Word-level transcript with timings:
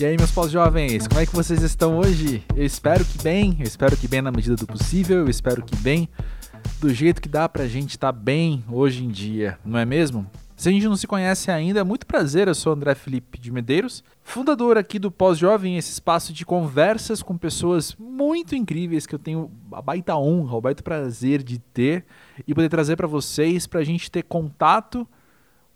E 0.00 0.04
aí, 0.04 0.16
meus 0.16 0.30
pós-jovens, 0.30 1.08
como 1.08 1.20
é 1.20 1.26
que 1.26 1.34
vocês 1.34 1.60
estão 1.60 1.98
hoje? 1.98 2.44
Eu 2.54 2.64
espero 2.64 3.04
que 3.04 3.20
bem, 3.20 3.56
eu 3.58 3.64
espero 3.64 3.96
que 3.96 4.06
bem 4.06 4.22
na 4.22 4.30
medida 4.30 4.54
do 4.54 4.64
possível, 4.64 5.18
eu 5.18 5.28
espero 5.28 5.60
que 5.60 5.74
bem 5.74 6.08
do 6.80 6.94
jeito 6.94 7.20
que 7.20 7.28
dá 7.28 7.48
pra 7.48 7.66
gente 7.66 7.90
estar 7.90 8.12
tá 8.12 8.16
bem 8.16 8.62
hoje 8.70 9.04
em 9.04 9.08
dia, 9.08 9.58
não 9.64 9.76
é 9.76 9.84
mesmo? 9.84 10.24
Se 10.54 10.68
a 10.68 10.72
gente 10.72 10.86
não 10.86 10.94
se 10.94 11.08
conhece 11.08 11.50
ainda, 11.50 11.80
é 11.80 11.82
muito 11.82 12.06
prazer, 12.06 12.46
eu 12.46 12.54
sou 12.54 12.72
André 12.72 12.94
Felipe 12.94 13.40
de 13.40 13.50
Medeiros, 13.50 14.04
fundador 14.22 14.78
aqui 14.78 15.00
do 15.00 15.10
Pós-Jovem, 15.10 15.76
esse 15.76 15.90
espaço 15.90 16.32
de 16.32 16.46
conversas 16.46 17.20
com 17.20 17.36
pessoas 17.36 17.96
muito 17.98 18.54
incríveis 18.54 19.04
que 19.04 19.16
eu 19.16 19.18
tenho 19.18 19.50
a 19.72 19.82
baita 19.82 20.16
honra, 20.16 20.56
o 20.56 20.60
baita 20.60 20.80
prazer 20.80 21.42
de 21.42 21.58
ter 21.58 22.04
e 22.46 22.54
poder 22.54 22.68
trazer 22.68 22.94
para 22.94 23.08
vocês, 23.08 23.66
pra 23.66 23.82
gente 23.82 24.08
ter 24.12 24.22
contato 24.22 25.08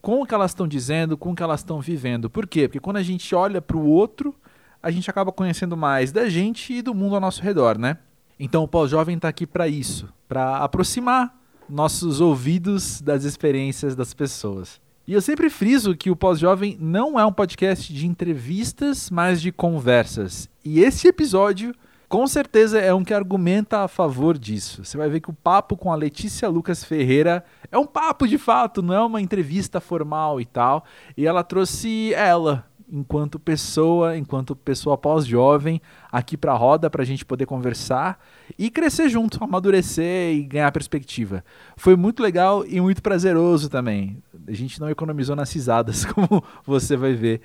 com 0.02 0.20
o 0.20 0.26
que 0.26 0.34
elas 0.34 0.50
estão 0.50 0.66
dizendo, 0.66 1.16
com 1.16 1.30
o 1.30 1.34
que 1.34 1.42
elas 1.42 1.60
estão 1.60 1.80
vivendo. 1.80 2.28
Por 2.28 2.46
quê? 2.46 2.66
Porque 2.66 2.80
quando 2.80 2.96
a 2.96 3.02
gente 3.02 3.34
olha 3.34 3.62
para 3.62 3.76
o 3.76 3.86
outro, 3.86 4.34
a 4.82 4.90
gente 4.90 5.08
acaba 5.08 5.30
conhecendo 5.30 5.76
mais 5.76 6.10
da 6.10 6.28
gente 6.28 6.74
e 6.74 6.82
do 6.82 6.92
mundo 6.92 7.14
ao 7.14 7.20
nosso 7.20 7.40
redor, 7.40 7.78
né? 7.78 7.96
Então 8.38 8.64
o 8.64 8.68
pós-jovem 8.68 9.14
está 9.14 9.28
aqui 9.28 9.46
para 9.46 9.68
isso, 9.68 10.12
para 10.28 10.56
aproximar 10.58 11.32
nossos 11.68 12.20
ouvidos 12.20 13.00
das 13.00 13.22
experiências 13.22 13.94
das 13.94 14.12
pessoas. 14.12 14.80
E 15.06 15.14
eu 15.14 15.22
sempre 15.22 15.48
friso 15.48 15.96
que 15.96 16.10
o 16.10 16.16
Pós-Jovem 16.16 16.76
não 16.80 17.18
é 17.18 17.26
um 17.26 17.32
podcast 17.32 17.92
de 17.92 18.06
entrevistas, 18.06 19.10
mas 19.10 19.40
de 19.40 19.50
conversas. 19.50 20.48
E 20.64 20.80
esse 20.80 21.08
episódio, 21.08 21.74
com 22.12 22.26
certeza, 22.26 22.78
é 22.78 22.92
um 22.92 23.02
que 23.02 23.14
argumenta 23.14 23.78
a 23.78 23.88
favor 23.88 24.36
disso. 24.36 24.84
Você 24.84 24.98
vai 24.98 25.08
ver 25.08 25.20
que 25.20 25.30
o 25.30 25.32
papo 25.32 25.78
com 25.78 25.90
a 25.90 25.96
Letícia 25.96 26.46
Lucas 26.46 26.84
Ferreira 26.84 27.42
é 27.70 27.78
um 27.78 27.86
papo 27.86 28.28
de 28.28 28.36
fato, 28.36 28.82
não 28.82 28.92
é 28.92 29.00
uma 29.00 29.22
entrevista 29.22 29.80
formal 29.80 30.38
e 30.38 30.44
tal. 30.44 30.84
E 31.16 31.26
ela 31.26 31.42
trouxe 31.42 32.12
ela, 32.12 32.66
enquanto 32.86 33.38
pessoa, 33.38 34.14
enquanto 34.14 34.54
pessoa 34.54 34.98
pós-jovem, 34.98 35.80
aqui 36.12 36.36
para 36.36 36.52
a 36.52 36.54
roda 36.54 36.90
para 36.90 37.00
a 37.00 37.06
gente 37.06 37.24
poder 37.24 37.46
conversar 37.46 38.22
e 38.58 38.68
crescer 38.68 39.08
junto, 39.08 39.42
amadurecer 39.42 40.34
e 40.34 40.42
ganhar 40.42 40.70
perspectiva. 40.70 41.42
Foi 41.78 41.96
muito 41.96 42.22
legal 42.22 42.62
e 42.66 42.78
muito 42.78 43.02
prazeroso 43.02 43.70
também. 43.70 44.22
A 44.46 44.52
gente 44.52 44.78
não 44.78 44.90
economizou 44.90 45.34
nas 45.34 45.50
risadas, 45.50 46.04
como 46.12 46.44
você 46.62 46.94
vai 46.94 47.14
ver, 47.14 47.40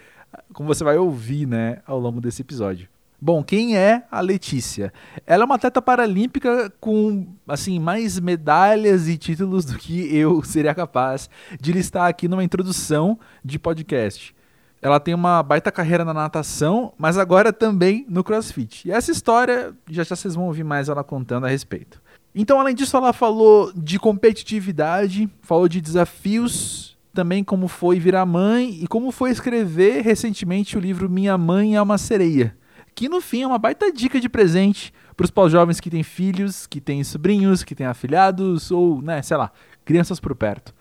como 0.51 0.67
você 0.67 0.83
vai 0.83 0.97
ouvir, 0.97 1.47
né, 1.47 1.81
ao 1.87 1.97
longo 1.97 2.19
desse 2.19 2.41
episódio. 2.41 2.89
Bom, 3.19 3.43
quem 3.43 3.75
é 3.75 4.03
a 4.11 4.21
Letícia? 4.21 4.93
Ela 5.25 5.41
é 5.41 5.45
uma 5.45 5.55
atleta 5.55 5.81
paralímpica 5.81 6.71
com 6.79 7.25
assim 7.47 7.79
mais 7.79 8.19
medalhas 8.19 9.07
e 9.07 9.17
títulos 9.17 9.65
do 9.65 9.75
que 9.75 10.15
eu 10.15 10.41
seria 10.45 10.75
capaz 10.75 11.27
de 11.59 11.71
listar 11.71 12.07
aqui 12.07 12.27
numa 12.27 12.43
introdução 12.43 13.17
de 13.43 13.57
podcast. 13.57 14.35
Ela 14.79 14.99
tem 14.99 15.15
uma 15.15 15.41
baita 15.41 15.71
carreira 15.71 16.05
na 16.05 16.13
natação, 16.13 16.93
mas 16.95 17.17
agora 17.17 17.51
também 17.51 18.05
no 18.07 18.23
CrossFit. 18.23 18.87
E 18.87 18.91
essa 18.91 19.11
história 19.11 19.73
já 19.89 20.03
já 20.03 20.15
vocês 20.15 20.35
vão 20.35 20.45
ouvir 20.45 20.63
mais 20.63 20.87
ela 20.87 21.03
contando 21.03 21.47
a 21.47 21.49
respeito. 21.49 21.99
Então, 22.35 22.59
além 22.59 22.75
disso, 22.75 22.95
ela 22.95 23.11
falou 23.13 23.73
de 23.75 23.97
competitividade, 23.97 25.27
falou 25.41 25.67
de 25.67 25.81
desafios, 25.81 26.95
também 27.11 27.43
como 27.43 27.67
foi 27.67 27.99
virar 27.99 28.27
mãe 28.27 28.77
e 28.79 28.85
como 28.85 29.11
foi 29.11 29.31
escrever 29.31 30.03
recentemente 30.03 30.77
o 30.77 30.79
livro 30.79 31.09
Minha 31.09 31.35
Mãe 31.35 31.75
é 31.75 31.81
uma 31.81 31.97
Sereia 31.97 32.55
que 32.97 33.07
no 33.07 33.21
fim 33.21 33.43
é 33.43 33.47
uma 33.47 33.59
baita 33.59 33.91
dica 33.91 34.19
de 34.19 34.27
presente 34.27 34.91
para 35.15 35.23
os 35.23 35.29
pós-jovens 35.29 35.79
que 35.79 35.87
têm 35.87 36.01
filhos, 36.01 36.65
que 36.65 36.81
têm 36.81 37.03
sobrinhos, 37.03 37.63
que 37.63 37.75
têm 37.75 37.85
afilhados 37.85 38.71
ou, 38.71 39.03
né, 39.03 39.21
sei 39.21 39.37
lá, 39.37 39.51
crianças 39.85 40.19
por 40.19 40.33
perto. 40.33 40.73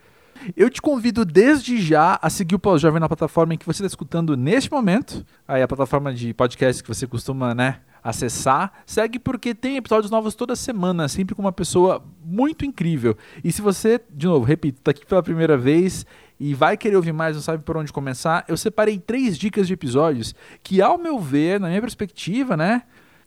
Eu 0.57 0.71
te 0.71 0.81
convido 0.81 1.27
desde 1.27 1.79
já 1.79 2.19
a 2.23 2.31
seguir 2.31 2.55
o 2.55 2.59
Pós-Jovem 2.59 3.01
na 3.01 3.07
plataforma 3.07 3.53
em 3.53 3.59
que 3.59 3.67
você 3.67 3.83
está 3.83 3.87
escutando 3.87 4.35
neste 4.35 4.73
momento. 4.73 5.27
Aí 5.47 5.61
a 5.61 5.69
plataforma 5.69 6.13
de 6.15 6.33
podcast 6.33 6.83
que 6.83 6.89
você 6.89 7.07
costuma, 7.07 7.55
né, 7.55 7.81
acessar. 8.03 8.73
Segue 8.87 9.19
porque 9.19 9.55
tem 9.55 9.77
episódios 9.77 10.11
novos 10.11 10.35
toda 10.35 10.57
semana, 10.57 11.09
sempre 11.09 11.35
com 11.35 11.43
uma 11.43 11.53
pessoa 11.53 12.03
muito 12.25 12.65
incrível. 12.65 13.15
E 13.45 13.53
se 13.53 13.61
você, 13.61 14.01
de 14.09 14.27
novo, 14.27 14.45
repito, 14.45 14.79
está 14.79 14.93
aqui 14.93 15.05
pela 15.05 15.23
primeira 15.23 15.57
vez 15.57 16.07
e 16.39 16.55
vai 16.55 16.77
querer 16.77 16.97
ouvir 16.97 17.13
mais, 17.13 17.35
não 17.35 17.43
sabe 17.43 17.63
por 17.63 17.77
onde 17.77 17.93
começar, 17.93 18.45
eu 18.47 18.57
separei 18.57 18.99
três 18.99 19.39
dicas 19.39 19.67
de 19.67 19.73
episódios 19.73 20.35
que, 20.63 20.83
ao 20.83 20.99
meu 20.99 21.19
ver, 21.19 21.59
na 21.59 21.69
minha 21.69 21.81
perspectiva, 21.81 22.57
né, 22.57 22.83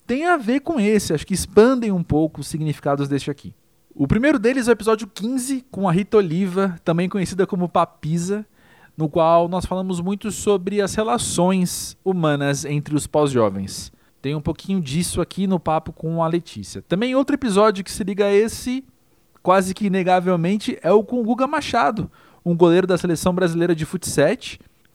tem 0.06 0.26
a 0.26 0.36
ver 0.36 0.60
com 0.60 0.78
esse. 0.80 1.12
Acho 1.12 1.26
que 1.26 1.34
expandem 1.34 1.90
um 1.90 2.02
pouco 2.02 2.40
os 2.40 2.46
significados 2.46 3.08
deste 3.08 3.30
aqui. 3.30 3.54
O 3.94 4.06
primeiro 4.06 4.38
deles 4.38 4.68
é 4.68 4.70
o 4.70 4.72
episódio 4.72 5.06
15, 5.06 5.66
com 5.70 5.88
a 5.88 5.92
Rita 5.92 6.16
Oliva, 6.16 6.76
também 6.84 7.08
conhecida 7.08 7.46
como 7.46 7.68
Papisa, 7.68 8.46
no 8.96 9.08
qual 9.08 9.48
nós 9.48 9.64
falamos 9.64 10.00
muito 10.00 10.30
sobre 10.30 10.80
as 10.80 10.94
relações 10.94 11.96
humanas 12.04 12.64
entre 12.64 12.94
os 12.94 13.06
pós-jovens. 13.06 13.92
Tem 14.22 14.34
um 14.34 14.40
pouquinho 14.40 14.80
disso 14.80 15.20
aqui 15.20 15.46
no 15.46 15.58
papo 15.58 15.92
com 15.92 16.22
a 16.22 16.28
Letícia. 16.28 16.82
Também 16.82 17.14
outro 17.14 17.34
episódio 17.34 17.82
que 17.82 17.90
se 17.90 18.04
liga 18.04 18.26
a 18.26 18.32
esse, 18.32 18.84
quase 19.42 19.74
que 19.74 19.86
inegavelmente, 19.86 20.78
é 20.82 20.92
o 20.92 21.02
com 21.02 21.20
o 21.20 21.24
Guga 21.24 21.46
Machado, 21.46 22.10
um 22.44 22.56
goleiro 22.56 22.86
da 22.86 22.98
seleção 22.98 23.34
brasileira 23.34 23.74
de 23.74 23.84
futsal, 23.84 24.36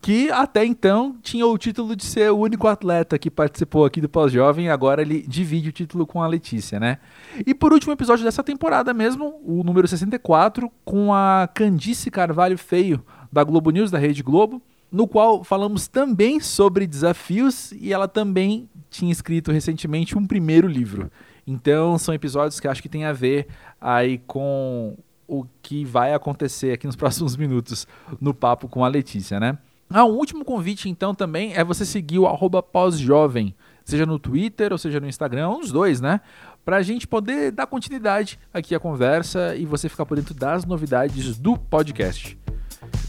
que 0.01 0.29
até 0.29 0.63
então 0.63 1.15
tinha 1.21 1.47
o 1.47 1.57
título 1.57 1.95
de 1.95 2.05
ser 2.05 2.31
o 2.31 2.37
único 2.37 2.67
atleta 2.67 3.17
que 3.17 3.31
participou 3.31 3.85
aqui 3.85 3.99
do 3.99 4.07
Pós-Jovem, 4.07 4.69
agora 4.69 5.01
ele 5.01 5.25
divide 5.27 5.69
o 5.69 5.71
título 5.71 6.05
com 6.05 6.21
a 6.21 6.27
Letícia, 6.27 6.79
né? 6.79 6.99
E 7.45 7.55
por 7.55 7.73
último 7.73 7.91
episódio 7.91 8.23
dessa 8.23 8.43
temporada 8.43 8.93
mesmo, 8.93 9.41
o 9.43 9.63
número 9.63 9.87
64, 9.87 10.71
com 10.83 11.11
a 11.11 11.49
Candice 11.51 12.11
Carvalho 12.11 12.55
Feio, 12.55 13.03
da 13.31 13.43
Globo 13.43 13.71
News, 13.71 13.89
da 13.89 13.97
Rede 13.97 14.21
Globo, 14.21 14.61
no 14.91 15.07
qual 15.07 15.43
falamos 15.43 15.87
também 15.87 16.39
sobre 16.39 16.85
desafios 16.85 17.71
e 17.71 17.91
ela 17.91 18.07
também 18.07 18.69
tinha 18.89 19.11
escrito 19.11 19.51
recentemente 19.51 20.17
um 20.17 20.25
primeiro 20.25 20.67
livro. 20.67 21.11
Então 21.47 21.97
são 21.97 22.13
episódios 22.13 22.59
que 22.59 22.67
acho 22.67 22.81
que 22.81 22.89
tem 22.89 23.05
a 23.05 23.11
ver 23.11 23.47
aí 23.81 24.19
com 24.19 24.95
o 25.27 25.45
que 25.61 25.83
vai 25.85 26.13
acontecer 26.13 26.71
aqui 26.71 26.85
nos 26.85 26.95
próximos 26.97 27.35
minutos 27.35 27.87
no 28.19 28.33
papo 28.33 28.67
com 28.67 28.83
a 28.83 28.87
Letícia, 28.87 29.39
né? 29.39 29.57
Ah, 29.89 30.03
um 30.03 30.13
último 30.13 30.43
convite 30.43 30.89
então 30.89 31.13
também 31.13 31.53
é 31.53 31.63
você 31.63 31.85
seguir 31.85 32.17
o 32.17 32.25
arroba 32.25 32.61
pós-jovem, 32.63 33.53
seja 33.83 34.05
no 34.05 34.17
Twitter 34.17 34.71
ou 34.71 34.77
seja 34.77 34.99
no 34.99 35.07
Instagram, 35.07 35.59
dos 35.59 35.71
dois, 35.71 36.01
né? 36.01 36.21
Para 36.63 36.77
a 36.77 36.81
gente 36.81 37.07
poder 37.07 37.51
dar 37.51 37.67
continuidade 37.67 38.39
aqui 38.51 38.73
à 38.73 38.79
conversa 38.79 39.55
e 39.55 39.65
você 39.65 39.87
ficar 39.87 40.05
por 40.05 40.17
dentro 40.17 40.33
das 40.33 40.65
novidades 40.65 41.37
do 41.37 41.55
podcast. 41.55 42.37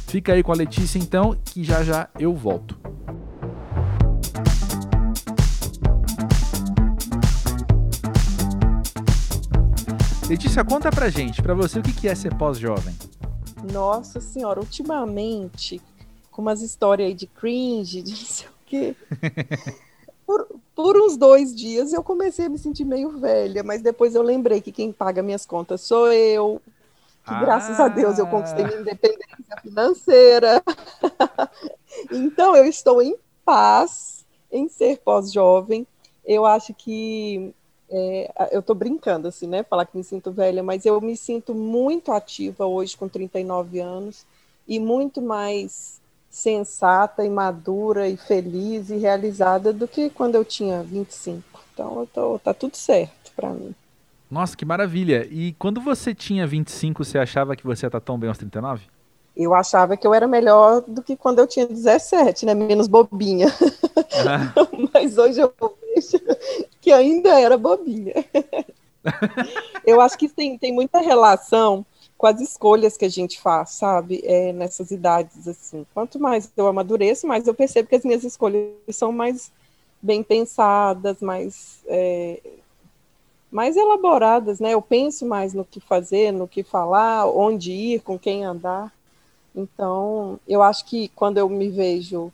Fica 0.06 0.34
aí 0.34 0.42
com 0.42 0.52
a 0.52 0.54
Letícia 0.54 0.98
então, 0.98 1.36
que 1.44 1.64
já 1.64 1.82
já 1.82 2.08
eu 2.18 2.34
volto. 2.34 2.78
Letícia, 10.28 10.64
conta 10.64 10.90
pra 10.90 11.08
gente, 11.08 11.40
pra 11.40 11.54
você, 11.54 11.78
o 11.78 11.82
que 11.82 12.08
é 12.08 12.14
ser 12.14 12.34
pós-jovem? 12.34 12.92
Nossa 13.72 14.20
senhora, 14.20 14.58
ultimamente, 14.58 15.80
com 16.32 16.42
umas 16.42 16.62
histórias 16.62 17.06
aí 17.06 17.14
de 17.14 17.28
cringe, 17.28 18.02
de 18.02 18.10
não 18.10 18.16
sei 18.16 18.48
o 18.48 18.50
quê. 18.66 18.96
por, 20.26 20.48
por 20.74 20.96
uns 20.96 21.16
dois 21.16 21.54
dias 21.54 21.92
eu 21.92 22.02
comecei 22.02 22.46
a 22.46 22.48
me 22.48 22.58
sentir 22.58 22.84
meio 22.84 23.20
velha, 23.20 23.62
mas 23.62 23.82
depois 23.82 24.16
eu 24.16 24.22
lembrei 24.22 24.60
que 24.60 24.72
quem 24.72 24.90
paga 24.90 25.22
minhas 25.22 25.46
contas 25.46 25.82
sou 25.82 26.12
eu, 26.12 26.60
que 27.24 27.32
ah. 27.32 27.40
graças 27.40 27.78
a 27.78 27.86
Deus 27.86 28.18
eu 28.18 28.26
conquistei 28.26 28.64
minha 28.64 28.80
independência 28.80 29.56
financeira. 29.62 30.60
então 32.10 32.56
eu 32.56 32.64
estou 32.64 33.00
em 33.00 33.16
paz 33.44 34.26
em 34.50 34.68
ser 34.68 34.98
pós-jovem. 34.98 35.86
Eu 36.24 36.44
acho 36.44 36.74
que 36.74 37.54
é, 37.90 38.48
eu 38.52 38.60
estou 38.60 38.74
brincando, 38.74 39.28
assim, 39.28 39.46
né? 39.46 39.62
Falar 39.62 39.86
que 39.86 39.96
me 39.96 40.04
sinto 40.04 40.32
velha, 40.32 40.62
mas 40.62 40.84
eu 40.84 41.00
me 41.00 41.16
sinto 41.16 41.54
muito 41.54 42.12
ativa 42.12 42.66
hoje, 42.66 42.96
com 42.96 43.08
39 43.08 43.80
anos, 43.80 44.26
e 44.66 44.80
muito 44.80 45.22
mais 45.22 46.00
sensata 46.28 47.24
e 47.24 47.30
madura 47.30 48.08
e 48.08 48.16
feliz 48.16 48.90
e 48.90 48.96
realizada 48.96 49.72
do 49.72 49.88
que 49.88 50.10
quando 50.10 50.34
eu 50.34 50.44
tinha 50.44 50.82
25. 50.82 51.42
Então, 51.72 52.00
eu 52.00 52.06
tô, 52.06 52.38
tá 52.38 52.52
tudo 52.52 52.76
certo 52.76 53.32
para 53.34 53.50
mim. 53.50 53.74
Nossa, 54.30 54.56
que 54.56 54.64
maravilha! 54.64 55.26
E 55.30 55.52
quando 55.52 55.80
você 55.80 56.14
tinha 56.14 56.46
25, 56.46 57.04
você 57.04 57.18
achava 57.18 57.54
que 57.54 57.64
você 57.64 57.86
ia 57.86 57.88
estar 57.88 58.00
tão 58.00 58.18
bem 58.18 58.28
aos 58.28 58.38
39? 58.38 58.82
Eu 59.36 59.54
achava 59.54 59.96
que 59.96 60.06
eu 60.06 60.14
era 60.14 60.26
melhor 60.26 60.80
do 60.80 61.02
que 61.02 61.14
quando 61.14 61.40
eu 61.40 61.46
tinha 61.46 61.66
17, 61.66 62.46
né? 62.46 62.54
Menos 62.54 62.88
bobinha. 62.88 63.48
Ah. 64.26 64.52
Mas 64.94 65.18
hoje 65.18 65.40
eu 65.40 65.52
vejo 65.60 66.18
que 66.80 66.90
ainda 66.90 67.38
era 67.38 67.58
bobinha. 67.58 68.14
eu 69.84 70.00
acho 70.00 70.16
que 70.16 70.28
tem, 70.28 70.56
tem 70.56 70.72
muita 70.72 71.00
relação 71.00 71.84
com 72.16 72.26
as 72.26 72.40
escolhas 72.40 72.96
que 72.96 73.04
a 73.04 73.10
gente 73.10 73.38
faz, 73.38 73.70
sabe? 73.70 74.22
É, 74.24 74.52
nessas 74.52 74.90
idades, 74.90 75.46
assim. 75.46 75.84
Quanto 75.92 76.18
mais 76.18 76.50
eu 76.56 76.66
amadureço, 76.66 77.26
mais 77.26 77.46
eu 77.46 77.54
percebo 77.54 77.88
que 77.88 77.96
as 77.96 78.04
minhas 78.04 78.24
escolhas 78.24 78.72
são 78.90 79.12
mais 79.12 79.52
bem 80.00 80.22
pensadas, 80.22 81.20
mais, 81.20 81.80
é, 81.86 82.40
mais 83.50 83.76
elaboradas, 83.76 84.60
né? 84.60 84.72
Eu 84.72 84.80
penso 84.80 85.26
mais 85.26 85.52
no 85.52 85.64
que 85.64 85.78
fazer, 85.78 86.32
no 86.32 86.48
que 86.48 86.62
falar, 86.62 87.26
onde 87.26 87.70
ir, 87.70 88.00
com 88.00 88.18
quem 88.18 88.44
andar. 88.44 88.95
Então, 89.56 90.38
eu 90.46 90.62
acho 90.62 90.84
que 90.84 91.08
quando 91.08 91.38
eu 91.38 91.48
me 91.48 91.70
vejo 91.70 92.30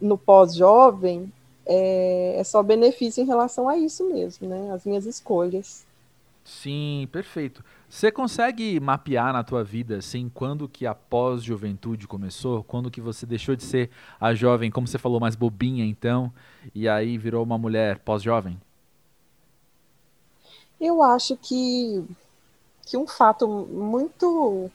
no 0.00 0.16
pós-jovem, 0.16 1.30
é, 1.66 2.36
é 2.38 2.44
só 2.44 2.62
benefício 2.62 3.22
em 3.22 3.26
relação 3.26 3.68
a 3.68 3.76
isso 3.76 4.08
mesmo, 4.08 4.48
né? 4.48 4.72
As 4.72 4.86
minhas 4.86 5.04
escolhas. 5.04 5.84
Sim, 6.44 7.08
perfeito. 7.12 7.62
Você 7.90 8.10
consegue 8.10 8.78
mapear 8.78 9.32
na 9.32 9.42
tua 9.42 9.64
vida, 9.64 9.98
assim, 9.98 10.30
quando 10.32 10.68
que 10.68 10.86
a 10.86 10.94
pós-juventude 10.94 12.06
começou? 12.06 12.62
Quando 12.62 12.90
que 12.90 13.00
você 13.00 13.26
deixou 13.26 13.56
de 13.56 13.64
ser 13.64 13.90
a 14.20 14.32
jovem, 14.32 14.70
como 14.70 14.86
você 14.86 14.96
falou, 14.96 15.20
mais 15.20 15.34
bobinha, 15.34 15.84
então, 15.84 16.32
e 16.74 16.88
aí 16.88 17.18
virou 17.18 17.42
uma 17.42 17.58
mulher 17.58 17.98
pós-jovem? 17.98 18.58
Eu 20.80 21.02
acho 21.02 21.36
que, 21.36 22.04
que 22.86 22.96
um 22.96 23.06
fato 23.06 23.48
muito 23.48 24.70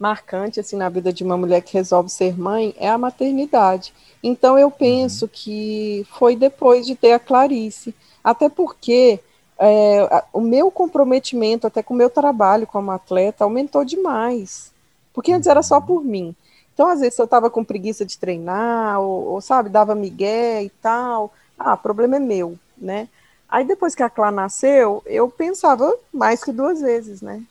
marcante 0.00 0.58
assim 0.58 0.76
na 0.76 0.88
vida 0.88 1.12
de 1.12 1.22
uma 1.22 1.36
mulher 1.36 1.60
que 1.60 1.74
resolve 1.74 2.08
ser 2.08 2.36
mãe 2.36 2.74
é 2.78 2.88
a 2.88 2.96
maternidade. 2.96 3.92
Então 4.22 4.58
eu 4.58 4.70
penso 4.70 5.26
uhum. 5.26 5.30
que 5.30 6.06
foi 6.18 6.34
depois 6.34 6.86
de 6.86 6.96
ter 6.96 7.12
a 7.12 7.18
Clarice, 7.18 7.94
até 8.24 8.48
porque 8.48 9.20
é, 9.58 10.24
o 10.32 10.40
meu 10.40 10.70
comprometimento 10.70 11.66
até 11.66 11.82
com 11.82 11.92
o 11.92 11.96
meu 11.96 12.08
trabalho 12.08 12.66
como 12.66 12.90
atleta 12.90 13.44
aumentou 13.44 13.84
demais, 13.84 14.72
porque 15.12 15.32
antes 15.32 15.46
era 15.46 15.62
só 15.62 15.76
uhum. 15.76 15.82
por 15.82 16.02
mim. 16.02 16.34
Então 16.72 16.88
às 16.88 17.00
vezes 17.00 17.18
eu 17.18 17.26
estava 17.26 17.50
com 17.50 17.62
preguiça 17.62 18.06
de 18.06 18.16
treinar 18.16 19.00
ou, 19.00 19.26
ou 19.26 19.40
sabe 19.42 19.68
dava 19.68 19.94
migué 19.94 20.64
e 20.64 20.70
tal, 20.70 21.30
ah, 21.58 21.76
problema 21.76 22.16
é 22.16 22.20
meu, 22.20 22.58
né? 22.76 23.06
Aí 23.46 23.64
depois 23.64 23.94
que 23.94 24.02
a 24.02 24.08
Clá 24.08 24.30
nasceu, 24.30 25.02
eu 25.04 25.28
pensava 25.28 25.92
mais 26.10 26.42
que 26.42 26.52
duas 26.52 26.80
vezes, 26.80 27.20
né? 27.20 27.42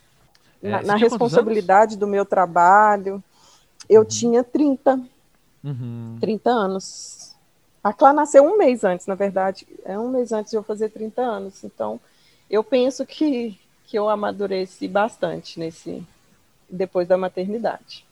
É, 0.62 0.70
na, 0.70 0.82
na 0.82 0.96
responsabilidade 0.96 1.98
do 1.98 2.08
meu 2.08 2.26
trabalho. 2.26 3.24
Eu 3.90 4.02
uhum. 4.02 4.08
tinha 4.08 4.44
30. 4.44 5.02
Uhum. 5.64 6.18
30 6.20 6.50
anos. 6.50 7.36
A 7.84 7.94
Clá 7.94 8.14
nasceu 8.14 8.44
um 8.44 8.58
mês 8.58 8.84
antes, 8.84 9.08
na 9.08 9.16
verdade. 9.16 9.66
É 9.86 9.98
um 9.98 10.10
mês 10.10 10.32
antes 10.32 10.52
de 10.52 10.58
eu 10.58 10.64
fazer 10.64 10.90
30 10.90 11.22
anos. 11.22 11.64
Então, 11.64 12.00
eu 12.50 12.64
penso 12.64 13.06
que, 13.06 13.58
que 13.86 13.98
eu 13.98 14.10
amadureci 14.10 14.88
bastante 14.88 15.60
nesse 15.60 16.06
depois 16.70 17.08
da 17.08 17.18
maternidade. 17.18 18.06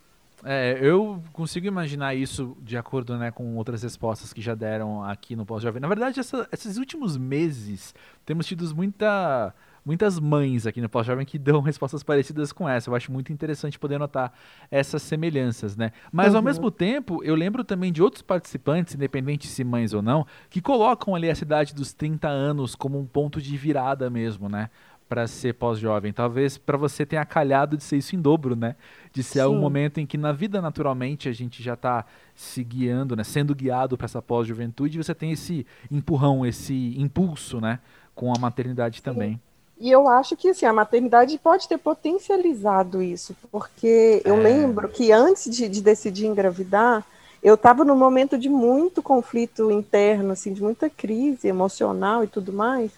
É, 0.44 0.78
eu 0.80 1.22
consigo 1.34 1.66
imaginar 1.66 2.14
isso 2.14 2.56
de 2.62 2.78
acordo 2.78 3.18
né, 3.18 3.32
com 3.32 3.56
outras 3.56 3.82
respostas 3.82 4.32
que 4.32 4.42
já 4.42 4.54
deram 4.54 5.04
aqui 5.04 5.36
no 5.36 5.46
Pós-Jovem. 5.46 5.82
Na 5.82 5.88
verdade, 5.88 6.20
essa, 6.20 6.48
esses 6.52 6.78
últimos 6.78 7.18
meses 7.18 7.94
temos 8.26 8.46
tido 8.46 8.76
muita 8.76 9.54
muitas 9.88 10.20
mães 10.20 10.68
aqui 10.68 10.82
no 10.82 10.90
Pós-Jovem 10.90 11.26
que 11.26 11.40
dão 11.40 11.62
respostas 11.64 12.04
parecidas 12.04 12.52
com 12.52 12.68
essa. 12.68 12.90
Eu 12.90 12.96
acho 12.96 13.10
muito 13.10 13.32
interessante 13.32 13.80
poder 13.80 13.98
notar 13.98 14.34
essas 14.70 15.02
semelhanças, 15.02 15.78
né? 15.78 15.94
Mas 16.12 16.32
uhum. 16.32 16.38
ao 16.38 16.44
mesmo 16.44 16.70
tempo, 16.70 17.24
eu 17.24 17.34
lembro 17.36 17.64
também 17.64 17.94
de 17.94 18.04
outros 18.04 18.22
participantes, 18.22 18.96
independente 18.96 19.48
se 19.48 19.64
mães 19.64 19.94
ou 19.94 20.02
não, 20.02 20.28
que 20.50 20.60
colocam 20.60 21.16
ali 21.16 21.30
a 21.30 21.36
cidade 21.36 21.74
dos 21.74 21.94
30 21.94 22.28
anos 22.28 22.76
como 22.76 23.00
um 23.00 23.06
ponto 23.06 23.42
de 23.42 23.56
virada 23.56 24.10
mesmo, 24.10 24.50
né? 24.50 24.70
Para 25.08 25.26
ser 25.26 25.54
pós-jovem. 25.54 26.12
Talvez 26.12 26.58
para 26.58 26.78
você 26.78 27.06
tenha 27.06 27.24
calhado 27.24 27.78
de 27.78 27.84
ser 27.84 27.96
isso 27.96 28.14
em 28.14 28.20
dobro, 28.20 28.58
né? 28.58 28.76
De 29.14 29.24
ser 29.24 29.44
Sim. 29.44 29.46
um 29.46 29.58
momento 29.58 30.02
em 30.02 30.06
que 30.06 30.18
na 30.18 30.34
vida 30.34 30.62
naturalmente 30.62 31.30
a 31.30 31.32
gente 31.32 31.64
já 31.64 31.76
está 31.76 32.04
se 32.36 32.62
guiando, 32.62 33.16
né? 33.16 33.24
Sendo 33.24 33.56
guiado 33.56 33.98
para 33.98 34.04
essa 34.04 34.22
pós-juventude, 34.22 35.00
e 35.00 35.02
você 35.02 35.16
tem 35.16 35.32
esse 35.32 35.66
empurrão, 35.90 36.46
esse 36.46 36.94
impulso, 36.98 37.62
né? 37.62 37.80
Com 38.14 38.34
a 38.36 38.38
maternidade 38.38 39.02
Sim. 39.36 39.40
E 39.80 39.92
eu 39.92 40.08
acho 40.08 40.36
que 40.36 40.50
assim, 40.50 40.66
a 40.66 40.74
maternidade 40.74 41.38
pode 41.38 41.68
ter 41.68 41.78
potencializado 41.78 43.02
isso, 43.02 43.36
porque 43.52 44.22
eu 44.26 44.36
é. 44.36 44.40
lembro 44.40 44.90
que 44.90 45.12
antes 45.12 45.50
de, 45.50 45.70
de 45.70 45.82
decidir 45.82 46.26
engravidar, 46.26 47.06
eu 47.44 47.54
estava 47.54 47.86
num 47.86 47.96
momento 47.96 48.38
de 48.38 48.50
muito 48.50 49.04
conflito 49.04 49.72
interno, 49.72 50.32
assim, 50.32 50.52
de 50.52 50.64
muita 50.64 50.90
crise 50.90 51.48
emocional 51.48 52.24
e 52.24 52.28
tudo 52.28 52.52
mais, 52.52 52.92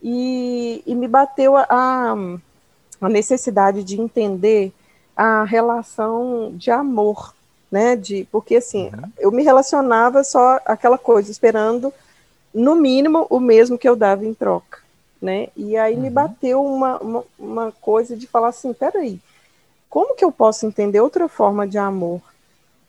e, 0.00 0.82
e 0.86 0.94
me 0.94 1.08
bateu 1.08 1.56
a, 1.56 1.66
a 3.00 3.08
necessidade 3.08 3.82
de 3.82 4.00
entender 4.00 4.72
a 5.16 5.42
relação 5.42 6.52
de 6.54 6.70
amor, 6.70 7.34
né? 7.70 7.96
De, 7.96 8.24
porque 8.30 8.56
assim, 8.56 8.86
uhum. 8.86 9.10
eu 9.18 9.32
me 9.32 9.42
relacionava 9.42 10.22
só 10.22 10.60
aquela 10.64 10.98
coisa, 10.98 11.30
esperando 11.30 11.92
no 12.54 12.76
mínimo 12.76 13.26
o 13.28 13.40
mesmo 13.40 13.76
que 13.76 13.88
eu 13.88 13.96
dava 13.96 14.24
em 14.24 14.32
troca 14.32 14.83
né? 15.24 15.48
E 15.56 15.76
aí 15.76 15.94
uhum. 15.94 16.02
me 16.02 16.10
bateu 16.10 16.62
uma, 16.62 16.98
uma, 16.98 17.24
uma, 17.38 17.72
coisa 17.72 18.14
de 18.14 18.26
falar 18.26 18.48
assim, 18.48 18.74
peraí, 18.74 19.18
como 19.88 20.14
que 20.14 20.24
eu 20.24 20.30
posso 20.30 20.66
entender 20.66 21.00
outra 21.00 21.28
forma 21.28 21.66
de 21.66 21.78
amor 21.78 22.20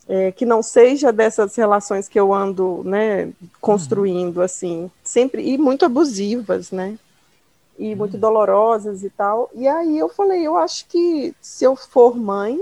é, 0.08 0.32
que 0.32 0.46
não 0.46 0.62
seja 0.62 1.14
dessas 1.14 1.56
relações 1.56 2.08
que 2.10 2.20
eu 2.20 2.34
ando, 2.34 2.84
né, 2.84 3.32
construindo, 3.62 4.38
uhum. 4.38 4.44
assim, 4.44 4.92
sempre, 5.04 5.48
e 5.48 5.58
muito 5.58 5.86
abusivas, 5.86 6.72
né? 6.72 7.00
E 7.80 7.92
uhum. 7.92 7.98
muito 8.00 8.18
dolorosas 8.18 9.02
e 9.04 9.10
tal. 9.10 9.50
E 9.56 9.68
aí 9.68 9.98
eu 9.98 10.10
falei, 10.10 10.46
eu 10.46 10.58
acho 10.58 10.86
que 10.88 11.34
se 11.42 11.64
eu 11.64 11.76
for 11.76 12.18
mãe, 12.18 12.62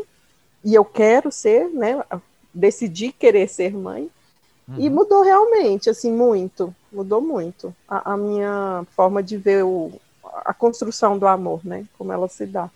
e 0.64 0.74
eu 0.74 0.86
quero 0.86 1.32
ser, 1.32 1.68
né, 1.70 2.02
decidi 2.54 3.12
querer 3.12 3.50
ser 3.50 3.76
mãe, 3.76 4.10
Uhum. 4.68 4.76
E 4.80 4.90
mudou 4.90 5.24
realmente, 5.24 5.90
assim, 5.90 6.12
muito. 6.12 6.74
Mudou 6.94 7.22
muito 7.22 7.76
a, 7.88 8.14
a, 8.14 8.18
minha 8.18 8.86
forma 8.96 9.24
de 9.24 9.36
ver 9.36 9.64
o, 9.64 9.92
a 10.46 10.54
construção 10.54 11.18
do 11.18 11.28
amor, 11.28 11.60
né? 11.64 11.86
Como 11.98 12.12
ela 12.12 12.28
se 12.28 12.46
dá. 12.46 12.70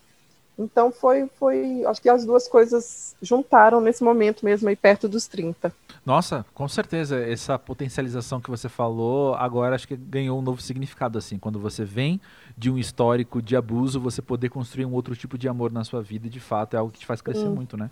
Então 0.59 0.91
foi, 0.91 1.29
foi, 1.39 1.85
acho 1.85 2.01
que 2.01 2.09
as 2.09 2.25
duas 2.25 2.47
coisas 2.47 3.15
juntaram 3.21 3.79
nesse 3.79 4.03
momento 4.03 4.43
mesmo 4.43 4.67
aí 4.67 4.75
perto 4.75 5.07
dos 5.07 5.27
30. 5.27 5.71
Nossa, 6.03 6.43
com 6.53 6.67
certeza, 6.67 7.19
essa 7.19 7.59
potencialização 7.59 8.41
que 8.41 8.49
você 8.49 8.67
falou, 8.67 9.35
agora 9.35 9.75
acho 9.75 9.87
que 9.87 9.95
ganhou 9.95 10.39
um 10.39 10.41
novo 10.41 10.59
significado 10.59 11.17
assim, 11.17 11.37
quando 11.37 11.59
você 11.59 11.85
vem 11.85 12.19
de 12.57 12.71
um 12.71 12.77
histórico 12.77 13.39
de 13.39 13.55
abuso, 13.55 13.99
você 13.99 14.21
poder 14.21 14.49
construir 14.49 14.85
um 14.85 14.93
outro 14.93 15.15
tipo 15.15 15.37
de 15.37 15.47
amor 15.47 15.71
na 15.71 15.83
sua 15.83 16.01
vida, 16.01 16.27
de 16.27 16.39
fato, 16.39 16.73
é 16.73 16.79
algo 16.79 16.91
que 16.91 16.99
te 16.99 17.05
faz 17.05 17.21
crescer 17.21 17.45
hum. 17.45 17.53
muito, 17.53 17.77
né? 17.77 17.91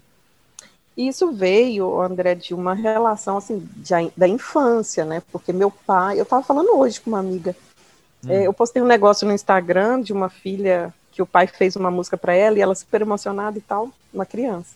Isso 0.97 1.31
veio, 1.31 2.01
André, 2.01 2.36
de 2.36 2.53
uma 2.53 2.74
relação 2.74 3.38
assim 3.38 3.68
de, 3.75 3.94
da 4.15 4.27
infância, 4.27 5.03
né? 5.03 5.21
Porque 5.31 5.51
meu 5.51 5.69
pai, 5.69 6.18
eu 6.18 6.24
estava 6.24 6.42
falando 6.42 6.77
hoje 6.77 7.01
com 7.01 7.09
uma 7.09 7.19
amiga, 7.19 7.56
hum. 8.24 8.31
é, 8.31 8.47
eu 8.47 8.53
postei 8.53 8.81
um 8.81 8.88
negócio 8.88 9.27
no 9.27 9.33
Instagram 9.33 10.01
de 10.01 10.13
uma 10.13 10.30
filha 10.30 10.94
que 11.12 11.21
o 11.21 11.25
pai 11.25 11.47
fez 11.47 11.75
uma 11.75 11.92
música 11.92 12.18
para 12.18 12.33
ela 12.33 12.57
e 12.57 12.62
ela 12.62 12.75
super 12.75 13.01
emocionada 13.01 13.57
e 13.57 13.62
tal, 13.62 13.89
uma 14.13 14.25
criança. 14.25 14.75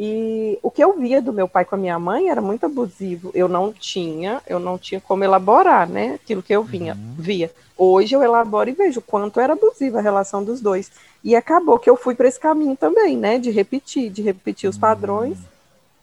E 0.00 0.56
o 0.62 0.70
que 0.70 0.82
eu 0.82 0.96
via 0.96 1.20
do 1.20 1.32
meu 1.32 1.48
pai 1.48 1.64
com 1.64 1.74
a 1.74 1.78
minha 1.78 1.98
mãe 1.98 2.28
era 2.28 2.40
muito 2.40 2.64
abusivo. 2.64 3.32
Eu 3.34 3.48
não 3.48 3.72
tinha, 3.72 4.40
eu 4.46 4.60
não 4.60 4.78
tinha 4.78 5.00
como 5.00 5.24
elaborar, 5.24 5.88
né? 5.88 6.14
Aquilo 6.14 6.40
que 6.40 6.52
eu 6.52 6.62
vinha, 6.62 6.94
uhum. 6.94 7.14
via. 7.18 7.50
Hoje 7.76 8.14
eu 8.14 8.22
elaboro 8.22 8.70
e 8.70 8.74
vejo 8.74 9.00
o 9.00 9.02
quanto 9.02 9.40
era 9.40 9.54
abusiva 9.54 9.98
a 9.98 10.02
relação 10.02 10.44
dos 10.44 10.60
dois. 10.60 10.90
E 11.24 11.34
acabou 11.34 11.80
que 11.80 11.90
eu 11.90 11.96
fui 11.96 12.14
para 12.14 12.28
esse 12.28 12.38
caminho 12.38 12.76
também, 12.76 13.16
né? 13.16 13.40
De 13.40 13.50
repetir, 13.50 14.08
de 14.08 14.22
repetir 14.22 14.70
os 14.70 14.76
uhum. 14.76 14.80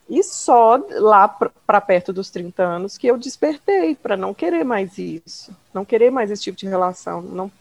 E 0.07 0.21
só 0.23 0.79
lá 0.99 1.27
para 1.27 1.81
perto 1.81 2.13
dos 2.13 2.29
30 2.29 2.63
anos 2.63 2.97
que 2.97 3.07
eu 3.07 3.17
despertei 3.17 3.95
para 3.95 4.15
não 4.15 4.33
querer 4.33 4.63
mais 4.63 4.97
isso, 4.99 5.55
não 5.73 5.83
querer 5.83 6.11
mais 6.11 6.29
esse 6.29 6.43
tipo 6.43 6.57
de 6.57 6.67
relação, 6.67 7.21
não, 7.21 7.51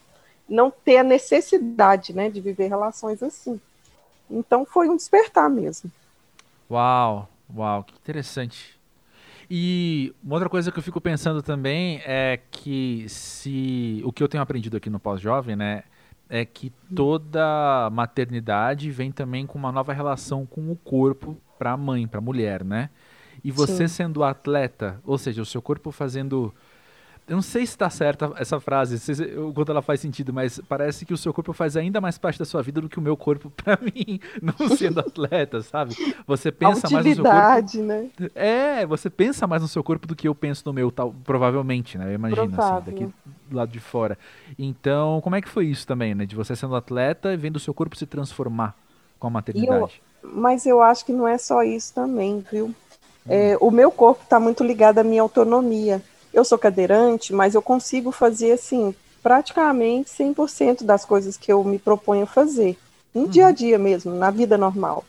não 0.49 0.71
ter 0.71 0.99
a 0.99 1.05
necessidade, 1.05 2.13
né, 2.13 2.29
de 2.29 2.43
viver 2.43 2.69
relações 2.69 3.23
assim. 3.23 3.59
Então 4.31 4.67
foi 4.67 4.91
um 4.91 4.97
despertar 4.97 5.49
mesmo. 5.49 5.91
Uau, 6.71 7.29
uau, 7.55 7.83
que 7.83 7.95
interessante. 7.95 8.79
E 9.51 10.15
uma 10.23 10.35
outra 10.35 10.49
coisa 10.49 10.71
que 10.71 10.79
eu 10.79 10.83
fico 10.83 11.01
pensando 11.01 11.43
também 11.43 12.03
é 12.05 12.41
que 12.51 13.07
se 13.09 14.03
o 14.05 14.13
que 14.13 14.23
eu 14.23 14.29
tenho 14.29 14.43
aprendido 14.43 14.77
aqui 14.77 14.91
no 14.91 14.99
pós-jovem, 14.99 15.57
né, 15.57 15.85
é 16.29 16.45
que 16.45 16.73
toda 16.95 17.89
maternidade 17.91 18.91
vem 18.91 19.13
também 19.13 19.47
com 19.47 19.59
uma 19.59 19.73
nova 19.73 19.93
relação 19.93 20.45
com 20.45 20.71
o 20.71 20.77
corpo 20.77 21.37
para 21.59 21.73
a 21.73 21.77
mãe, 21.77 22.07
para 22.07 22.19
a 22.19 22.23
mulher, 22.23 22.65
né? 22.65 22.91
E 23.43 23.51
você 23.51 23.89
Sim. 23.89 23.95
sendo 23.95 24.25
atleta, 24.25 25.01
ou 25.05 25.19
seja, 25.19 25.43
o 25.43 25.47
seu 25.47 25.61
corpo 25.61 25.91
fazendo 25.91 26.53
eu 27.27 27.37
não 27.37 27.43
sei 27.43 27.65
se 27.65 27.73
está 27.73 27.89
certa 27.89 28.33
essa 28.37 28.61
frase, 28.61 28.99
se, 28.99 29.13
o 29.39 29.51
quanto 29.55 29.73
ela 29.73 29.81
faz 29.81 29.99
sentido, 29.99 30.31
mas 30.31 30.61
parece 30.69 31.07
que 31.07 31.15
o 31.15 31.17
seu 31.17 31.33
corpo 31.33 31.55
faz 31.55 31.75
ainda 31.75 31.99
mais 31.99 32.19
parte 32.19 32.39
da 32.39 32.45
sua 32.45 32.63
vida 32.63 32.83
do 32.83 32.89
que 32.89 32.99
o 32.99 33.03
meu 33.03 33.17
corpo 33.17 33.51
para 33.57 33.79
mim, 33.81 34.21
não 34.43 34.69
sendo 34.77 35.01
atleta, 35.01 35.63
sabe? 35.63 35.95
Você 36.27 36.53
pensa 36.53 36.89
mais 36.91 37.07
no 37.07 37.15
seu 37.15 37.25
corpo. 37.25 37.83
né? 37.83 38.11
É, 38.35 38.85
você 38.85 39.09
pensa 39.09 39.47
mais 39.47 39.63
no 39.63 39.69
seu 39.69 39.83
corpo 39.83 40.07
do 40.07 40.15
que 40.15 40.29
eu 40.29 40.35
penso 40.35 40.63
no 40.67 40.73
meu, 40.75 40.91
tal, 40.91 41.15
provavelmente, 41.25 41.97
né? 41.97 42.11
Eu 42.11 42.15
imagino 42.15 42.43
assim, 42.43 42.55
Provável. 42.57 42.79
assim, 42.79 43.07
daqui 43.07 43.15
do 43.49 43.57
lado 43.57 43.71
de 43.71 43.81
fora. 43.81 44.19
Então, 44.59 45.21
como 45.23 45.35
é 45.35 45.41
que 45.41 45.49
foi 45.49 45.67
isso 45.67 45.87
também, 45.87 46.15
né? 46.15 46.27
De 46.27 46.37
você 46.37 46.55
sendo 46.55 46.77
atleta 46.77 47.33
e 47.33 47.39
vendo 47.39 47.57
o 47.57 47.61
seu 47.61 47.73
corpo 47.73 47.97
se 47.97 48.05
transformar 48.05 48.77
com 49.19 49.27
a 49.29 49.31
maternidade. 49.31 50.03
Mas 50.25 50.67
eu 50.67 50.83
acho 50.83 51.05
que 51.05 51.13
não 51.13 51.29
é 51.29 51.37
só 51.39 51.63
isso 51.63 51.93
também, 51.95 52.45
viu? 52.51 52.67
Hum. 52.67 52.75
É, 53.29 53.57
o 53.61 53.71
meu 53.71 53.91
corpo 53.91 54.23
está 54.25 54.41
muito 54.41 54.65
ligado 54.65 54.99
à 54.99 55.05
minha 55.05 55.23
autonomia. 55.23 56.03
Eu 56.33 56.45
sou 56.45 56.59
cadeirante, 56.59 57.33
mas 57.33 57.55
eu 57.55 57.63
consigo 57.63 58.11
fazer 58.11 58.53
assim 58.53 58.95
praticamente 59.23 60.11
100% 60.11 60.85
das 60.85 61.05
coisas 61.05 61.37
que 61.37 61.51
eu 61.51 61.65
me 61.65 61.79
proponho 61.79 62.27
fazer, 62.27 62.77
no 63.15 63.23
uhum. 63.23 63.29
dia 63.29 63.47
a 63.47 63.53
dia 63.53 63.79
mesmo, 63.79 64.13
na 64.13 64.31
vida 64.31 64.59
normal. 64.59 65.03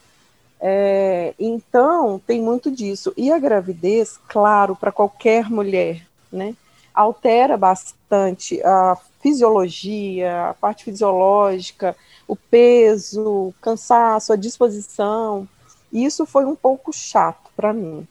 É, 0.62 1.34
então, 1.38 2.22
tem 2.26 2.42
muito 2.42 2.72
disso. 2.72 3.14
E 3.18 3.30
a 3.30 3.38
gravidez, 3.38 4.18
claro, 4.30 4.74
para 4.74 4.92
qualquer 4.92 5.50
mulher, 5.50 6.08
né? 6.32 6.56
Altera 6.96 7.58
bastante 7.58 8.62
a 8.64 8.98
fisiologia, 9.22 10.50
a 10.50 10.54
parte 10.54 10.84
fisiológica, 10.84 11.96
o 12.28 12.36
peso, 12.36 13.22
o 13.28 13.56
cansaço, 13.62 14.34
a 14.34 14.36
disposição. 14.36 15.48
Isso 15.92 16.26
foi 16.26 16.46
um 16.46 16.56
pouco 16.56 16.92
chato 16.94 17.52
para 17.56 17.74
mim. 17.74 18.08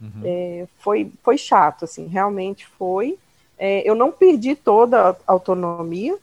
Uhum. 0.00 0.22
É, 0.24 0.66
foi, 0.78 1.10
foi 1.22 1.38
chato, 1.38 1.84
assim, 1.84 2.06
realmente 2.06 2.66
foi. 2.78 3.18
É, 3.58 3.88
eu 3.88 3.94
não 3.94 4.10
perdi 4.10 4.54
toda 4.54 5.10
a 5.10 5.16
autonomia, 5.26 6.18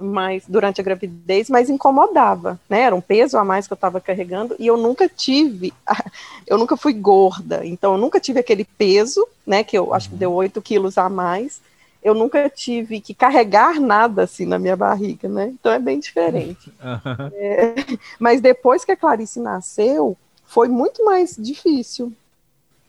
mas 0.00 0.44
durante 0.48 0.80
a 0.80 0.84
gravidez, 0.84 1.50
mas 1.50 1.68
incomodava, 1.68 2.58
né? 2.68 2.82
Era 2.82 2.94
um 2.94 3.00
peso 3.00 3.36
a 3.36 3.44
mais 3.44 3.66
que 3.66 3.72
eu 3.72 3.76
estava 3.76 4.00
carregando 4.00 4.56
e 4.58 4.66
eu 4.66 4.76
nunca 4.76 5.08
tive, 5.08 5.72
eu 6.46 6.56
nunca 6.56 6.76
fui 6.76 6.92
gorda, 6.92 7.64
então 7.64 7.92
eu 7.92 7.98
nunca 7.98 8.18
tive 8.18 8.40
aquele 8.40 8.64
peso, 8.64 9.26
né? 9.46 9.62
Que 9.62 9.76
eu 9.76 9.92
acho 9.92 10.08
que 10.08 10.14
uhum. 10.14 10.18
deu 10.18 10.32
8 10.32 10.62
quilos 10.62 10.96
a 10.98 11.08
mais. 11.08 11.60
Eu 12.02 12.14
nunca 12.14 12.48
tive 12.48 12.98
que 12.98 13.12
carregar 13.12 13.78
nada 13.78 14.22
assim 14.22 14.46
na 14.46 14.58
minha 14.58 14.74
barriga, 14.74 15.28
né? 15.28 15.48
Então 15.48 15.70
é 15.70 15.78
bem 15.78 16.00
diferente. 16.00 16.72
É, 17.34 17.74
mas 18.18 18.40
depois 18.40 18.84
que 18.84 18.92
a 18.92 18.96
Clarice 18.96 19.40
nasceu, 19.40 20.16
foi 20.46 20.68
muito 20.68 21.04
mais 21.04 21.36
difícil, 21.38 22.12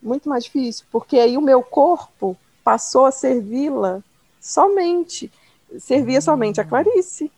muito 0.01 0.27
mais 0.27 0.45
difícil, 0.45 0.85
porque 0.91 1.17
aí 1.17 1.37
o 1.37 1.41
meu 1.41 1.61
corpo 1.61 2.37
passou 2.63 3.05
a 3.05 3.11
servi-la 3.11 4.01
somente 4.39 5.31
servia 5.79 6.21
somente 6.21 6.59
a 6.59 6.65
Clarice. 6.65 7.31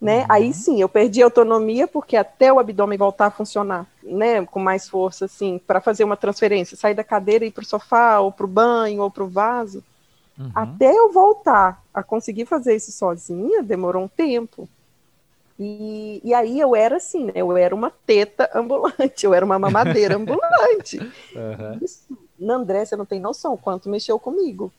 Né? 0.00 0.20
Uhum. 0.20 0.26
Aí 0.28 0.52
sim, 0.52 0.80
eu 0.80 0.88
perdi 0.88 1.22
a 1.22 1.26
autonomia 1.26 1.86
porque 1.86 2.16
até 2.16 2.52
o 2.52 2.58
abdômen 2.58 2.98
voltar 2.98 3.26
a 3.26 3.30
funcionar, 3.30 3.86
né, 4.02 4.44
com 4.44 4.60
mais 4.60 4.88
força, 4.88 5.24
assim, 5.24 5.58
para 5.58 5.80
fazer 5.80 6.04
uma 6.04 6.16
transferência, 6.16 6.76
sair 6.76 6.94
da 6.94 7.04
cadeira 7.04 7.44
e 7.44 7.48
ir 7.48 7.52
para 7.52 7.62
o 7.62 7.66
sofá, 7.66 8.20
ou 8.20 8.30
para 8.30 8.44
o 8.44 8.48
banho, 8.48 9.02
ou 9.02 9.10
para 9.10 9.24
o 9.24 9.28
vaso, 9.28 9.82
uhum. 10.38 10.50
até 10.54 10.92
eu 10.92 11.10
voltar 11.10 11.82
a 11.92 12.02
conseguir 12.02 12.44
fazer 12.44 12.74
isso 12.74 12.92
sozinha, 12.92 13.62
demorou 13.62 14.04
um 14.04 14.08
tempo. 14.08 14.68
E, 15.58 16.20
e 16.24 16.34
aí 16.34 16.60
eu 16.60 16.74
era 16.74 16.96
assim, 16.96 17.26
né, 17.26 17.32
eu 17.36 17.56
era 17.56 17.74
uma 17.74 17.90
teta 17.90 18.50
ambulante, 18.52 19.24
eu 19.24 19.32
era 19.32 19.46
uma 19.46 19.58
mamadeira 19.58 20.16
ambulante. 20.18 20.98
Uhum. 20.98 21.78
Isso, 21.80 22.18
André, 22.42 22.84
você 22.84 22.96
não 22.96 23.06
tem 23.06 23.20
noção 23.20 23.56
quanto 23.56 23.88
mexeu 23.88 24.18
comigo 24.18 24.70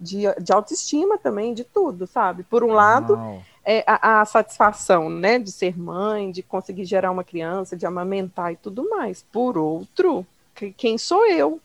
de, 0.00 0.22
de 0.40 0.52
autoestima 0.52 1.18
também, 1.18 1.52
de 1.52 1.62
tudo, 1.62 2.06
sabe? 2.06 2.42
Por 2.42 2.64
um 2.64 2.72
lado, 2.72 3.18
é 3.64 3.84
a, 3.86 4.20
a, 4.20 4.24
satisfação, 4.24 5.10
né, 5.10 5.38
de 5.38 5.52
ser 5.52 5.78
mãe, 5.78 6.30
de 6.30 6.42
conseguir 6.42 6.86
gerar 6.86 7.10
uma 7.10 7.22
criança, 7.22 7.76
de 7.76 7.84
amamentar 7.84 8.52
e 8.52 8.56
tudo 8.56 8.88
mais. 8.88 9.22
Por 9.30 9.58
outro, 9.58 10.26
quem 10.76 10.96
sou 10.96 11.26
eu, 11.26 11.60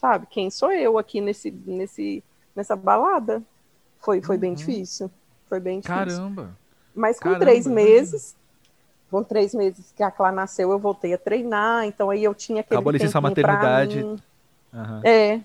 sabe? 0.00 0.26
Quem 0.28 0.50
sou 0.50 0.72
eu 0.72 0.98
aqui 0.98 1.20
nesse, 1.20 1.50
nesse, 1.50 2.24
nessa 2.54 2.74
balada? 2.74 3.40
Foi, 4.00 4.20
foi 4.20 4.34
uhum. 4.36 4.40
bem 4.40 4.54
difícil. 4.54 5.08
Foi 5.48 5.60
bem 5.60 5.78
difícil. 5.78 6.18
Caramba! 6.18 6.56
Mas 6.94 7.18
com 7.18 7.24
Caramba. 7.24 7.44
três 7.44 7.66
meses, 7.66 8.34
com 9.10 9.22
três 9.22 9.54
meses 9.54 9.92
que 9.96 10.02
a 10.02 10.10
Clá 10.10 10.32
nasceu, 10.32 10.72
eu 10.72 10.78
voltei 10.78 11.14
a 11.14 11.18
treinar, 11.18 11.84
então 11.84 12.10
aí 12.10 12.24
eu 12.24 12.34
tinha 12.34 12.60
aquele 12.60 12.76
Acabou 12.76 12.90
a 12.90 12.92
licença 12.94 13.20
maternidade. 13.20 14.02
Uhum. 14.02 15.00
É, 15.04 15.40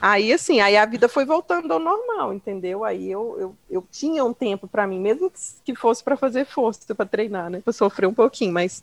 Aí, 0.00 0.32
assim, 0.32 0.60
aí 0.60 0.76
a 0.76 0.84
vida 0.84 1.08
foi 1.08 1.24
voltando 1.24 1.72
ao 1.72 1.78
normal, 1.78 2.34
entendeu? 2.34 2.84
Aí 2.84 3.10
eu, 3.10 3.36
eu, 3.38 3.56
eu 3.70 3.86
tinha 3.90 4.24
um 4.24 4.32
tempo 4.32 4.68
para 4.68 4.86
mim, 4.86 5.00
mesmo 5.00 5.32
que 5.64 5.74
fosse 5.74 6.02
para 6.04 6.16
fazer 6.16 6.44
força, 6.44 6.94
para 6.94 7.06
treinar, 7.06 7.50
né? 7.50 7.60
Para 7.60 7.72
sofrer 7.72 8.06
um 8.06 8.14
pouquinho, 8.14 8.52
mas 8.52 8.82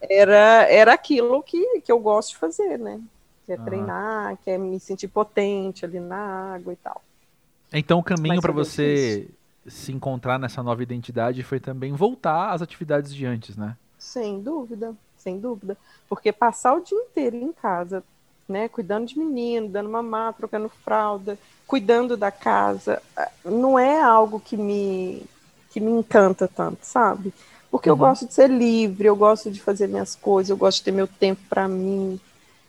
era, 0.00 0.66
era 0.68 0.92
aquilo 0.92 1.42
que, 1.42 1.80
que 1.80 1.92
eu 1.92 1.98
gosto 1.98 2.30
de 2.30 2.38
fazer, 2.38 2.78
né? 2.78 3.00
Que 3.44 3.52
é 3.52 3.56
uhum. 3.56 3.64
treinar, 3.64 4.36
que 4.38 4.50
é 4.50 4.58
me 4.58 4.80
sentir 4.80 5.08
potente 5.08 5.84
ali 5.84 6.00
na 6.00 6.54
água 6.54 6.72
e 6.72 6.76
tal. 6.76 7.02
Então, 7.72 7.98
o 7.98 8.02
caminho 8.02 8.40
para 8.40 8.52
você 8.52 9.28
se 9.66 9.92
encontrar 9.92 10.38
nessa 10.38 10.62
nova 10.62 10.82
identidade 10.82 11.42
foi 11.42 11.60
também 11.60 11.92
voltar 11.92 12.52
às 12.52 12.62
atividades 12.62 13.14
de 13.14 13.26
antes, 13.26 13.56
né? 13.56 13.76
Sem 13.98 14.40
dúvida, 14.40 14.94
sem 15.16 15.38
dúvida. 15.38 15.76
Porque 16.08 16.32
passar 16.32 16.74
o 16.74 16.80
dia 16.80 16.96
inteiro 16.96 17.36
em 17.36 17.52
casa, 17.52 18.04
né? 18.48 18.68
Cuidando 18.68 19.06
de 19.06 19.18
menino, 19.18 19.68
dando 19.68 19.88
mamar, 19.88 20.34
trocando 20.34 20.70
fralda, 20.84 21.38
cuidando 21.66 22.16
da 22.16 22.30
casa, 22.30 23.02
não 23.44 23.78
é 23.78 24.00
algo 24.00 24.40
que 24.40 24.56
me 24.56 25.22
que 25.70 25.80
me 25.80 25.90
encanta 25.90 26.48
tanto, 26.48 26.78
sabe? 26.82 27.34
Porque 27.70 27.90
uhum. 27.90 27.96
eu 27.96 27.98
gosto 27.98 28.26
de 28.26 28.32
ser 28.32 28.48
livre, 28.48 29.06
eu 29.06 29.14
gosto 29.14 29.50
de 29.50 29.60
fazer 29.60 29.86
minhas 29.86 30.14
coisas, 30.14 30.48
eu 30.48 30.56
gosto 30.56 30.78
de 30.78 30.84
ter 30.84 30.92
meu 30.92 31.06
tempo 31.06 31.42
para 31.50 31.68
mim. 31.68 32.18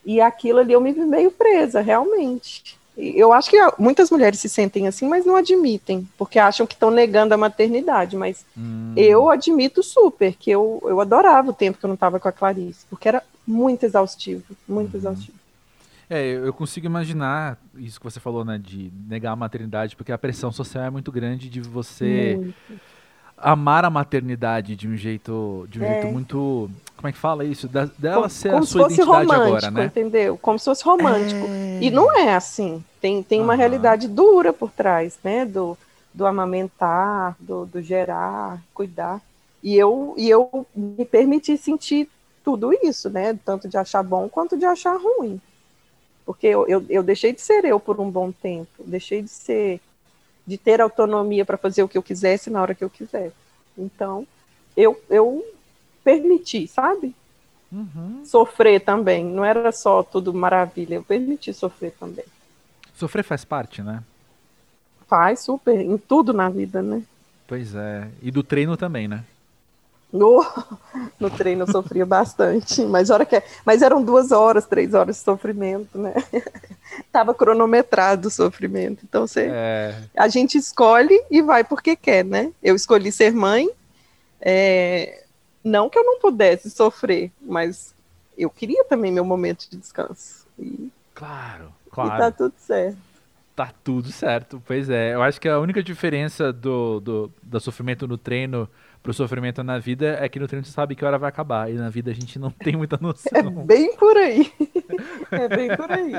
E 0.05 0.19
aquilo 0.19 0.59
ali 0.59 0.73
eu 0.73 0.81
me 0.81 0.91
vi 0.91 1.05
meio 1.05 1.31
presa, 1.31 1.79
realmente. 1.79 2.77
Eu 2.97 3.31
acho 3.31 3.49
que 3.49 3.57
muitas 3.77 4.09
mulheres 4.09 4.39
se 4.39 4.49
sentem 4.49 4.87
assim, 4.87 5.07
mas 5.07 5.25
não 5.25 5.35
admitem, 5.35 6.05
porque 6.17 6.39
acham 6.39 6.65
que 6.65 6.73
estão 6.73 6.89
negando 6.89 7.33
a 7.33 7.37
maternidade. 7.37 8.17
Mas 8.17 8.43
hum. 8.57 8.91
eu 8.97 9.29
admito 9.29 9.81
super 9.81 10.33
que 10.33 10.49
eu, 10.49 10.81
eu 10.83 10.99
adorava 10.99 11.51
o 11.51 11.53
tempo 11.53 11.77
que 11.77 11.85
eu 11.85 11.89
não 11.89 11.93
estava 11.95 12.19
com 12.19 12.27
a 12.27 12.31
Clarice, 12.31 12.85
porque 12.89 13.07
era 13.07 13.23
muito 13.45 13.85
exaustivo, 13.85 14.43
muito 14.67 14.93
uhum. 14.93 14.99
exaustivo. 14.99 15.37
É, 16.09 16.25
eu 16.25 16.53
consigo 16.53 16.85
imaginar 16.85 17.57
isso 17.75 17.99
que 17.99 18.03
você 18.03 18.19
falou, 18.19 18.45
né, 18.45 18.57
de 18.57 18.91
negar 19.07 19.33
a 19.33 19.35
maternidade, 19.35 19.95
porque 19.95 20.11
a 20.11 20.17
pressão 20.17 20.51
social 20.51 20.85
é 20.85 20.89
muito 20.89 21.11
grande 21.11 21.49
de 21.49 21.59
você 21.59 22.35
muito. 22.37 22.81
amar 23.37 23.83
a 23.83 23.89
maternidade 23.89 24.75
de 24.77 24.87
um 24.87 24.95
jeito, 24.95 25.67
de 25.69 25.81
um 25.81 25.83
é. 25.83 26.01
jeito 26.01 26.07
muito, 26.07 26.71
como 26.95 27.09
é 27.09 27.11
que 27.11 27.17
fala 27.17 27.43
isso, 27.43 27.67
da, 27.67 27.89
dela 27.97 28.15
como, 28.15 28.29
ser 28.29 28.51
como 28.51 28.63
a 28.63 28.65
sua 28.65 28.81
identidade 28.85 29.31
agora, 29.31 29.69
né? 29.69 29.85
Entendeu? 29.85 30.37
Como 30.37 30.57
se 30.57 30.65
fosse 30.65 30.83
romântico. 30.85 31.45
É... 31.45 31.79
E 31.81 31.91
não 31.91 32.17
é 32.17 32.33
assim. 32.33 32.81
Tem, 33.01 33.21
tem 33.21 33.41
uma 33.41 33.55
realidade 33.55 34.07
dura 34.07 34.53
por 34.53 34.71
trás, 34.71 35.19
né, 35.21 35.45
do, 35.45 35.77
do 36.13 36.25
amamentar, 36.25 37.35
do, 37.37 37.65
do 37.65 37.81
gerar, 37.81 38.61
cuidar. 38.73 39.19
E 39.61 39.75
eu, 39.75 40.13
e 40.17 40.29
eu 40.29 40.65
me 40.73 41.03
permiti 41.03 41.57
sentir 41.57 42.09
tudo 42.45 42.71
isso, 42.81 43.09
né? 43.09 43.37
Tanto 43.43 43.67
de 43.67 43.75
achar 43.75 44.01
bom 44.01 44.29
quanto 44.29 44.57
de 44.57 44.63
achar 44.63 44.95
ruim. 44.95 45.41
Porque 46.27 46.45
eu, 46.45 46.67
eu, 46.67 46.85
eu 46.89 47.01
deixei 47.01 47.31
de 47.31 47.39
ser 47.39 47.63
eu 47.63 47.79
por 47.79 48.01
um 48.01 48.11
bom 48.11 48.33
tempo, 48.33 48.83
deixei 48.85 49.21
de 49.21 49.29
ser, 49.29 49.79
de 50.45 50.57
ter 50.57 50.81
autonomia 50.81 51.45
para 51.45 51.55
fazer 51.55 51.83
o 51.83 51.87
que 51.87 51.97
eu 51.97 52.03
quisesse 52.03 52.49
na 52.49 52.61
hora 52.61 52.75
que 52.75 52.83
eu 52.83 52.89
quisesse. 52.89 53.33
Então, 53.77 54.27
eu, 54.75 55.01
eu 55.09 55.41
permiti, 56.03 56.67
sabe? 56.67 57.15
Uhum. 57.71 58.25
Sofrer 58.25 58.81
também. 58.81 59.23
Não 59.23 59.45
era 59.45 59.71
só 59.71 60.03
tudo 60.03 60.33
maravilha, 60.33 60.95
eu 60.95 61.03
permiti 61.03 61.53
sofrer 61.53 61.93
também. 61.97 62.25
Sofrer 62.93 63.23
faz 63.23 63.45
parte, 63.45 63.81
né? 63.81 64.03
Faz 65.07 65.39
super, 65.39 65.79
em 65.79 65.97
tudo 65.97 66.33
na 66.33 66.49
vida, 66.49 66.81
né? 66.81 67.03
Pois 67.47 67.73
é. 67.73 68.09
E 68.21 68.31
do 68.31 68.43
treino 68.43 68.75
também, 68.75 69.07
né? 69.07 69.23
No, 70.11 70.45
no 71.19 71.29
treino 71.29 71.63
eu 71.63 71.71
sofria 71.71 72.05
bastante, 72.05 72.83
mas, 72.85 73.09
hora 73.09 73.25
que, 73.25 73.35
é, 73.35 73.43
mas 73.65 73.81
eram 73.81 74.01
duas 74.01 74.31
horas, 74.31 74.65
três 74.65 74.93
horas 74.93 75.17
de 75.17 75.23
sofrimento, 75.23 75.97
né? 75.97 76.13
Tava 77.11 77.33
cronometrado 77.33 78.27
o 78.27 78.31
sofrimento. 78.31 79.03
Então 79.03 79.27
você, 79.27 79.49
é... 79.51 80.01
a 80.15 80.27
gente 80.27 80.57
escolhe 80.57 81.21
e 81.29 81.41
vai 81.41 81.63
porque 81.63 81.95
quer, 81.95 82.23
né? 82.23 82.51
Eu 82.63 82.75
escolhi 82.75 83.11
ser 83.11 83.33
mãe, 83.33 83.69
é, 84.39 85.23
não 85.63 85.89
que 85.89 85.99
eu 85.99 86.03
não 86.03 86.19
pudesse 86.19 86.69
sofrer, 86.69 87.31
mas 87.41 87.93
eu 88.37 88.49
queria 88.49 88.85
também 88.85 89.11
meu 89.11 89.25
momento 89.25 89.69
de 89.69 89.77
descanso. 89.77 90.47
E, 90.57 90.89
claro, 91.13 91.73
claro. 91.91 92.15
E 92.15 92.17
tá 92.17 92.31
tudo 92.31 92.53
certo. 92.57 92.97
Tá 93.55 93.73
tudo 93.83 94.11
certo, 94.11 94.61
pois 94.65 94.87
é. 94.89 95.15
Eu 95.15 95.23
acho 95.23 95.41
que 95.41 95.49
a 95.49 95.59
única 95.59 95.81
diferença 95.81 96.53
do, 96.53 96.99
do, 96.99 97.31
do 97.41 97.59
sofrimento 97.59 98.07
no 98.07 98.17
treino 98.17 98.69
pro 99.07 99.13
sofrimento 99.13 99.63
na 99.63 99.79
vida 99.79 100.17
é 100.19 100.27
que 100.27 100.37
no 100.37 100.49
treino 100.49 100.65
você 100.65 100.73
sabe 100.73 100.93
que 100.93 101.05
hora 101.05 101.17
vai 101.17 101.29
acabar. 101.29 101.71
E 101.71 101.75
na 101.75 101.89
vida 101.89 102.11
a 102.11 102.13
gente 102.13 102.37
não 102.37 102.51
tem 102.59 102.75
muita 102.75 102.97
noção. 103.01 103.31
É 103.33 103.65
bem 103.65 103.95
por 103.95 104.17
aí. 104.17 104.51
é 105.31 105.47
bem 105.47 105.77
por 105.77 105.89
aí. 105.89 106.11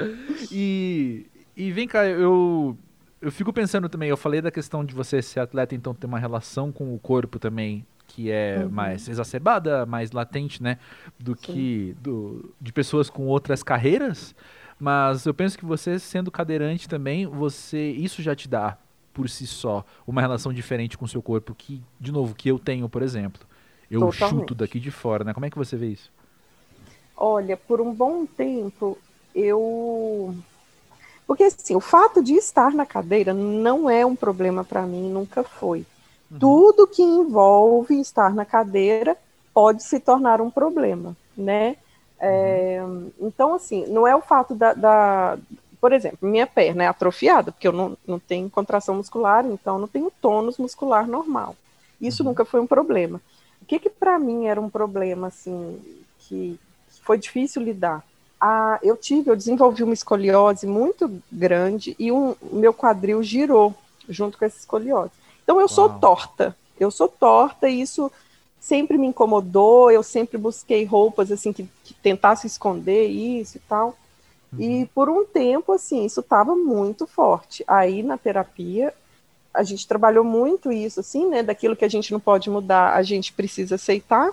e, 0.50 1.26
e 1.54 1.70
vem 1.72 1.86
cá, 1.86 2.06
eu, 2.06 2.74
eu 3.20 3.30
fico 3.30 3.52
pensando 3.52 3.86
também, 3.86 4.08
eu 4.08 4.16
falei 4.16 4.40
da 4.40 4.50
questão 4.50 4.82
de 4.82 4.94
você 4.94 5.20
ser 5.20 5.40
atleta, 5.40 5.74
então 5.74 5.92
ter 5.92 6.06
uma 6.06 6.18
relação 6.18 6.72
com 6.72 6.94
o 6.94 6.98
corpo 6.98 7.38
também 7.38 7.84
que 8.06 8.30
é 8.30 8.60
uhum. 8.62 8.70
mais 8.70 9.06
exacerbada, 9.06 9.84
mais 9.84 10.12
latente, 10.12 10.62
né, 10.62 10.78
do 11.18 11.36
Sim. 11.36 11.52
que 11.52 11.96
do, 12.00 12.54
de 12.60 12.72
pessoas 12.72 13.10
com 13.10 13.26
outras 13.26 13.62
carreiras. 13.62 14.34
Mas 14.80 15.26
eu 15.26 15.34
penso 15.34 15.58
que 15.58 15.66
você 15.66 15.98
sendo 15.98 16.30
cadeirante 16.30 16.88
também, 16.88 17.26
você 17.26 17.90
isso 17.90 18.22
já 18.22 18.34
te 18.34 18.48
dá 18.48 18.78
por 19.14 19.28
si 19.30 19.46
só 19.46 19.84
uma 20.06 20.20
relação 20.20 20.52
diferente 20.52 20.98
com 20.98 21.06
o 21.06 21.08
seu 21.08 21.22
corpo 21.22 21.54
que, 21.54 21.80
de 21.98 22.12
novo, 22.12 22.34
que 22.34 22.50
eu 22.50 22.58
tenho, 22.58 22.88
por 22.88 23.00
exemplo. 23.00 23.40
Eu 23.90 24.00
Totalmente. 24.00 24.40
chuto 24.40 24.54
daqui 24.54 24.80
de 24.80 24.90
fora, 24.90 25.24
né? 25.24 25.32
Como 25.32 25.46
é 25.46 25.50
que 25.50 25.56
você 25.56 25.76
vê 25.76 25.86
isso? 25.86 26.12
Olha, 27.16 27.56
por 27.56 27.80
um 27.80 27.94
bom 27.94 28.26
tempo 28.26 28.98
eu 29.34 30.34
porque 31.26 31.44
assim, 31.44 31.74
o 31.74 31.80
fato 31.80 32.22
de 32.22 32.34
estar 32.34 32.72
na 32.72 32.84
cadeira 32.84 33.32
não 33.32 33.88
é 33.88 34.04
um 34.04 34.14
problema 34.14 34.62
para 34.62 34.82
mim, 34.82 35.10
nunca 35.10 35.42
foi. 35.42 35.86
Uhum. 36.30 36.38
Tudo 36.38 36.86
que 36.86 37.02
envolve 37.02 37.98
estar 38.00 38.34
na 38.34 38.44
cadeira 38.44 39.16
pode 39.52 39.82
se 39.82 40.00
tornar 40.00 40.40
um 40.40 40.50
problema, 40.50 41.16
né? 41.36 41.76
É, 42.18 42.80
uhum. 42.82 43.10
então, 43.20 43.54
assim, 43.54 43.86
não 43.86 44.06
é 44.06 44.14
o 44.14 44.20
fato 44.20 44.54
da, 44.54 44.74
da, 44.74 45.38
por 45.84 45.92
exemplo, 45.92 46.26
minha 46.26 46.46
perna 46.46 46.84
é 46.84 46.86
atrofiada, 46.86 47.52
porque 47.52 47.68
eu 47.68 47.72
não, 47.72 47.94
não 48.06 48.18
tenho 48.18 48.48
contração 48.48 48.94
muscular, 48.94 49.44
então 49.44 49.78
não 49.78 49.86
tenho 49.86 50.10
tônus 50.18 50.56
muscular 50.56 51.06
normal. 51.06 51.54
Isso 52.00 52.22
uhum. 52.22 52.30
nunca 52.30 52.42
foi 52.42 52.58
um 52.58 52.66
problema. 52.66 53.20
O 53.60 53.66
que 53.66 53.78
que 53.78 53.90
para 53.90 54.18
mim 54.18 54.46
era 54.46 54.58
um 54.58 54.70
problema, 54.70 55.26
assim, 55.26 55.78
que 56.20 56.58
foi 57.02 57.18
difícil 57.18 57.60
lidar? 57.60 58.02
Ah, 58.40 58.78
eu 58.82 58.96
tive, 58.96 59.30
eu 59.30 59.36
desenvolvi 59.36 59.82
uma 59.82 59.92
escoliose 59.92 60.66
muito 60.66 61.20
grande 61.30 61.94
e 61.98 62.10
o 62.10 62.30
um, 62.30 62.36
meu 62.58 62.72
quadril 62.72 63.22
girou 63.22 63.74
junto 64.08 64.38
com 64.38 64.46
essa 64.46 64.56
escoliose. 64.56 65.12
Então 65.42 65.56
eu 65.56 65.66
Uau. 65.66 65.68
sou 65.68 65.90
torta, 65.90 66.56
eu 66.80 66.90
sou 66.90 67.08
torta 67.08 67.68
e 67.68 67.82
isso 67.82 68.10
sempre 68.58 68.96
me 68.96 69.08
incomodou, 69.08 69.90
eu 69.90 70.02
sempre 70.02 70.38
busquei 70.38 70.86
roupas 70.86 71.30
assim 71.30 71.52
que, 71.52 71.68
que 71.84 71.92
tentassem 71.92 72.48
esconder 72.48 73.06
isso 73.06 73.58
e 73.58 73.60
tal. 73.60 73.94
Uhum. 74.58 74.82
E 74.82 74.86
por 74.94 75.08
um 75.08 75.24
tempo, 75.24 75.72
assim, 75.72 76.04
isso 76.04 76.20
estava 76.20 76.54
muito 76.54 77.06
forte. 77.06 77.64
Aí 77.66 78.02
na 78.02 78.16
terapia, 78.16 78.92
a 79.52 79.62
gente 79.62 79.86
trabalhou 79.86 80.24
muito 80.24 80.72
isso, 80.72 81.00
assim, 81.00 81.28
né? 81.28 81.42
Daquilo 81.42 81.76
que 81.76 81.84
a 81.84 81.88
gente 81.88 82.12
não 82.12 82.20
pode 82.20 82.50
mudar, 82.50 82.94
a 82.94 83.02
gente 83.02 83.32
precisa 83.32 83.76
aceitar. 83.76 84.30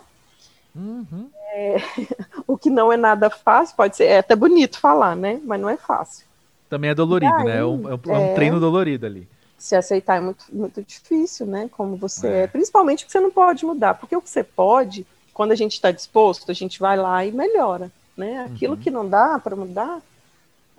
Uhum. 0.76 1.30
É, 1.54 1.78
o 2.48 2.58
que 2.58 2.70
não 2.70 2.92
é 2.92 2.98
nada 2.98 3.30
fácil, 3.30 3.76
pode 3.76 3.96
ser, 3.98 4.06
é 4.06 4.18
até 4.20 4.36
bonito 4.36 4.80
falar, 4.80 5.16
né? 5.16 5.40
Mas 5.44 5.60
não 5.60 5.70
é 5.70 5.78
fácil. 5.78 6.26
Também 6.70 6.90
é 6.90 6.96
dolorido, 6.96 7.34
aí, 7.36 7.46
né? 7.46 7.58
É 7.58 7.66
um, 7.66 7.90
é 7.90 7.96
um, 7.96 8.16
é 8.16 8.34
treino 8.34 8.60
dolorido 8.60 9.06
ali 9.06 9.28
se 9.62 9.76
aceitar 9.76 10.18
é 10.18 10.20
muito, 10.20 10.44
muito 10.52 10.82
difícil, 10.82 11.46
né? 11.46 11.70
Como 11.72 11.96
você 11.96 12.28
é. 12.28 12.42
é. 12.42 12.48
Principalmente 12.48 13.06
que 13.06 13.12
você 13.12 13.20
não 13.20 13.30
pode 13.30 13.64
mudar, 13.64 13.94
porque 13.94 14.16
o 14.16 14.22
que 14.22 14.30
você 14.30 14.44
pode, 14.44 15.06
quando 15.36 15.52
a 15.52 15.56
gente 15.56 15.74
está 15.74 15.92
disposto, 15.92 16.50
a 16.50 16.54
gente 16.54 16.80
vai 16.80 16.98
lá 16.98 17.24
e 17.24 17.32
melhora, 17.32 17.92
né? 18.18 18.44
Aquilo 18.46 18.74
uhum. 18.74 18.80
que 18.80 18.90
não 18.90 19.08
dá 19.08 19.38
para 19.38 19.56
mudar. 19.56 20.02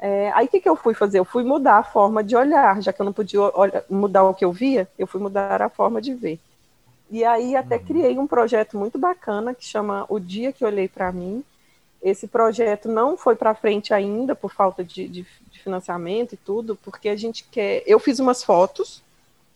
É, 0.05 0.33
aí 0.35 0.47
o 0.47 0.49
que, 0.49 0.61
que 0.61 0.69
eu 0.69 0.75
fui 0.75 0.95
fazer? 0.95 1.21
Eu 1.21 1.25
fui 1.25 1.45
mudar 1.45 1.79
a 1.79 1.85
forma 1.85 2.25
de 2.25 2.35
olhar, 2.35 2.83
já 2.83 2.93
que 2.93 3.01
eu 3.01 3.07
não 3.07 3.13
podia 3.13 3.41
olhar, 3.41 3.85
mudar 3.89 4.25
o 4.25 4.35
que 4.35 4.45
eu 4.45 4.51
via, 4.51 4.89
eu 4.99 5.07
fui 5.07 5.21
mudar 5.21 5.63
a 5.63 5.69
forma 5.69 6.03
de 6.03 6.13
ver. 6.13 6.41
E 7.09 7.25
aí 7.25 7.55
até 7.55 7.77
uhum. 7.77 7.85
criei 7.85 8.19
um 8.19 8.27
projeto 8.27 8.77
muito 8.77 8.99
bacana 8.99 9.55
que 9.55 9.65
chama 9.65 10.05
O 10.09 10.19
Dia 10.19 10.53
que 10.53 10.65
Olhei 10.65 10.89
para 10.89 11.13
Mim. 11.13 11.45
Esse 12.03 12.27
projeto 12.27 12.89
não 12.89 13.17
foi 13.17 13.37
para 13.37 13.55
frente 13.55 13.95
ainda 13.95 14.35
por 14.35 14.53
falta 14.53 14.83
de, 14.83 15.07
de 15.07 15.25
financiamento 15.63 16.33
e 16.33 16.37
tudo, 16.37 16.77
porque 16.83 17.09
a 17.09 17.15
gente 17.15 17.45
quer. 17.49 17.85
Eu 17.87 18.01
fiz 18.01 18.19
umas 18.19 18.43
fotos 18.43 19.05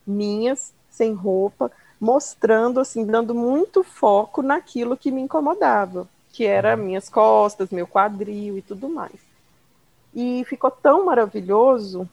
minhas, 0.06 0.72
sem 0.88 1.12
roupa, 1.12 1.72
mostrando, 2.00 2.78
assim, 2.78 3.04
dando 3.04 3.34
muito 3.34 3.82
foco 3.82 4.42
naquilo 4.42 4.96
que 4.96 5.10
me 5.10 5.22
incomodava, 5.22 6.08
que 6.32 6.44
era 6.44 6.76
uhum. 6.76 6.84
minhas 6.84 7.08
costas, 7.08 7.70
meu 7.70 7.88
quadril 7.88 8.56
e 8.58 8.62
tudo 8.62 8.88
mais. 8.88 9.25
E 10.16 10.42
ficou 10.46 10.70
tão 10.70 11.04
maravilhoso, 11.04 12.08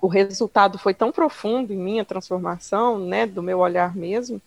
o 0.00 0.06
resultado 0.06 0.78
foi 0.78 0.94
tão 0.94 1.12
profundo 1.12 1.74
em 1.74 1.76
minha 1.76 2.04
transformação, 2.04 2.98
né, 2.98 3.26
do 3.26 3.42
meu 3.42 3.58
olhar 3.58 3.94
mesmo, 3.94 4.40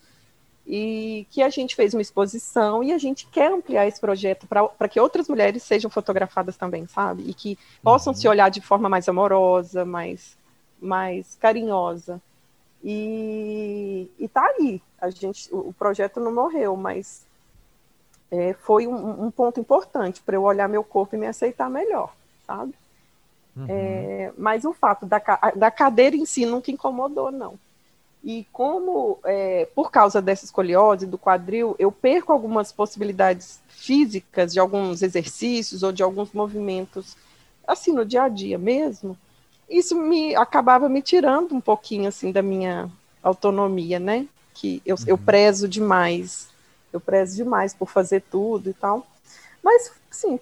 e 0.66 1.28
que 1.30 1.44
a 1.44 1.50
gente 1.50 1.76
fez 1.76 1.94
uma 1.94 2.02
exposição 2.02 2.84
e 2.84 2.92
a 2.92 2.98
gente 2.98 3.28
quer 3.28 3.52
ampliar 3.52 3.88
esse 3.88 4.02
projeto 4.02 4.48
para 4.48 4.90
que 4.90 5.00
outras 5.00 5.28
mulheres 5.28 5.62
sejam 5.62 5.92
fotografadas 5.92 6.58
também, 6.58 6.88
sabe? 6.88 7.24
E 7.28 7.34
que 7.34 7.58
possam 7.84 8.14
uhum. 8.14 8.20
se 8.20 8.28
olhar 8.28 8.50
de 8.50 8.62
forma 8.62 8.90
mais 8.90 9.08
amorosa, 9.08 9.86
mais, 9.86 10.36
mais 10.82 11.38
carinhosa. 11.40 12.20
E, 12.84 14.10
e 14.18 14.28
tá 14.28 14.44
aí. 14.58 14.82
A 15.00 15.10
gente, 15.10 15.48
o, 15.54 15.74
projeto 15.74 16.20
não 16.20 16.34
morreu, 16.34 16.76
mas 16.76 17.26
é, 18.32 18.54
foi 18.54 18.88
um, 18.88 19.26
um, 19.26 19.32
ponto 19.32 19.60
importante 19.60 20.22
para 20.22 20.36
eu 20.36 20.44
olhar 20.44 20.68
meu 20.68 20.84
corpo 20.84 21.16
e 21.16 21.20
me 21.20 21.28
aceitar 21.28 21.70
melhor, 21.70 22.14
sabe? 22.52 22.74
Uhum. 23.56 23.66
É, 23.68 24.32
mas 24.38 24.66
o 24.66 24.74
fato 24.74 25.06
da, 25.06 25.22
da 25.56 25.72
cadeira 25.72 26.16
em 26.16 26.26
si 26.26 26.46
nunca 26.46 26.72
incomodou, 26.72 27.32
não. 27.32 27.58
E 28.24 28.46
como, 28.52 29.20
é, 29.26 29.68
por 29.74 29.90
causa 29.90 30.22
dessa 30.22 30.46
escoliose 30.46 31.08
do 31.08 31.18
quadril, 31.18 31.76
eu 31.80 31.92
perco 31.92 32.32
algumas 32.32 32.72
possibilidades 32.72 33.60
físicas 33.68 34.54
de 34.54 34.60
alguns 34.60 35.02
exercícios 35.02 35.82
ou 35.82 35.92
de 35.92 36.04
alguns 36.04 36.32
movimentos, 36.32 37.18
assim, 37.68 37.92
no 37.92 38.06
dia 38.06 38.24
a 38.24 38.30
dia 38.30 38.60
mesmo, 38.60 39.18
isso 39.68 39.96
me 39.96 40.36
acabava 40.36 40.88
me 40.88 41.02
tirando 41.02 41.56
um 41.56 41.62
pouquinho, 41.62 42.08
assim, 42.08 42.32
da 42.32 42.42
minha 42.42 42.92
autonomia, 43.24 44.00
né? 44.00 44.28
Que 44.54 44.82
eu, 44.86 44.96
uhum. 44.98 45.04
eu 45.08 45.18
prezo 45.18 45.68
demais, 45.68 46.50
eu 46.94 47.00
prezo 47.00 47.36
demais 47.36 47.74
por 47.74 47.90
fazer 47.90 48.22
tudo 48.30 48.70
e 48.70 48.74
tal. 48.74 49.08
Mas, 49.64 49.92
sim, 50.12 50.40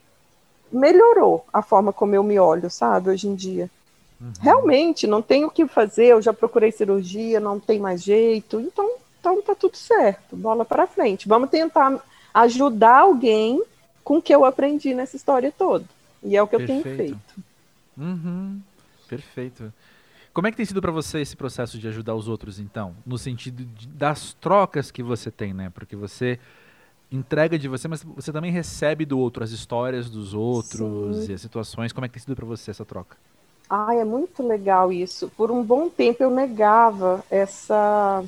melhorou 0.71 1.45
a 1.51 1.61
forma 1.61 1.91
como 1.91 2.15
eu 2.15 2.23
me 2.23 2.39
olho, 2.39 2.69
sabe, 2.69 3.09
hoje 3.09 3.27
em 3.27 3.35
dia. 3.35 3.69
Uhum. 4.19 4.33
Realmente, 4.41 5.07
não 5.07 5.21
tem 5.21 5.45
o 5.45 5.49
que 5.49 5.65
fazer, 5.67 6.07
eu 6.07 6.21
já 6.21 6.33
procurei 6.33 6.71
cirurgia, 6.71 7.39
não 7.39 7.59
tem 7.59 7.79
mais 7.79 8.03
jeito, 8.03 8.59
então, 8.59 8.89
então 9.19 9.41
tá 9.41 9.55
tudo 9.55 9.77
certo, 9.77 10.35
bola 10.35 10.65
para 10.65 10.87
frente. 10.87 11.27
Vamos 11.27 11.49
tentar 11.49 11.99
ajudar 12.33 12.99
alguém 12.99 13.61
com 14.03 14.17
o 14.17 14.21
que 14.21 14.33
eu 14.33 14.43
aprendi 14.43 14.93
nessa 14.93 15.15
história 15.15 15.53
toda. 15.55 15.85
E 16.23 16.35
é 16.35 16.43
o 16.43 16.47
que 16.47 16.57
Perfeito. 16.57 16.77
eu 16.77 16.83
tenho 16.83 16.97
feito. 16.97 17.43
Uhum. 17.97 18.59
Perfeito. 19.07 19.73
Como 20.33 20.47
é 20.47 20.51
que 20.51 20.57
tem 20.57 20.65
sido 20.65 20.81
para 20.81 20.91
você 20.91 21.19
esse 21.19 21.35
processo 21.35 21.77
de 21.77 21.87
ajudar 21.87 22.15
os 22.15 22.27
outros, 22.27 22.59
então? 22.59 22.95
No 23.05 23.17
sentido 23.17 23.63
de, 23.63 23.87
das 23.87 24.33
trocas 24.33 24.91
que 24.91 25.01
você 25.01 25.31
tem, 25.31 25.53
né? 25.53 25.71
Porque 25.73 25.95
você 25.95 26.39
entrega 27.11 27.57
de 27.57 27.67
você, 27.67 27.87
mas 27.87 28.03
você 28.03 28.31
também 28.31 28.51
recebe 28.51 29.05
do 29.05 29.17
outro 29.17 29.43
as 29.43 29.51
histórias 29.51 30.09
dos 30.09 30.33
outros 30.33 31.25
Sim. 31.25 31.31
e 31.31 31.35
as 31.35 31.41
situações. 31.41 31.91
Como 31.91 32.05
é 32.05 32.07
que 32.07 32.13
tem 32.13 32.21
sido 32.21 32.35
para 32.35 32.45
você 32.45 32.71
essa 32.71 32.85
troca? 32.85 33.17
Ah, 33.69 33.93
é 33.93 34.03
muito 34.03 34.45
legal 34.45 34.91
isso. 34.91 35.31
Por 35.35 35.51
um 35.51 35.63
bom 35.63 35.89
tempo 35.89 36.23
eu 36.23 36.29
negava 36.29 37.23
essa 37.29 38.23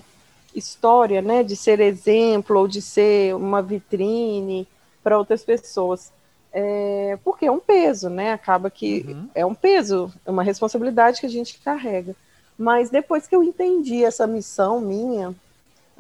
história, 0.54 1.22
né, 1.22 1.44
de 1.44 1.56
ser 1.56 1.80
exemplo 1.80 2.60
ou 2.60 2.68
de 2.68 2.82
ser 2.82 3.36
uma 3.36 3.62
vitrine 3.62 4.68
para 5.04 5.18
outras 5.18 5.44
pessoas. 5.44 6.12
É, 6.54 7.18
porque 7.24 7.46
é 7.46 7.52
um 7.52 7.60
peso, 7.60 8.10
né? 8.10 8.34
Acaba 8.34 8.70
que 8.70 9.06
uhum. 9.08 9.30
é 9.34 9.46
um 9.46 9.56
peso, 9.56 10.12
é 10.26 10.30
uma 10.30 10.44
responsabilidade 10.44 11.22
que 11.22 11.26
a 11.26 11.30
gente 11.30 11.60
carrega. 11.60 12.14
Mas 12.58 12.90
depois 12.90 13.26
que 13.26 13.36
eu 13.36 13.42
entendi 13.42 14.04
essa 14.04 14.28
missão 14.28 14.82
minha, 14.82 15.34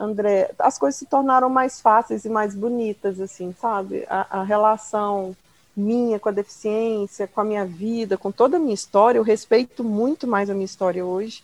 André, 0.01 0.49
as 0.57 0.79
coisas 0.79 0.97
se 0.97 1.05
tornaram 1.05 1.49
mais 1.49 1.79
fáceis 1.79 2.25
e 2.25 2.29
mais 2.29 2.55
bonitas, 2.55 3.19
assim, 3.19 3.53
sabe? 3.59 4.03
A, 4.09 4.39
a 4.39 4.43
relação 4.43 5.35
minha, 5.77 6.19
com 6.19 6.29
a 6.29 6.31
deficiência, 6.31 7.27
com 7.27 7.39
a 7.39 7.43
minha 7.43 7.65
vida, 7.65 8.17
com 8.17 8.31
toda 8.31 8.57
a 8.57 8.59
minha 8.59 8.73
história, 8.73 9.19
eu 9.19 9.23
respeito 9.23 9.83
muito 9.83 10.25
mais 10.27 10.49
a 10.49 10.53
minha 10.53 10.65
história 10.65 11.05
hoje, 11.05 11.43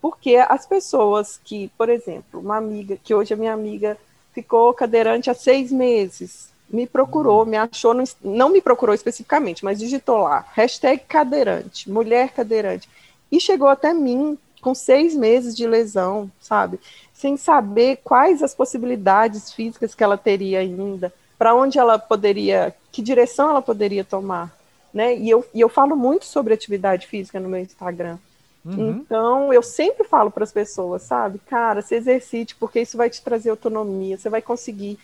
porque 0.00 0.36
as 0.36 0.64
pessoas 0.64 1.38
que, 1.44 1.68
por 1.76 1.90
exemplo, 1.90 2.40
uma 2.40 2.56
amiga, 2.56 2.96
que 2.96 3.14
hoje 3.14 3.34
é 3.34 3.36
minha 3.36 3.52
amiga, 3.52 3.98
ficou 4.32 4.72
cadeirante 4.72 5.30
há 5.30 5.34
seis 5.34 5.70
meses, 5.70 6.50
me 6.70 6.86
procurou, 6.86 7.44
me 7.44 7.58
achou, 7.58 7.92
no, 7.92 8.04
não 8.22 8.48
me 8.48 8.62
procurou 8.62 8.94
especificamente, 8.94 9.62
mas 9.64 9.78
digitou 9.78 10.18
lá, 10.18 10.46
hashtag 10.54 11.02
cadeirante, 11.06 11.90
mulher 11.90 12.30
cadeirante, 12.30 12.88
e 13.30 13.38
chegou 13.38 13.68
até 13.68 13.92
mim 13.92 14.38
com 14.60 14.74
seis 14.74 15.14
meses 15.14 15.56
de 15.56 15.66
lesão, 15.66 16.30
sabe? 16.40 16.78
Sem 17.20 17.36
saber 17.36 18.00
quais 18.02 18.42
as 18.42 18.54
possibilidades 18.54 19.52
físicas 19.52 19.94
que 19.94 20.02
ela 20.02 20.16
teria 20.16 20.60
ainda, 20.60 21.12
para 21.38 21.54
onde 21.54 21.78
ela 21.78 21.98
poderia, 21.98 22.74
que 22.90 23.02
direção 23.02 23.50
ela 23.50 23.60
poderia 23.60 24.02
tomar, 24.02 24.50
né? 24.92 25.14
E 25.14 25.28
eu, 25.28 25.44
e 25.52 25.60
eu 25.60 25.68
falo 25.68 25.94
muito 25.94 26.24
sobre 26.24 26.54
atividade 26.54 27.06
física 27.06 27.38
no 27.38 27.46
meu 27.46 27.60
Instagram. 27.60 28.16
Uhum. 28.64 28.90
Então, 28.90 29.52
eu 29.52 29.62
sempre 29.62 30.02
falo 30.02 30.30
para 30.30 30.44
as 30.44 30.50
pessoas, 30.50 31.02
sabe? 31.02 31.38
Cara, 31.40 31.82
se 31.82 31.94
exercite, 31.94 32.56
porque 32.56 32.80
isso 32.80 32.96
vai 32.96 33.10
te 33.10 33.20
trazer 33.20 33.50
autonomia, 33.50 34.16
você 34.16 34.30
vai 34.30 34.40
conseguir, 34.40 34.98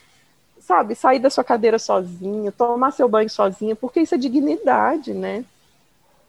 sabe, 0.58 0.94
sair 0.94 1.18
da 1.18 1.28
sua 1.28 1.44
cadeira 1.44 1.78
sozinha, 1.78 2.50
tomar 2.50 2.92
seu 2.92 3.10
banho 3.10 3.28
sozinha, 3.28 3.76
porque 3.76 4.00
isso 4.00 4.14
é 4.14 4.18
dignidade, 4.18 5.12
né? 5.12 5.44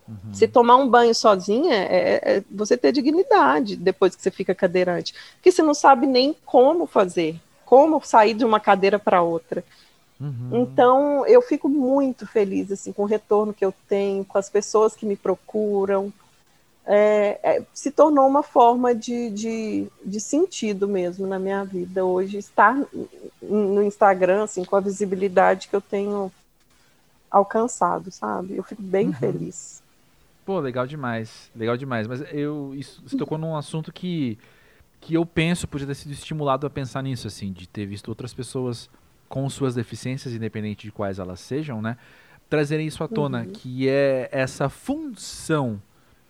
Uhum. 0.07 0.33
Se 0.33 0.47
tomar 0.47 0.77
um 0.77 0.87
banho 0.87 1.13
sozinha, 1.13 1.75
é, 1.75 2.21
é, 2.23 2.43
você 2.49 2.77
ter 2.77 2.91
dignidade 2.91 3.75
depois 3.75 4.15
que 4.15 4.21
você 4.21 4.31
fica 4.31 4.55
cadeirante. 4.55 5.13
Porque 5.35 5.51
você 5.51 5.61
não 5.61 5.73
sabe 5.73 6.07
nem 6.07 6.35
como 6.45 6.87
fazer, 6.87 7.39
como 7.65 8.01
sair 8.03 8.33
de 8.33 8.45
uma 8.45 8.59
cadeira 8.59 8.97
para 8.97 9.21
outra. 9.21 9.63
Uhum. 10.19 10.61
Então, 10.61 11.27
eu 11.27 11.41
fico 11.41 11.69
muito 11.69 12.25
feliz 12.25 12.71
assim, 12.71 12.91
com 12.91 13.03
o 13.03 13.07
retorno 13.07 13.53
que 13.53 13.65
eu 13.65 13.73
tenho, 13.87 14.25
com 14.25 14.37
as 14.37 14.49
pessoas 14.49 14.95
que 14.95 15.05
me 15.05 15.15
procuram. 15.15 16.11
É, 16.89 17.39
é, 17.43 17.63
se 17.73 17.91
tornou 17.91 18.25
uma 18.25 18.41
forma 18.41 18.95
de, 18.95 19.29
de, 19.31 19.87
de, 20.05 20.21
sentido 20.21 20.87
mesmo 20.87 21.27
na 21.27 21.37
minha 21.37 21.65
vida 21.65 22.05
hoje, 22.05 22.37
estar 22.37 22.81
no 23.41 23.83
Instagram, 23.83 24.45
assim, 24.45 24.63
com 24.63 24.73
a 24.77 24.79
visibilidade 24.79 25.67
que 25.67 25.75
eu 25.75 25.81
tenho 25.81 26.31
alcançado, 27.29 28.09
sabe? 28.09 28.55
Eu 28.55 28.63
fico 28.63 28.81
bem 28.81 29.07
uhum. 29.07 29.13
feliz. 29.13 29.83
Pô, 30.47 30.61
legal 30.61 30.87
demais, 30.87 31.51
legal 31.53 31.75
demais. 31.75 32.07
Mas 32.07 32.23
eu, 32.33 32.73
isso, 32.73 33.03
você 33.05 33.17
tocou 33.17 33.37
num 33.37 33.57
assunto 33.57 33.91
que, 33.91 34.39
que 35.01 35.13
eu 35.13 35.25
penso 35.25 35.67
podia 35.67 35.85
ter 35.85 35.95
sido 35.95 36.13
estimulado 36.13 36.65
a 36.65 36.69
pensar 36.69 37.03
nisso, 37.03 37.27
assim, 37.27 37.51
de 37.51 37.67
ter 37.67 37.85
visto 37.85 38.07
outras 38.07 38.33
pessoas 38.33 38.89
com 39.27 39.49
suas 39.49 39.75
deficiências, 39.75 40.33
independente 40.33 40.87
de 40.87 40.91
quais 40.91 41.19
elas 41.19 41.41
sejam, 41.41 41.81
né? 41.81 41.97
trazerem 42.49 42.87
isso 42.87 43.03
à 43.03 43.07
tona, 43.09 43.41
uhum. 43.41 43.51
que 43.51 43.89
é 43.89 44.29
essa 44.31 44.69
função 44.69 45.81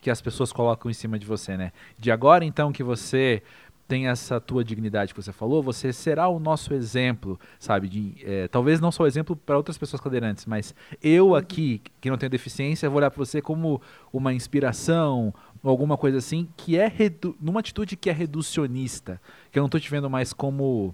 que 0.02 0.10
as 0.10 0.22
pessoas 0.22 0.52
colocam 0.52 0.90
em 0.90 0.94
cima 0.94 1.18
de 1.20 1.26
você, 1.26 1.58
né? 1.58 1.72
De 1.98 2.12
agora 2.12 2.46
então 2.46 2.72
que 2.72 2.84
você 2.84 3.42
tem 3.88 4.08
essa 4.08 4.40
tua 4.40 4.64
dignidade 4.64 5.14
que 5.14 5.22
você 5.22 5.32
falou, 5.32 5.64
você 5.64 5.94
será 5.94 6.28
o 6.28 6.40
nosso 6.40 6.74
exemplo, 6.74 7.40
sabe? 7.58 7.88
De, 7.88 8.18
é, 8.24 8.48
talvez 8.48 8.82
não 8.82 8.92
só 8.92 9.04
o 9.04 9.08
exemplo 9.08 9.36
para 9.36 9.56
outras 9.56 9.78
pessoas 9.78 10.02
cadeirantes, 10.02 10.46
mas 10.46 10.76
eu 11.02 11.36
aqui, 11.36 11.82
que 12.02 12.10
não 12.10 12.18
tenho 12.18 12.30
deficiência, 12.30 12.90
vou 12.90 12.98
olhar 12.98 13.10
para 13.10 13.24
você 13.24 13.42
como 13.42 13.82
uma 14.12 14.34
inspiração, 14.34 15.34
alguma 15.64 15.98
coisa 15.98 16.18
assim, 16.18 16.50
que 16.58 16.78
é 16.78 16.92
numa 17.40 17.62
atitude 17.62 17.96
que 17.96 18.10
é 18.10 18.14
reducionista, 18.14 19.22
que 19.52 19.58
eu 19.58 19.62
não 19.62 19.68
estou 19.68 19.80
te 19.80 19.90
vendo 19.90 20.10
mais 20.10 20.34
como 20.34 20.94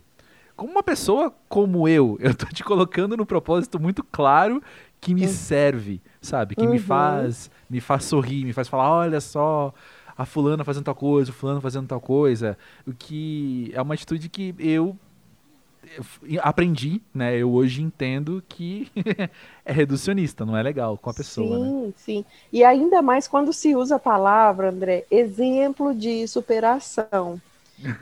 como 0.56 0.72
uma 0.72 0.84
pessoa 0.84 1.34
como 1.50 1.88
eu, 1.88 2.16
eu 2.22 2.30
estou 2.30 2.50
te 2.50 2.64
colocando 2.64 3.18
no 3.18 3.26
propósito 3.26 3.80
muito 3.80 4.04
claro 4.04 4.62
que 5.02 5.14
me 5.14 5.24
uhum. 5.24 5.28
serve, 5.28 6.02
sabe? 6.22 6.56
Que 6.56 6.64
uhum. 6.64 6.72
me 6.72 6.80
faz, 6.80 7.52
me 7.70 7.82
faz 7.82 8.06
sorrir, 8.06 8.46
me 8.46 8.54
faz 8.54 8.70
falar, 8.70 8.90
olha 8.90 9.20
só, 9.20 9.74
a 10.18 10.26
fulana 10.26 10.64
fazendo 10.64 10.86
tal 10.86 10.96
coisa, 10.96 11.32
o 11.32 11.34
fulano 11.34 11.62
fazendo 11.62 11.88
tal 11.88 12.02
coisa, 12.02 12.58
o 12.88 12.94
que 12.94 13.72
é 13.74 13.82
uma 13.82 13.94
atitude 13.94 14.30
que 14.30 14.56
eu 14.60 14.98
aprendi, 16.42 17.02
né? 17.14 17.38
Eu 17.38 17.52
hoje 17.52 17.82
entendo 17.82 18.44
que 18.48 18.90
é 19.66 19.72
reducionista, 19.72 20.46
não 20.46 20.58
é 20.58 20.64
legal 20.64 20.98
com 20.98 21.10
a 21.10 21.14
pessoa. 21.14 21.58
Sim, 21.58 21.86
né? 21.86 21.94
sim. 21.98 22.26
E 22.52 22.64
ainda 22.64 23.02
mais 23.02 23.28
quando 23.28 23.52
se 23.52 23.76
usa 23.76 23.96
a 23.96 24.00
palavra, 24.00 24.70
André, 24.70 25.06
exemplo 25.12 25.94
de 25.94 26.28
superação. 26.28 27.42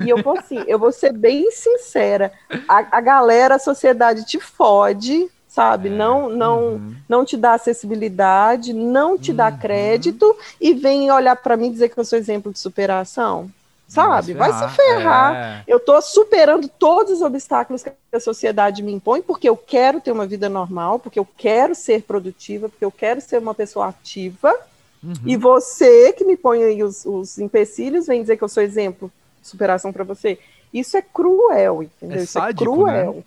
E 0.05 0.09
eu 0.09 0.21
vou 0.21 0.37
assim, 0.37 0.59
eu 0.67 0.77
vou 0.77 0.91
ser 0.91 1.13
bem 1.13 1.49
sincera. 1.51 2.31
A, 2.67 2.97
a 2.97 3.01
galera, 3.01 3.55
a 3.55 3.59
sociedade 3.59 4.25
te 4.25 4.39
fode, 4.39 5.29
sabe? 5.51 5.89
É. 5.89 5.91
Não, 5.91 6.29
não, 6.29 6.59
uhum. 6.59 6.95
não 7.09 7.25
te 7.25 7.35
dá 7.35 7.53
acessibilidade, 7.53 8.73
não 8.73 9.17
te 9.17 9.31
uhum. 9.31 9.37
dá 9.37 9.51
crédito 9.51 10.35
e 10.59 10.73
vem 10.73 11.11
olhar 11.11 11.35
para 11.35 11.57
mim 11.57 11.69
dizer 11.69 11.89
que 11.89 11.99
eu 11.99 12.05
sou 12.05 12.17
exemplo 12.17 12.53
de 12.53 12.59
superação. 12.59 13.51
Sabe? 13.85 14.33
Vai 14.33 14.53
se 14.53 14.69
ferrar. 14.69 15.35
É. 15.35 15.63
Eu 15.67 15.75
estou 15.75 16.01
superando 16.01 16.69
todos 16.69 17.11
os 17.15 17.21
obstáculos 17.21 17.83
que 17.83 17.91
a 18.13 18.21
sociedade 18.21 18.81
me 18.81 18.93
impõe, 18.93 19.21
porque 19.21 19.49
eu 19.49 19.57
quero 19.57 19.99
ter 19.99 20.13
uma 20.13 20.25
vida 20.25 20.47
normal, 20.47 20.97
porque 20.97 21.19
eu 21.19 21.27
quero 21.37 21.75
ser 21.75 22.03
produtiva, 22.03 22.69
porque 22.69 22.85
eu 22.85 22.91
quero 22.91 23.19
ser 23.19 23.39
uma 23.39 23.53
pessoa 23.53 23.89
ativa. 23.89 24.55
Uhum. 25.03 25.13
E 25.25 25.35
você 25.35 26.13
que 26.13 26.23
me 26.23 26.37
põe 26.37 26.63
aí 26.63 26.81
os, 26.81 27.05
os 27.05 27.37
empecilhos, 27.37 28.07
vem 28.07 28.21
dizer 28.21 28.37
que 28.37 28.43
eu 28.45 28.47
sou 28.47 28.63
exemplo 28.63 29.11
de 29.41 29.49
superação 29.49 29.91
para 29.91 30.05
você. 30.05 30.39
Isso 30.73 30.95
é 30.95 31.01
cruel, 31.01 31.83
entendeu? 31.83 32.19
É 32.19 32.23
Isso 32.23 32.37
é 32.37 32.41
sádico, 32.41 32.63
é 32.63 32.65
cruel. 32.65 33.13
Né? 33.15 33.23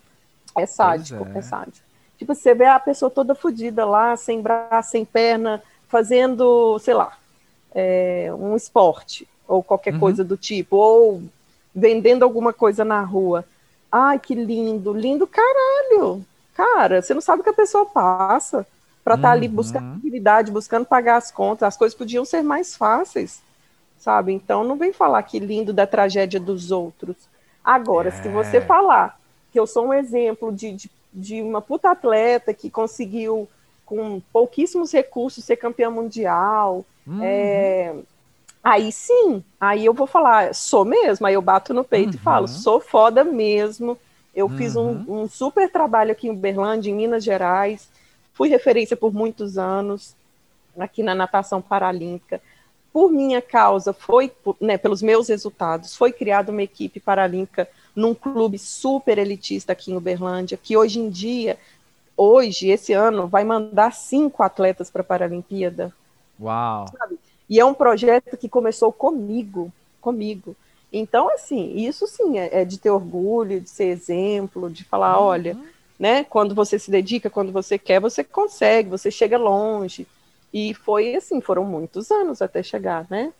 É 0.56 0.66
sádico, 0.66 1.28
é. 1.34 1.38
é 1.38 1.42
sádico. 1.42 1.83
Tipo, 2.24 2.34
você 2.34 2.54
vê 2.54 2.64
a 2.64 2.80
pessoa 2.80 3.10
toda 3.10 3.34
fodida 3.34 3.84
lá, 3.84 4.16
sem 4.16 4.40
braço, 4.40 4.92
sem 4.92 5.04
perna, 5.04 5.62
fazendo, 5.88 6.78
sei 6.78 6.94
lá, 6.94 7.18
é, 7.74 8.30
um 8.38 8.56
esporte 8.56 9.28
ou 9.46 9.62
qualquer 9.62 9.92
uhum. 9.92 10.00
coisa 10.00 10.24
do 10.24 10.34
tipo, 10.34 10.74
ou 10.74 11.22
vendendo 11.74 12.22
alguma 12.22 12.50
coisa 12.50 12.82
na 12.82 13.02
rua. 13.02 13.44
Ai, 13.92 14.18
que 14.18 14.34
lindo, 14.34 14.94
lindo 14.94 15.26
caralho. 15.26 16.24
Cara, 16.54 17.02
você 17.02 17.12
não 17.12 17.20
sabe 17.20 17.42
o 17.42 17.44
que 17.44 17.50
a 17.50 17.54
pessoa 17.54 17.84
passa 17.84 18.66
para 19.04 19.16
estar 19.16 19.28
tá 19.28 19.32
ali 19.32 19.46
uhum. 19.46 19.54
buscando 19.54 19.96
atividade, 19.98 20.50
buscando 20.50 20.86
pagar 20.86 21.16
as 21.16 21.30
contas. 21.30 21.68
As 21.68 21.76
coisas 21.76 21.96
podiam 21.96 22.24
ser 22.24 22.42
mais 22.42 22.74
fáceis, 22.74 23.42
sabe? 23.98 24.32
Então 24.32 24.64
não 24.64 24.76
vem 24.76 24.94
falar 24.94 25.22
que 25.24 25.38
lindo 25.38 25.74
da 25.74 25.86
tragédia 25.86 26.40
dos 26.40 26.70
outros. 26.70 27.16
Agora, 27.62 28.08
é. 28.08 28.12
se 28.12 28.30
você 28.30 28.62
falar 28.62 29.20
que 29.52 29.60
eu 29.60 29.66
sou 29.66 29.88
um 29.88 29.92
exemplo 29.92 30.50
de, 30.50 30.72
de, 30.72 30.90
de 31.14 31.40
uma 31.40 31.62
puta 31.62 31.90
atleta 31.90 32.52
que 32.52 32.68
conseguiu, 32.68 33.48
com 33.86 34.20
pouquíssimos 34.32 34.92
recursos, 34.92 35.44
ser 35.44 35.56
campeã 35.56 35.88
mundial, 35.90 36.84
uhum. 37.06 37.20
é, 37.22 37.94
Aí 38.64 38.90
sim, 38.90 39.44
aí 39.60 39.84
eu 39.84 39.92
vou 39.92 40.06
falar, 40.06 40.54
sou 40.54 40.86
mesmo, 40.86 41.26
aí 41.26 41.34
eu 41.34 41.42
bato 41.42 41.74
no 41.74 41.84
peito 41.84 42.12
uhum. 42.12 42.14
e 42.14 42.18
falo, 42.18 42.48
sou 42.48 42.80
foda 42.80 43.22
mesmo. 43.22 43.98
Eu 44.34 44.46
uhum. 44.46 44.56
fiz 44.56 44.74
um, 44.74 44.88
uhum. 44.88 45.22
um, 45.22 45.28
super 45.28 45.70
trabalho 45.70 46.12
aqui 46.12 46.28
em 46.28 46.30
Uberlândia, 46.30 46.90
em 46.90 46.94
Minas 46.94 47.22
Gerais, 47.22 47.86
fui 48.32 48.48
referência 48.48 48.96
por 48.96 49.12
muitos 49.12 49.58
anos 49.58 50.16
aqui 50.78 51.02
na 51.02 51.14
natação 51.14 51.60
paralímpica. 51.60 52.40
Por 52.90 53.12
minha 53.12 53.42
causa, 53.42 53.92
foi, 53.92 54.32
né, 54.58 54.78
pelos 54.78 55.02
meus 55.02 55.28
resultados, 55.28 55.94
foi 55.94 56.10
criada 56.10 56.50
uma 56.50 56.62
equipe 56.62 56.98
paralímpica 56.98 57.68
num 57.94 58.14
clube 58.14 58.58
super 58.58 59.18
elitista 59.18 59.72
aqui 59.72 59.92
em 59.92 59.96
Uberlândia, 59.96 60.58
que 60.60 60.76
hoje 60.76 60.98
em 60.98 61.08
dia, 61.08 61.58
hoje, 62.16 62.68
esse 62.68 62.92
ano, 62.92 63.26
vai 63.26 63.44
mandar 63.44 63.92
cinco 63.92 64.42
atletas 64.42 64.90
para 64.90 65.02
a 65.02 65.04
Paralimpíada. 65.04 65.92
Uau! 66.40 66.86
Sabe? 66.96 67.18
E 67.48 67.60
é 67.60 67.64
um 67.64 67.74
projeto 67.74 68.36
que 68.36 68.48
começou 68.48 68.92
comigo, 68.92 69.72
comigo. 70.00 70.56
Então, 70.92 71.28
assim, 71.28 71.76
isso 71.76 72.06
sim 72.06 72.38
é, 72.38 72.60
é 72.60 72.64
de 72.64 72.78
ter 72.78 72.90
orgulho, 72.90 73.60
de 73.60 73.68
ser 73.68 73.86
exemplo, 73.86 74.70
de 74.70 74.84
falar, 74.84 75.18
uhum. 75.18 75.26
olha, 75.26 75.58
né, 75.98 76.24
quando 76.24 76.54
você 76.54 76.78
se 76.78 76.90
dedica, 76.90 77.30
quando 77.30 77.52
você 77.52 77.78
quer, 77.78 78.00
você 78.00 78.24
consegue, 78.24 78.88
você 78.88 79.10
chega 79.10 79.36
longe. 79.36 80.06
E 80.52 80.72
foi 80.72 81.16
assim, 81.16 81.40
foram 81.40 81.64
muitos 81.64 82.10
anos 82.10 82.40
até 82.40 82.62
chegar, 82.62 83.06
né? 83.10 83.32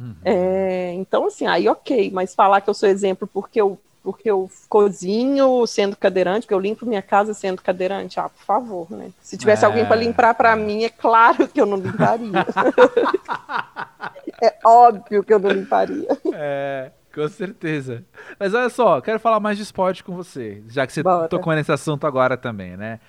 Uhum. 0.00 0.14
É, 0.24 0.92
então, 0.94 1.26
assim, 1.26 1.46
aí 1.46 1.68
ok, 1.68 2.10
mas 2.12 2.34
falar 2.34 2.60
que 2.60 2.70
eu 2.70 2.74
sou 2.74 2.88
exemplo 2.88 3.28
porque 3.28 3.60
eu 3.60 3.78
porque 4.02 4.30
eu 4.30 4.50
cozinho 4.68 5.66
sendo 5.66 5.94
cadeirante, 5.94 6.46
porque 6.46 6.54
eu 6.54 6.60
limpo 6.60 6.86
minha 6.86 7.02
casa 7.02 7.34
sendo 7.34 7.60
cadeirante. 7.60 8.18
Ah, 8.18 8.30
por 8.30 8.42
favor, 8.42 8.90
né? 8.90 9.10
Se 9.20 9.36
tivesse 9.36 9.62
é... 9.62 9.66
alguém 9.66 9.84
para 9.84 9.96
limpar 9.96 10.34
para 10.34 10.56
mim, 10.56 10.84
é 10.84 10.88
claro 10.88 11.46
que 11.46 11.60
eu 11.60 11.66
não 11.66 11.76
limparia. 11.76 12.30
é 14.42 14.56
óbvio 14.64 15.22
que 15.22 15.34
eu 15.34 15.38
não 15.38 15.50
limparia. 15.50 16.08
É, 16.32 16.92
com 17.14 17.28
certeza. 17.28 18.02
Mas 18.38 18.54
olha 18.54 18.70
só, 18.70 19.02
quero 19.02 19.20
falar 19.20 19.38
mais 19.38 19.58
de 19.58 19.64
esporte 19.64 20.02
com 20.02 20.14
você, 20.14 20.62
já 20.68 20.86
que 20.86 20.94
você 20.94 21.02
Bora. 21.02 21.28
tocou 21.28 21.54
nesse 21.54 21.70
assunto 21.70 22.06
agora 22.06 22.38
também, 22.38 22.76
né? 22.76 23.00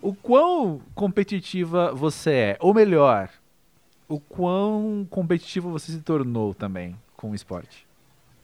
O 0.00 0.14
quão 0.14 0.80
competitiva 0.94 1.92
você 1.92 2.30
é, 2.30 2.56
ou 2.60 2.72
melhor, 2.72 3.28
o 4.08 4.20
quão 4.20 5.06
competitivo 5.10 5.70
você 5.70 5.92
se 5.92 6.00
tornou 6.00 6.54
também 6.54 6.96
com 7.16 7.30
o 7.30 7.34
esporte? 7.34 7.86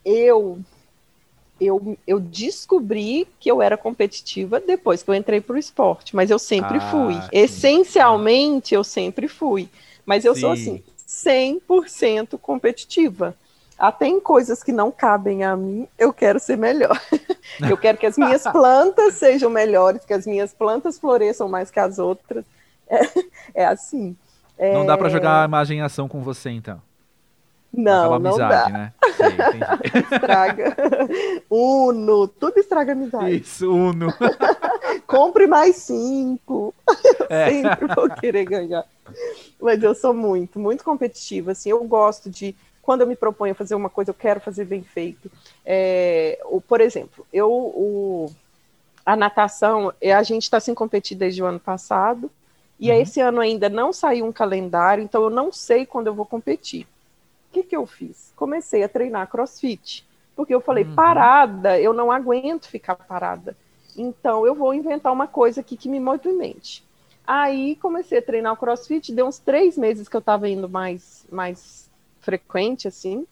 Eu 0.05 0.59
eu, 1.61 1.96
eu 2.07 2.18
descobri 2.18 3.27
que 3.38 3.51
eu 3.51 3.62
era 3.62 3.77
competitiva 3.77 4.61
depois 4.61 5.03
que 5.03 5.11
eu 5.11 5.14
entrei 5.14 5.40
para 5.40 5.55
o 5.55 5.59
esporte, 5.59 6.16
mas 6.16 6.31
eu 6.31 6.38
sempre 6.38 6.79
ah, 6.79 6.90
fui. 6.90 7.14
Sim. 7.14 7.29
Essencialmente, 7.31 8.75
eu 8.75 8.83
sempre 8.83 9.29
fui. 9.29 9.68
Mas 10.05 10.25
eu 10.25 10.35
sim. 10.35 10.40
sou 10.40 10.51
assim, 10.51 10.83
100% 11.09 12.38
competitiva. 12.38 13.37
Até 13.79 14.07
em 14.07 14.20
coisas 14.20 14.62
que 14.62 14.72
não 14.72 14.90
cabem 14.90 15.44
a 15.44 15.57
mim, 15.57 15.87
eu 15.98 16.12
quero 16.12 16.40
ser 16.40 16.57
melhor. 16.57 17.01
eu 17.68 17.77
quero 17.77 17.98
que 17.98 18.07
as 18.07 18.18
minhas 18.18 18.42
plantas 18.51 19.14
sejam 19.14 19.51
melhores, 19.51 20.05
que 20.05 20.12
as 20.12 20.27
minhas 20.27 20.53
plantas 20.53 20.98
floresçam 20.98 21.48
mais 21.48 21.70
que 21.70 21.79
as 21.79 21.98
outras. 21.98 22.44
É, 22.88 23.62
é 23.62 23.64
assim. 23.64 24.16
É... 24.62 24.72
Não 24.75 24.87
dá 24.87 24.96
para 24.96 25.09
jogar 25.09 25.42
a 25.42 25.44
imagem 25.44 25.79
em 25.79 25.83
ação 25.83 26.07
com 26.07 26.22
você, 26.22 26.48
então. 26.48 26.81
Não, 27.72 28.11
não 28.11 28.14
amizade, 28.14 28.72
dá. 28.72 28.79
Né? 28.79 28.92
Sei, 29.16 30.03
estraga. 30.12 30.77
Uno, 31.51 32.29
tudo 32.29 32.59
estraga 32.59 32.92
amizade. 32.92 33.35
Isso, 33.38 33.68
Uno. 33.68 34.07
Compre 35.05 35.48
mais 35.48 35.77
cinco. 35.77 36.72
É. 37.29 37.51
Sempre 37.61 37.92
vou 37.92 38.09
querer 38.11 38.44
ganhar. 38.44 38.85
Mas 39.61 39.83
eu 39.83 39.96
sou 39.96 40.14
muito, 40.14 40.61
muito 40.61 40.85
competitiva. 40.85 41.51
Assim, 41.51 41.70
eu 41.70 41.83
gosto 41.83 42.31
de 42.31 42.55
quando 42.81 43.01
eu 43.01 43.07
me 43.09 43.16
proponho 43.16 43.51
a 43.53 43.57
fazer 43.57 43.75
uma 43.75 43.90
coisa, 43.90 44.11
eu 44.11 44.14
quero 44.14 44.40
fazer 44.40 44.64
bem 44.64 44.85
feito. 44.85 45.29
É, 45.66 46.38
o, 46.44 46.61
por 46.61 46.81
exemplo, 46.81 47.27
eu 47.33 47.51
o, 47.51 48.31
a 49.05 49.16
natação, 49.16 49.92
é, 50.01 50.14
a 50.14 50.22
gente 50.22 50.44
está 50.44 50.61
sem 50.61 50.72
competir 50.72 51.16
desde 51.16 51.42
o 51.42 51.46
ano 51.46 51.59
passado, 51.59 52.31
e 52.83 52.90
uhum. 52.90 53.01
esse 53.01 53.21
ano 53.21 53.40
ainda 53.40 53.68
não 53.68 53.92
saiu 53.92 54.27
um 54.27 54.33
calendário, 54.33 55.03
então 55.03 55.23
eu 55.23 55.31
não 55.31 55.51
sei 55.51 55.87
quando 55.87 56.09
eu 56.09 56.14
vou 56.14 56.27
competir 56.27 56.87
que, 57.53 57.62
que 57.62 57.77
eu 57.77 57.87
fiz? 57.87 58.33
Comecei 58.35 58.83
a 58.83 58.88
treinar 58.88 59.29
crossfit. 59.29 60.05
Porque 60.35 60.55
eu 60.55 60.61
falei, 60.61 60.85
uhum. 60.85 60.95
parada, 60.95 61.79
eu 61.79 61.92
não 61.92 62.11
aguento 62.11 62.66
ficar 62.66 62.97
parada. 62.97 63.55
Então, 63.97 64.47
eu 64.47 64.55
vou 64.55 64.73
inventar 64.73 65.12
uma 65.12 65.27
coisa 65.27 65.61
aqui 65.61 65.77
que 65.77 65.88
me 65.88 66.01
movimente. 66.01 66.83
Aí, 67.27 67.77
comecei 67.77 68.18
a 68.18 68.23
treinar 68.23 68.55
o 68.55 68.57
crossfit. 68.57 69.12
Deu 69.12 69.27
uns 69.27 69.38
três 69.38 69.77
meses 69.77 70.09
que 70.09 70.16
eu 70.16 70.21
estava 70.21 70.49
indo 70.49 70.68
mais, 70.68 71.27
mais 71.31 71.90
frequente, 72.21 72.88
assim. 72.88 73.27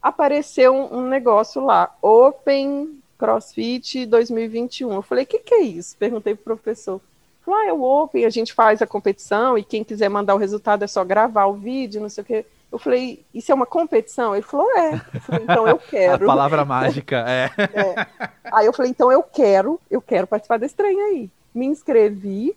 Apareceu 0.00 0.74
um, 0.74 1.00
um 1.00 1.08
negócio 1.08 1.62
lá, 1.62 1.94
Open 2.00 2.98
CrossFit 3.18 4.06
2021. 4.06 4.92
Eu 4.92 5.02
falei, 5.02 5.24
o 5.24 5.26
que, 5.26 5.40
que 5.40 5.54
é 5.54 5.60
isso? 5.60 5.94
Perguntei 5.98 6.34
pro 6.34 6.56
professor. 6.56 7.00
Falei, 7.48 7.68
ah, 7.68 7.70
é 7.70 7.72
o 7.72 7.82
Open, 7.82 8.26
a 8.26 8.30
gente 8.30 8.52
faz 8.52 8.82
a 8.82 8.86
competição 8.86 9.56
e 9.56 9.64
quem 9.64 9.82
quiser 9.82 10.10
mandar 10.10 10.34
o 10.34 10.38
resultado 10.38 10.84
é 10.84 10.86
só 10.86 11.02
gravar 11.02 11.46
o 11.46 11.54
vídeo, 11.54 11.98
não 11.98 12.10
sei 12.10 12.22
o 12.22 12.26
quê. 12.26 12.44
Eu 12.70 12.78
falei, 12.78 13.24
isso 13.32 13.50
é 13.50 13.54
uma 13.54 13.64
competição? 13.64 14.34
Ele 14.34 14.42
falou, 14.42 14.70
é. 14.76 15.00
Eu 15.14 15.20
falei, 15.22 15.44
então 15.44 15.66
eu 15.66 15.78
quero. 15.88 16.24
A 16.24 16.26
palavra 16.26 16.62
mágica, 16.66 17.24
é. 17.26 17.50
é. 17.72 18.06
Aí 18.52 18.66
eu 18.66 18.72
falei, 18.74 18.90
então 18.90 19.10
eu 19.10 19.22
quero, 19.22 19.80
eu 19.90 20.02
quero 20.02 20.26
participar 20.26 20.58
desse 20.58 20.74
trem 20.74 21.00
aí. 21.00 21.30
Me 21.54 21.64
inscrevi. 21.64 22.54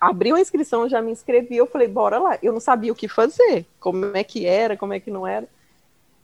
abriu 0.00 0.34
a 0.34 0.40
inscrição, 0.40 0.88
já 0.88 1.00
me 1.00 1.12
inscrevi, 1.12 1.56
eu 1.56 1.66
falei, 1.68 1.86
bora 1.86 2.18
lá. 2.18 2.36
Eu 2.42 2.52
não 2.52 2.60
sabia 2.60 2.90
o 2.90 2.96
que 2.96 3.06
fazer, 3.06 3.64
como 3.78 4.16
é 4.16 4.24
que 4.24 4.46
era, 4.46 4.76
como 4.76 4.92
é 4.94 4.98
que 4.98 5.12
não 5.12 5.24
era. 5.24 5.46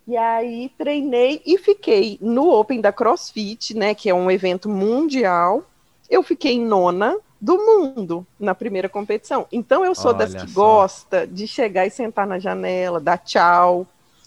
E 0.04 0.16
aí 0.16 0.72
treinei 0.76 1.40
e 1.46 1.56
fiquei 1.56 2.18
no 2.20 2.50
Open 2.50 2.80
da 2.80 2.90
CrossFit, 2.90 3.76
né, 3.76 3.94
que 3.94 4.10
é 4.10 4.14
um 4.14 4.28
evento 4.28 4.68
mundial. 4.68 5.62
Eu 6.10 6.24
fiquei 6.24 6.58
nona 6.58 7.16
do 7.40 7.56
mundo 7.56 8.26
na 8.38 8.54
primeira 8.54 8.88
competição. 8.88 9.46
Então 9.50 9.84
eu 9.84 9.94
sou 9.94 10.10
Olha 10.10 10.18
das 10.18 10.34
que 10.34 10.50
só. 10.50 10.60
gosta 10.60 11.26
de 11.26 11.46
chegar 11.46 11.86
e 11.86 11.90
sentar 11.90 12.26
na 12.26 12.38
janela, 12.38 13.00
dar 13.00 13.18
tchau. 13.18 13.86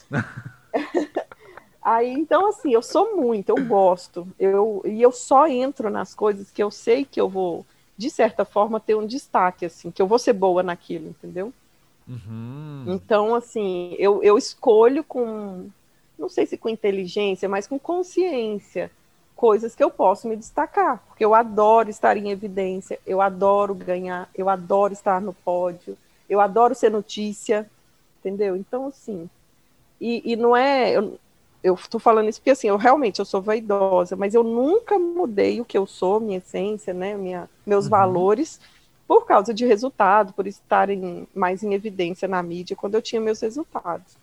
Aí, 1.84 2.14
então, 2.14 2.48
assim, 2.48 2.72
eu 2.72 2.82
sou 2.84 3.16
muito, 3.16 3.50
eu 3.50 3.66
gosto. 3.66 4.28
Eu, 4.40 4.84
e 4.86 5.02
eu 5.02 5.12
só 5.12 5.48
entro 5.48 5.90
nas 5.90 6.14
coisas 6.14 6.52
que 6.52 6.62
eu 6.62 6.70
sei 6.70 7.04
que 7.04 7.20
eu 7.20 7.28
vou 7.28 7.66
de 8.02 8.10
certa 8.10 8.44
forma, 8.44 8.80
ter 8.80 8.96
um 8.96 9.06
destaque, 9.06 9.64
assim, 9.64 9.92
que 9.92 10.02
eu 10.02 10.08
vou 10.08 10.18
ser 10.18 10.34
boa 10.34 10.64
naquilo, 10.64 11.10
entendeu? 11.10 11.54
Uhum. 12.08 12.84
Então, 12.88 13.36
assim, 13.36 13.96
eu, 14.00 14.24
eu 14.24 14.40
escolho 14.40 15.04
com, 15.04 15.70
não 16.18 16.28
sei 16.28 16.48
se 16.48 16.58
com 16.58 16.68
inteligência, 16.68 17.48
mas 17.48 17.68
com 17.68 17.78
consciência, 17.78 18.90
coisas 19.42 19.74
que 19.74 19.84
eu 19.84 19.90
posso 19.90 20.28
me 20.28 20.36
destacar, 20.36 21.02
porque 21.08 21.26
eu 21.26 21.34
adoro 21.34 21.90
estar 21.90 22.16
em 22.16 22.30
evidência, 22.30 23.00
eu 23.08 23.20
adoro 23.20 23.74
ganhar, 23.74 24.30
eu 24.36 24.48
adoro 24.48 24.94
estar 24.94 25.20
no 25.20 25.34
pódio, 25.34 25.98
eu 26.30 26.40
adoro 26.40 26.76
ser 26.76 26.92
notícia, 26.92 27.68
entendeu? 28.20 28.56
Então, 28.56 28.86
assim, 28.86 29.28
e, 30.00 30.22
e 30.32 30.36
não 30.36 30.56
é, 30.56 30.94
eu, 31.64 31.76
tô 31.90 31.98
falando 31.98 32.30
isso 32.30 32.40
porque 32.40 32.52
assim, 32.52 32.68
eu 32.68 32.78
realmente 32.78 33.18
eu 33.18 33.26
sou 33.26 33.42
vaidosa, 33.42 34.16
mas 34.16 34.36
eu 34.36 34.44
nunca 34.44 35.00
mudei 35.00 35.60
o 35.60 35.66
que 35.66 35.76
eu 35.76 35.88
sou, 35.88 36.20
minha 36.20 36.38
essência, 36.38 36.94
né, 36.94 37.16
minha, 37.16 37.50
meus 37.66 37.86
uhum. 37.86 37.90
valores, 37.90 38.60
por 39.08 39.26
causa 39.26 39.56
de 39.56 39.66
resultado, 39.66 40.34
por 40.34 40.46
estarem 40.46 41.28
mais 41.34 41.64
em 41.64 41.74
evidência 41.74 42.28
na 42.28 42.44
mídia 42.44 42.76
quando 42.76 42.94
eu 42.94 43.02
tinha 43.02 43.20
meus 43.20 43.42
resultados. 43.42 44.16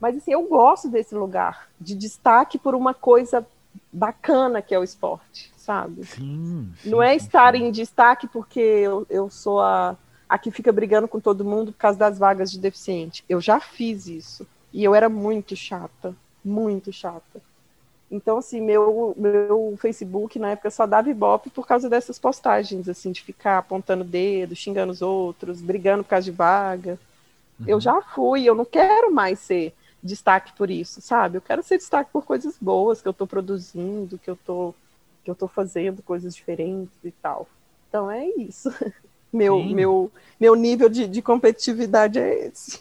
Mas 0.00 0.16
assim, 0.16 0.30
eu 0.30 0.44
gosto 0.44 0.88
desse 0.88 1.16
lugar 1.16 1.68
de 1.80 1.96
destaque 1.96 2.58
por 2.58 2.76
uma 2.76 2.94
coisa 2.94 3.44
bacana 3.92 4.62
que 4.62 4.74
é 4.74 4.78
o 4.78 4.84
esporte, 4.84 5.52
sabe? 5.56 6.04
Sim, 6.04 6.72
sim 6.82 6.90
Não 6.90 7.02
é 7.02 7.14
estar 7.14 7.54
sim. 7.54 7.64
em 7.64 7.70
destaque 7.70 8.26
porque 8.26 8.60
eu, 8.60 9.06
eu 9.08 9.30
sou 9.30 9.60
a, 9.60 9.96
a 10.28 10.38
que 10.38 10.50
fica 10.50 10.72
brigando 10.72 11.08
com 11.08 11.20
todo 11.20 11.44
mundo 11.44 11.72
por 11.72 11.78
causa 11.78 11.98
das 11.98 12.18
vagas 12.18 12.50
de 12.50 12.58
deficiente. 12.58 13.24
Eu 13.28 13.40
já 13.40 13.60
fiz 13.60 14.06
isso. 14.06 14.46
E 14.72 14.84
eu 14.84 14.94
era 14.94 15.08
muito 15.08 15.56
chata 15.56 16.14
muito 16.46 16.92
chata. 16.92 17.42
Então, 18.08 18.38
assim, 18.38 18.60
meu, 18.60 19.12
meu 19.18 19.74
Facebook 19.78 20.38
na 20.38 20.50
época 20.50 20.70
só 20.70 20.86
dava 20.86 21.10
ibope 21.10 21.50
por 21.50 21.66
causa 21.66 21.90
dessas 21.90 22.20
postagens, 22.20 22.88
assim, 22.88 23.10
de 23.10 23.20
ficar 23.20 23.58
apontando 23.58 24.04
dedo, 24.04 24.54
xingando 24.54 24.92
os 24.92 25.02
outros, 25.02 25.60
brigando 25.60 26.04
por 26.04 26.10
causa 26.10 26.24
de 26.24 26.30
vaga. 26.30 26.98
Uhum. 27.58 27.66
Eu 27.66 27.80
já 27.80 28.00
fui, 28.00 28.44
eu 28.44 28.54
não 28.54 28.64
quero 28.64 29.12
mais 29.12 29.40
ser 29.40 29.74
destaque 30.06 30.52
por 30.56 30.70
isso, 30.70 31.00
sabe? 31.00 31.36
Eu 31.36 31.42
quero 31.42 31.62
ser 31.62 31.76
destaque 31.76 32.10
por 32.10 32.24
coisas 32.24 32.56
boas 32.60 33.02
que 33.02 33.08
eu 33.08 33.12
estou 33.12 33.26
produzindo, 33.26 34.18
que 34.18 34.30
eu 34.30 34.36
tô, 34.36 34.74
que 35.24 35.30
eu 35.30 35.34
tô 35.34 35.48
fazendo 35.48 36.02
coisas 36.02 36.34
diferentes 36.34 36.94
e 37.04 37.10
tal. 37.10 37.48
Então 37.88 38.10
é 38.10 38.26
isso. 38.26 38.72
Meu, 39.32 39.62
meu, 39.62 40.10
meu 40.40 40.54
nível 40.54 40.88
de, 40.88 41.06
de 41.06 41.20
competitividade 41.20 42.18
é 42.18 42.46
esse. 42.46 42.80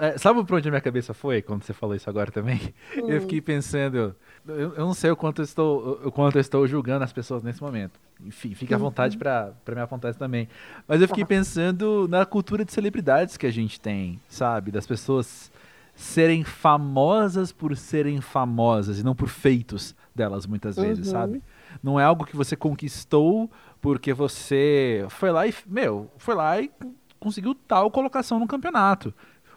É, 0.00 0.18
sabe 0.18 0.42
por 0.44 0.56
onde 0.56 0.68
a 0.68 0.70
minha 0.70 0.80
cabeça 0.80 1.14
foi 1.14 1.40
quando 1.40 1.62
você 1.62 1.72
falou 1.72 1.94
isso 1.94 2.10
agora 2.10 2.30
também? 2.30 2.74
Hum. 2.96 3.10
Eu 3.10 3.20
fiquei 3.20 3.40
pensando, 3.42 4.16
eu, 4.48 4.72
eu, 4.74 4.86
não 4.86 4.94
sei 4.94 5.10
o 5.10 5.16
quanto 5.16 5.42
eu 5.42 5.44
estou, 5.44 6.00
o 6.02 6.10
quanto 6.10 6.36
eu 6.36 6.40
estou 6.40 6.66
julgando 6.66 7.04
as 7.04 7.12
pessoas 7.12 7.42
nesse 7.42 7.62
momento. 7.62 8.00
Enfim, 8.24 8.54
fique 8.54 8.72
à 8.72 8.78
vontade 8.78 9.16
uhum. 9.16 9.20
para 9.20 9.74
me 9.74 9.80
apontar 9.80 10.10
isso 10.10 10.18
também. 10.18 10.48
Mas 10.88 11.02
eu 11.02 11.06
fiquei 11.06 11.24
tá. 11.24 11.28
pensando 11.28 12.08
na 12.08 12.24
cultura 12.24 12.64
de 12.64 12.72
celebridades 12.72 13.36
que 13.36 13.46
a 13.46 13.50
gente 13.50 13.78
tem, 13.78 14.18
sabe? 14.28 14.70
Das 14.70 14.86
pessoas 14.86 15.50
serem 15.96 16.44
famosas 16.44 17.50
por 17.50 17.74
serem 17.76 18.20
famosas 18.20 19.00
e 19.00 19.02
não 19.02 19.14
por 19.14 19.28
feitos 19.28 19.96
delas 20.14 20.46
muitas 20.46 20.76
vezes, 20.76 21.06
uhum. 21.06 21.12
sabe? 21.12 21.42
Não 21.82 21.98
é 21.98 22.04
algo 22.04 22.26
que 22.26 22.36
você 22.36 22.54
conquistou 22.54 23.50
porque 23.80 24.12
você 24.12 25.06
foi 25.08 25.32
lá 25.32 25.46
e, 25.46 25.54
meu, 25.66 26.10
foi 26.18 26.34
lá 26.34 26.60
e 26.60 26.70
conseguiu 27.18 27.54
tal 27.54 27.90
colocação 27.90 28.38
no 28.38 28.46
campeonato 28.46 29.12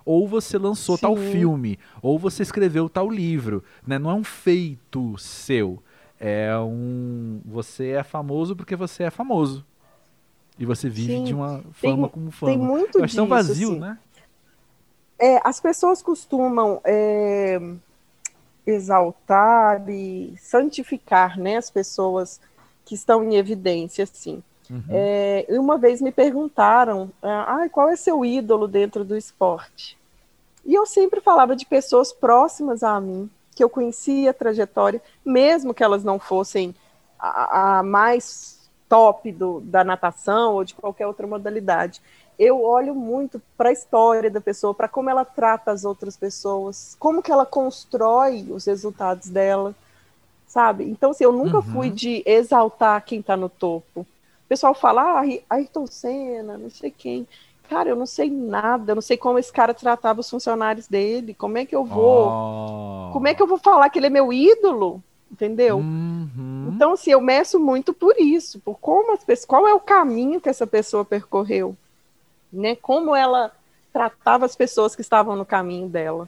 ou 0.06 0.28
você 0.28 0.58
lançou 0.58 0.96
Sim. 0.96 1.02
tal 1.02 1.16
filme, 1.16 1.78
ou 2.02 2.18
você 2.18 2.42
escreveu 2.42 2.90
tal 2.90 3.12
livro, 3.12 3.64
né? 3.86 4.00
Não 4.00 4.10
é 4.10 4.14
um 4.16 4.24
feito 4.24 5.16
seu. 5.20 5.84
É 6.20 6.58
um 6.58 7.42
você 7.46 7.90
é 7.90 8.04
famoso 8.04 8.56
porque 8.56 8.76
você 8.76 9.04
é 9.04 9.12
famoso. 9.12 9.64
E 10.58 10.66
você 10.66 10.90
vive 10.90 11.14
Sim. 11.14 11.24
de 11.26 11.34
uma 11.34 11.62
fama 11.72 12.08
tem, 12.08 12.10
como 12.10 12.32
fama. 12.32 12.52
Tem 12.52 12.60
muito 12.60 12.98
Eu 12.98 13.04
acho 13.04 13.12
disso, 13.12 13.16
tão 13.16 13.28
vazio, 13.28 13.70
assim. 13.70 13.80
né? 13.80 13.98
É, 15.20 15.40
as 15.44 15.60
pessoas 15.60 16.02
costumam 16.02 16.80
é, 16.84 17.60
exaltar 18.66 19.88
e 19.90 20.34
santificar, 20.40 21.38
né, 21.38 21.58
as 21.58 21.70
pessoas 21.70 22.40
que 22.86 22.96
estão 22.96 23.24
em 23.24 23.36
evidência, 23.36 24.04
assim. 24.04 24.42
Uhum. 24.70 24.84
É, 24.90 25.46
uma 25.50 25.78
vez 25.78 26.00
me 26.02 26.12
perguntaram, 26.12 27.12
ah, 27.22 27.68
qual 27.72 27.90
é 27.90 27.96
seu 27.96 28.24
ídolo 28.24 28.68
dentro 28.68 29.04
do 29.04 29.18
esporte? 29.18 29.98
E 30.66 30.74
eu 30.74 30.86
sempre 30.86 31.20
falava 31.20 31.56
de 31.56 31.66
pessoas 31.66 32.14
próximas 32.14 32.84
a 32.84 33.00
mim, 33.02 33.30
que 33.56 33.64
eu 33.64 33.70
conhecia 33.70 34.30
a 34.30 34.34
trajetória, 34.34 35.02
mesmo 35.26 35.74
que 35.74 35.84
elas 35.84 36.04
não 36.04 36.20
fossem 36.20 36.76
a, 37.20 37.80
a 37.80 37.84
mais 37.84 38.59
top 38.90 39.32
do, 39.32 39.62
da 39.62 39.84
natação 39.84 40.56
ou 40.56 40.66
de 40.66 40.74
qualquer 40.74 41.08
outra 41.08 41.26
modalidade. 41.26 42.02
Eu 42.38 42.64
olho 42.64 42.96
muito 42.96 43.42
para 43.58 43.70
a 43.70 43.72
história 43.72 44.30
da 44.30 44.42
pessoa, 44.42 44.74
para 44.74 44.88
como 44.88 45.10
ela 45.10 45.24
trata 45.24 45.72
as 45.72 45.86
outras 45.86 46.18
pessoas, 46.18 46.96
como 47.00 47.22
que 47.22 47.32
ela 47.32 47.46
constrói 47.46 48.48
os 48.50 48.66
resultados 48.66 49.30
dela, 49.30 49.76
sabe? 50.48 50.86
Então, 50.86 51.12
assim, 51.12 51.24
eu 51.24 51.32
nunca 51.32 51.58
uhum. 51.58 51.64
fui 51.64 51.90
de 51.90 52.24
exaltar 52.26 53.04
quem 53.06 53.20
está 53.20 53.38
no 53.38 53.50
topo. 53.50 54.02
O 54.02 54.48
pessoal 54.50 54.74
fala, 54.74 55.22
ah, 55.22 55.24
Ayrton 55.50 55.86
Senna, 55.86 56.58
não 56.58 56.70
sei 56.70 56.90
quem 56.90 57.28
cara, 57.70 57.90
eu 57.90 57.96
não 57.96 58.08
sei 58.08 58.32
nada, 58.32 58.92
eu 58.92 58.96
não 58.96 59.02
sei 59.02 59.16
como 59.16 59.38
esse 59.38 59.54
cara 59.54 59.76
tratava 59.76 60.22
os 60.22 60.30
funcionários 60.30 60.88
dele, 60.88 61.36
como 61.36 61.58
é 61.58 61.66
que 61.66 61.76
eu 61.76 61.86
vou, 61.86 62.28
oh. 62.28 63.14
como 63.14 63.28
é 63.28 63.34
que 63.36 63.42
eu 63.44 63.48
vou 63.48 63.60
falar 63.60 63.90
que 63.90 64.00
ele 64.00 64.08
é 64.08 64.10
meu 64.10 64.34
ídolo, 64.34 65.04
entendeu? 65.32 65.78
Uhum. 65.78 66.49
Então, 66.68 66.94
assim, 66.94 67.12
eu 67.12 67.22
meço 67.22 67.60
muito 67.60 67.94
por 67.94 68.16
isso, 68.20 68.60
por 68.60 68.80
como 68.80 69.14
as 69.14 69.24
pessoas, 69.24 69.46
qual 69.46 69.68
é 69.68 69.74
o 69.74 69.80
caminho 69.80 70.42
que 70.42 70.50
essa 70.50 70.68
pessoa 70.68 71.06
percorreu, 71.06 71.76
né? 72.52 72.76
Como 72.76 73.16
ela 73.16 73.52
tratava 73.94 74.46
as 74.46 74.56
pessoas 74.56 74.96
que 74.96 75.02
estavam 75.02 75.36
no 75.36 75.46
caminho 75.46 75.88
dela. 75.88 76.28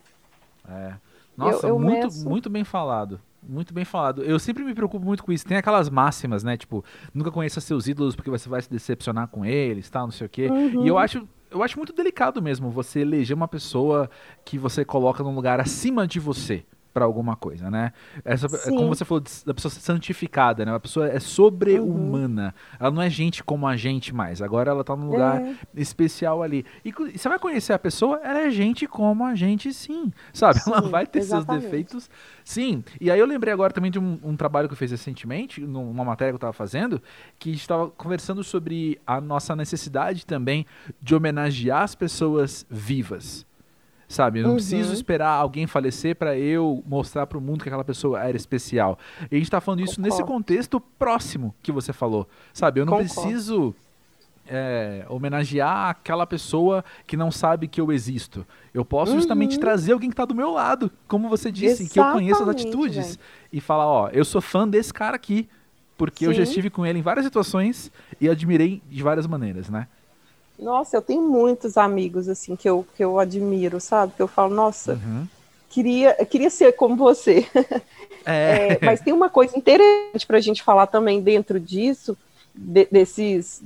É. 0.67 0.93
Nossa, 1.35 1.67
eu, 1.67 1.75
eu 1.75 1.79
muito, 1.79 2.03
meço... 2.05 2.29
muito 2.29 2.49
bem 2.49 2.63
falado. 2.63 3.19
Muito 3.41 3.73
bem 3.73 3.83
falado. 3.83 4.23
Eu 4.23 4.37
sempre 4.37 4.63
me 4.63 4.73
preocupo 4.73 5.03
muito 5.03 5.23
com 5.23 5.31
isso. 5.31 5.45
Tem 5.45 5.57
aquelas 5.57 5.89
máximas, 5.89 6.43
né? 6.43 6.55
Tipo, 6.55 6.85
nunca 7.13 7.31
conheça 7.31 7.59
seus 7.59 7.87
ídolos 7.87 8.15
porque 8.15 8.29
você 8.29 8.47
vai 8.47 8.61
se 8.61 8.69
decepcionar 8.69 9.27
com 9.29 9.43
eles, 9.43 9.89
tal, 9.89 10.05
não 10.05 10.11
sei 10.11 10.27
o 10.27 10.29
quê. 10.29 10.47
Uhum. 10.47 10.85
E 10.85 10.87
eu 10.87 10.97
acho, 10.97 11.27
eu 11.49 11.63
acho 11.63 11.77
muito 11.77 11.91
delicado 11.91 12.41
mesmo 12.41 12.69
você 12.69 12.99
eleger 12.99 13.35
uma 13.35 13.47
pessoa 13.47 14.09
que 14.45 14.59
você 14.59 14.85
coloca 14.85 15.23
num 15.23 15.33
lugar 15.33 15.59
acima 15.59 16.07
de 16.07 16.19
você 16.19 16.63
para 16.93 17.05
alguma 17.05 17.35
coisa, 17.35 17.69
né? 17.69 17.93
Essa, 18.23 18.47
é 18.47 18.69
como 18.69 18.87
você 18.87 19.05
falou 19.05 19.23
da 19.45 19.53
pessoa 19.53 19.71
santificada, 19.71 20.65
né? 20.65 20.73
A 20.73 20.79
pessoa 20.79 21.07
é 21.07 21.19
sobre-humana. 21.19 22.53
Uhum. 22.55 22.77
Ela 22.79 22.91
não 22.91 23.01
é 23.01 23.09
gente 23.09 23.43
como 23.43 23.67
a 23.67 23.77
gente 23.77 24.13
mais. 24.13 24.41
Agora 24.41 24.71
ela 24.71 24.83
tá 24.83 24.95
num 24.95 25.09
lugar 25.09 25.41
é. 25.41 25.55
especial 25.75 26.43
ali. 26.43 26.65
E 26.83 26.91
você 26.91 27.29
vai 27.29 27.39
conhecer 27.39 27.73
a 27.73 27.79
pessoa, 27.79 28.19
ela 28.23 28.41
é 28.41 28.49
gente 28.49 28.87
como 28.87 29.25
a 29.25 29.35
gente, 29.35 29.73
sim. 29.73 30.11
Sabe? 30.33 30.59
Sim, 30.59 30.71
ela 30.71 30.81
vai 30.81 31.07
ter 31.07 31.19
exatamente. 31.19 31.61
seus 31.61 31.63
defeitos, 31.63 32.09
sim. 32.43 32.83
E 32.99 33.09
aí 33.09 33.19
eu 33.19 33.25
lembrei 33.25 33.53
agora 33.53 33.71
também 33.71 33.91
de 33.91 33.99
um, 33.99 34.19
um 34.23 34.35
trabalho 34.35 34.67
que 34.67 34.73
eu 34.73 34.77
fiz 34.77 34.91
recentemente, 34.91 35.61
numa 35.61 36.03
matéria 36.03 36.31
que 36.31 36.35
eu 36.35 36.37
estava 36.37 36.53
fazendo, 36.53 37.01
que 37.39 37.51
estava 37.51 37.89
conversando 37.89 38.43
sobre 38.43 38.99
a 39.05 39.21
nossa 39.21 39.55
necessidade 39.55 40.25
também 40.25 40.65
de 41.01 41.15
homenagear 41.15 41.83
as 41.83 41.95
pessoas 41.95 42.65
vivas 42.69 43.45
sabe? 44.11 44.39
Eu 44.39 44.43
não 44.43 44.51
uhum. 44.51 44.55
preciso 44.57 44.93
esperar 44.93 45.29
alguém 45.29 45.65
falecer 45.65 46.15
para 46.15 46.37
eu 46.37 46.83
mostrar 46.85 47.25
para 47.25 47.37
o 47.37 47.41
mundo 47.41 47.63
que 47.63 47.69
aquela 47.69 47.83
pessoa 47.83 48.21
era 48.21 48.35
especial. 48.35 48.99
E 49.31 49.35
a 49.35 49.37
gente 49.37 49.45
está 49.45 49.61
falando 49.61 49.79
isso 49.79 49.95
Concordo. 49.95 50.15
nesse 50.15 50.23
contexto 50.23 50.79
próximo 50.79 51.55
que 51.63 51.71
você 51.71 51.93
falou, 51.93 52.27
sabe? 52.53 52.81
Eu 52.81 52.85
não 52.85 52.93
Concordo. 52.93 53.21
preciso 53.21 53.75
é, 54.47 55.05
homenagear 55.07 55.89
aquela 55.89 56.27
pessoa 56.27 56.83
que 57.07 57.15
não 57.15 57.31
sabe 57.31 57.67
que 57.67 57.79
eu 57.79 57.91
existo. 57.91 58.45
Eu 58.73 58.83
posso 58.83 59.13
uhum. 59.13 59.17
justamente 59.17 59.57
trazer 59.57 59.93
alguém 59.93 60.09
que 60.09 60.13
está 60.13 60.25
do 60.25 60.35
meu 60.35 60.51
lado, 60.51 60.91
como 61.07 61.29
você 61.29 61.51
disse, 61.51 61.83
Exatamente, 61.83 61.93
que 61.93 61.99
eu 61.99 62.11
conheço 62.11 62.43
as 62.43 62.49
atitudes 62.49 63.15
véio. 63.15 63.19
e 63.53 63.61
falar, 63.61 63.87
ó, 63.87 64.09
eu 64.09 64.25
sou 64.25 64.41
fã 64.41 64.67
desse 64.67 64.93
cara 64.93 65.15
aqui, 65.15 65.47
porque 65.97 66.25
Sim. 66.25 66.31
eu 66.31 66.33
já 66.33 66.43
estive 66.43 66.69
com 66.69 66.85
ele 66.85 66.99
em 66.99 67.01
várias 67.01 67.25
situações 67.25 67.91
e 68.19 68.27
admirei 68.27 68.81
de 68.89 69.01
várias 69.01 69.25
maneiras, 69.25 69.69
né? 69.69 69.87
Nossa, 70.61 70.95
eu 70.95 71.01
tenho 71.01 71.23
muitos 71.23 71.75
amigos 71.75 72.29
assim 72.29 72.55
que 72.55 72.69
eu, 72.69 72.85
que 72.95 73.03
eu 73.03 73.19
admiro, 73.19 73.79
sabe? 73.79 74.13
Que 74.15 74.21
eu 74.21 74.27
falo, 74.27 74.53
nossa, 74.53 74.93
uhum. 74.93 75.27
queria, 75.67 76.13
queria 76.25 76.51
ser 76.51 76.73
como 76.73 76.95
você. 76.95 77.45
É. 78.23 78.73
É, 78.73 78.85
mas 78.85 79.01
tem 79.01 79.11
uma 79.11 79.31
coisa 79.31 79.57
interessante 79.57 80.27
para 80.27 80.37
a 80.37 80.39
gente 80.41 80.61
falar 80.61 80.85
também 80.85 81.19
dentro 81.19 81.59
disso, 81.59 82.15
de, 82.53 82.85
desses 82.91 83.63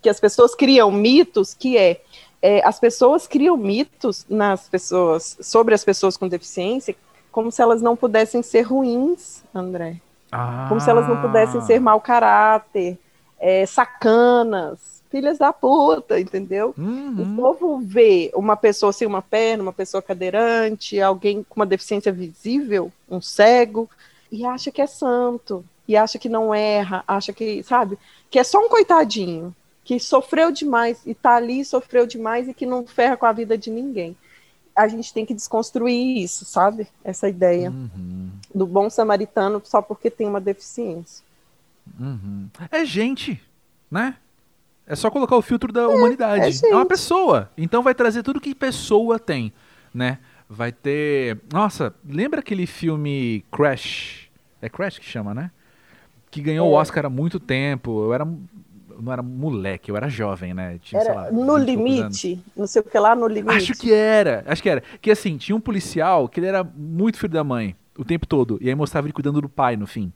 que 0.00 0.08
as 0.08 0.20
pessoas 0.20 0.54
criam 0.54 0.88
mitos, 0.88 1.52
que 1.52 1.76
é, 1.76 2.00
é, 2.40 2.64
as 2.64 2.78
pessoas 2.78 3.26
criam 3.26 3.56
mitos 3.56 4.24
nas 4.28 4.68
pessoas 4.68 5.36
sobre 5.40 5.74
as 5.74 5.84
pessoas 5.84 6.16
com 6.16 6.28
deficiência, 6.28 6.94
como 7.32 7.50
se 7.50 7.60
elas 7.60 7.82
não 7.82 7.96
pudessem 7.96 8.40
ser 8.40 8.62
ruins, 8.62 9.42
André. 9.52 9.96
Ah. 10.30 10.66
Como 10.68 10.80
se 10.80 10.88
elas 10.88 11.08
não 11.08 11.20
pudessem 11.20 11.60
ser 11.62 11.80
mau 11.80 12.00
caráter, 12.00 12.96
é, 13.40 13.66
sacanas, 13.66 14.97
filhas 15.10 15.38
da 15.38 15.52
puta, 15.52 16.18
entendeu? 16.20 16.74
Uhum. 16.76 17.22
O 17.22 17.36
povo 17.36 17.78
vê 17.78 18.30
uma 18.34 18.56
pessoa 18.56 18.92
sem 18.92 19.06
uma 19.06 19.22
perna, 19.22 19.62
uma 19.62 19.72
pessoa 19.72 20.02
cadeirante, 20.02 21.00
alguém 21.00 21.42
com 21.48 21.60
uma 21.60 21.66
deficiência 21.66 22.12
visível, 22.12 22.92
um 23.10 23.20
cego, 23.20 23.88
e 24.30 24.44
acha 24.44 24.70
que 24.70 24.82
é 24.82 24.86
santo, 24.86 25.64
e 25.86 25.96
acha 25.96 26.18
que 26.18 26.28
não 26.28 26.54
erra, 26.54 27.02
acha 27.08 27.32
que, 27.32 27.62
sabe, 27.62 27.98
que 28.30 28.38
é 28.38 28.44
só 28.44 28.58
um 28.58 28.68
coitadinho, 28.68 29.54
que 29.84 29.98
sofreu 29.98 30.52
demais 30.52 31.00
e 31.06 31.14
tá 31.14 31.36
ali, 31.36 31.64
sofreu 31.64 32.06
demais 32.06 32.46
e 32.46 32.52
que 32.52 32.66
não 32.66 32.86
ferra 32.86 33.16
com 33.16 33.24
a 33.24 33.32
vida 33.32 33.56
de 33.56 33.70
ninguém. 33.70 34.14
A 34.76 34.86
gente 34.86 35.12
tem 35.14 35.24
que 35.24 35.32
desconstruir 35.34 36.18
isso, 36.22 36.44
sabe? 36.44 36.86
Essa 37.02 37.28
ideia 37.28 37.70
Uhum. 37.70 38.30
do 38.54 38.66
bom 38.66 38.90
samaritano 38.90 39.60
só 39.64 39.80
porque 39.80 40.10
tem 40.10 40.26
uma 40.28 40.40
deficiência. 40.40 41.24
Uhum. 41.98 42.48
É 42.70 42.84
gente, 42.84 43.42
né? 43.90 44.14
É 44.88 44.96
só 44.96 45.10
colocar 45.10 45.36
o 45.36 45.42
filtro 45.42 45.70
da 45.72 45.86
humanidade. 45.88 46.64
é 46.64 46.70
É, 46.70 46.74
uma 46.74 46.86
pessoa. 46.86 47.50
Então 47.56 47.82
vai 47.82 47.94
trazer 47.94 48.22
tudo 48.22 48.40
que 48.40 48.54
pessoa 48.54 49.18
tem, 49.18 49.52
né? 49.92 50.18
Vai 50.48 50.72
ter. 50.72 51.38
Nossa, 51.52 51.94
lembra 52.08 52.40
aquele 52.40 52.66
filme 52.66 53.44
Crash? 53.52 54.28
É 54.62 54.68
Crash 54.68 54.98
que 54.98 55.04
chama, 55.04 55.34
né? 55.34 55.50
Que 56.30 56.40
ganhou 56.40 56.70
o 56.70 56.74
É. 56.74 56.80
Oscar 56.80 57.04
há 57.06 57.10
muito 57.10 57.38
tempo. 57.38 58.02
Eu 58.04 58.14
era. 58.14 58.24
eu 58.90 59.02
não 59.02 59.12
era 59.12 59.22
moleque, 59.22 59.90
eu 59.90 59.96
era 59.96 60.08
jovem, 60.08 60.54
né? 60.54 60.78
Tinha, 60.82 61.00
sei 61.02 61.14
lá, 61.14 61.26
Era 61.26 61.32
no 61.32 61.38
20 61.38 61.46
poucos 61.46 61.60
anos. 62.00 62.24
limite, 62.24 62.44
não 62.56 62.66
sei 62.66 62.80
o 62.80 62.84
que 62.84 62.98
lá, 62.98 63.14
no 63.14 63.28
limite. 63.28 63.54
Acho 63.56 63.74
que 63.74 63.92
era, 63.92 64.42
acho 64.46 64.62
que 64.62 64.68
era. 64.70 64.82
Que 65.02 65.10
assim, 65.10 65.36
tinha 65.36 65.54
um 65.54 65.60
policial 65.60 66.28
que 66.28 66.40
ele 66.40 66.46
era 66.46 66.64
muito 66.64 67.18
filho 67.18 67.32
da 67.34 67.44
mãe 67.44 67.76
o 67.96 68.04
tempo 68.04 68.26
todo. 68.26 68.58
E 68.60 68.68
aí 68.68 68.74
mostrava 68.74 69.06
ele 69.06 69.12
cuidando 69.12 69.40
do 69.40 69.48
pai 69.50 69.76
no 69.76 69.86
fim. 69.86 70.10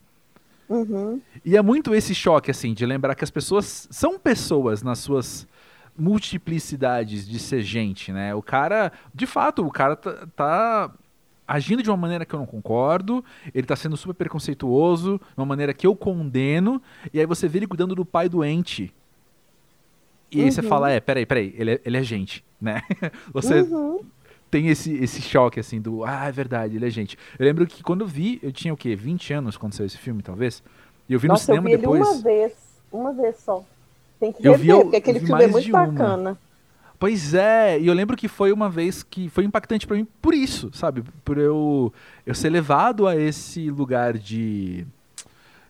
Uhum. 0.69 1.21
E 1.45 1.55
é 1.57 1.61
muito 1.61 1.93
esse 1.93 2.15
choque, 2.15 2.49
assim, 2.51 2.73
de 2.73 2.85
lembrar 2.85 3.15
que 3.15 3.23
as 3.23 3.29
pessoas 3.31 3.87
são 3.91 4.17
pessoas 4.17 4.81
nas 4.81 4.99
suas 4.99 5.47
multiplicidades 5.97 7.27
de 7.27 7.37
ser 7.39 7.61
gente, 7.61 8.11
né? 8.11 8.33
O 8.33 8.41
cara, 8.41 8.91
de 9.13 9.25
fato, 9.27 9.65
o 9.65 9.71
cara 9.71 9.95
tá, 9.95 10.27
tá 10.35 10.91
agindo 11.47 11.83
de 11.83 11.89
uma 11.89 11.97
maneira 11.97 12.25
que 12.25 12.33
eu 12.33 12.39
não 12.39 12.45
concordo, 12.45 13.23
ele 13.53 13.67
tá 13.67 13.75
sendo 13.75 13.95
super 13.97 14.13
preconceituoso, 14.15 15.19
de 15.19 15.39
uma 15.39 15.45
maneira 15.45 15.73
que 15.73 15.85
eu 15.85 15.95
condeno, 15.95 16.81
e 17.13 17.19
aí 17.19 17.25
você 17.25 17.47
vê 17.47 17.59
ele 17.59 17.67
cuidando 17.67 17.93
do 17.93 18.05
pai 18.05 18.27
doente. 18.29 18.93
E 20.31 20.41
aí 20.41 20.51
você 20.51 20.61
Uhum. 20.61 20.67
fala, 20.69 20.89
é, 20.91 20.99
peraí, 20.99 21.25
peraí, 21.25 21.53
ele 21.55 21.71
é, 21.73 21.81
ele 21.85 21.97
é 21.97 22.01
gente, 22.03 22.43
né? 22.59 22.81
Você 23.31 23.61
Uhum. 23.61 23.99
Tem 24.53 24.67
esse, 24.69 24.93
esse 24.93 25.19
choque, 25.19 25.59
assim, 25.59 25.81
do, 25.81 26.03
ah, 26.05 26.25
é 26.27 26.31
verdade, 26.31 26.75
ele 26.75 26.85
é 26.85 26.89
gente. 26.91 27.17
Eu 27.39 27.43
lembro 27.45 27.65
que 27.65 27.81
quando 27.81 28.01
eu 28.01 28.07
vi, 28.07 28.39
eu 28.43 28.51
tinha 28.51 28.71
o 28.71 28.77
quê? 28.77 28.95
20 28.95 29.33
anos 29.33 29.57
quando 29.57 29.73
saiu 29.73 29.87
esse 29.87 29.97
filme, 29.97 30.21
talvez? 30.21 30.61
E 31.09 31.13
eu 31.13 31.19
vi 31.19 31.27
Nossa, 31.27 31.41
no 31.41 31.45
cinema 31.57 31.67
eu 31.67 31.71
vi 31.75 31.81
depois. 31.81 32.01
ele 32.07 32.09
uma 32.17 32.21
vez, 32.23 32.53
uma 32.91 33.13
vez 33.13 33.35
só. 33.39 33.65
Tem 34.19 34.31
que 34.31 34.47
Eu 34.47 34.51
rever, 34.51 34.63
vi 34.63 34.69
eu- 34.69 34.81
porque 34.81 34.97
aquele 34.97 35.19
filme 35.19 35.43
é 35.43 35.47
muito 35.47 35.65
de 35.65 35.71
uma. 35.71 35.87
bacana. 35.87 36.37
Pois 36.99 37.33
é, 37.33 37.79
e 37.79 37.87
eu 37.87 37.93
lembro 37.95 38.15
que 38.15 38.27
foi 38.27 38.53
uma 38.53 38.69
vez 38.69 39.01
que 39.01 39.27
foi 39.27 39.43
impactante 39.43 39.87
pra 39.87 39.97
mim 39.97 40.07
por 40.21 40.35
isso, 40.35 40.69
sabe? 40.71 41.03
Por 41.25 41.39
eu, 41.39 41.91
eu 42.25 42.35
ser 42.35 42.49
levado 42.51 43.07
a 43.07 43.15
esse 43.15 43.71
lugar 43.71 44.15
de, 44.17 44.85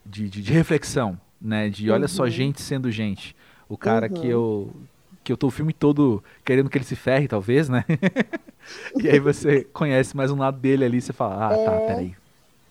de, 0.06 0.28
de, 0.30 0.41
de 0.41 0.52
reflexão, 0.52 1.17
né? 1.41 1.69
De 1.69 1.89
olha 1.89 2.08
só, 2.10 2.24
Uhum. 2.24 2.30
gente 2.30 2.62
sendo 2.62 2.91
gente. 2.91 3.34
O 3.69 3.78
cara 3.78 4.10
que 4.10 4.28
Uhum. 4.28 4.32
eu 4.32 4.76
que 5.23 5.31
eu 5.31 5.38
tô 5.38 5.47
o 5.47 5.51
filme 5.51 5.73
todo 5.73 6.23
querendo 6.43 6.69
que 6.69 6.77
ele 6.77 6.86
se 6.86 6.95
ferre, 6.95 7.27
talvez, 7.27 7.69
né? 7.69 7.86
e 9.01 9.09
aí 9.09 9.19
você 9.19 9.63
conhece 9.63 10.15
mais 10.15 10.31
um 10.31 10.38
lado 10.38 10.57
dele 10.59 10.86
ali 10.86 10.97
e 10.97 11.01
você 11.01 11.13
fala, 11.13 11.47
ah, 11.47 11.49
tá, 11.49 11.71
É, 11.73 11.88
peraí. 11.88 12.15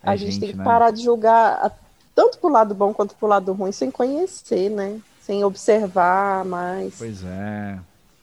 É 0.02 0.10
a 0.10 0.16
gente, 0.16 0.40
tem 0.40 0.50
que 0.50 0.56
né? 0.56 0.64
parar 0.64 0.90
de 0.90 1.02
julgar 1.02 1.78
tanto 2.14 2.38
pro 2.38 2.50
lado 2.50 2.74
bom 2.74 2.92
quanto 2.92 3.14
pro 3.14 3.28
lado 3.28 3.52
ruim 3.52 3.72
sem 3.72 3.90
conhecer, 3.90 4.68
né? 4.68 5.00
Sem 5.20 5.44
observar 5.44 6.44
mais. 6.44 6.96
Pois 6.98 7.24
é. 7.24 7.78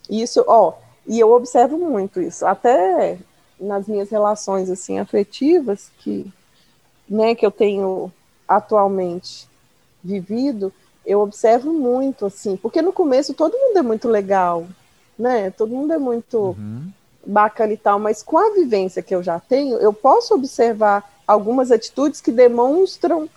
Isso, 0.09 0.43
ó, 0.47 0.73
e 1.07 1.19
eu 1.19 1.31
observo 1.31 1.77
muito 1.77 2.21
isso, 2.21 2.45
até 2.45 3.17
nas 3.59 3.87
minhas 3.87 4.09
relações 4.09 4.69
assim 4.69 4.99
afetivas 4.99 5.91
que, 5.99 6.31
né, 7.07 7.35
que 7.35 7.45
eu 7.45 7.51
tenho 7.51 8.11
atualmente 8.47 9.47
vivido, 10.03 10.73
eu 11.05 11.21
observo 11.21 11.71
muito 11.73 12.25
assim, 12.25 12.55
porque 12.57 12.81
no 12.81 12.93
começo 12.93 13.33
todo 13.33 13.57
mundo 13.57 13.77
é 13.77 13.81
muito 13.81 14.07
legal, 14.07 14.65
né? 15.17 15.49
Todo 15.51 15.73
mundo 15.73 15.93
é 15.93 15.97
muito 15.97 16.37
Uhum. 16.39 16.89
bacana 17.25 17.73
e 17.73 17.77
tal, 17.77 17.99
mas 17.99 18.23
com 18.23 18.37
a 18.37 18.51
vivência 18.53 19.01
que 19.01 19.13
eu 19.13 19.21
já 19.23 19.39
tenho, 19.39 19.77
eu 19.77 19.91
posso 19.93 20.33
observar 20.33 21.03
algumas 21.27 21.71
atitudes 21.71 22.21
que 22.21 22.31
demonstram 22.31 23.29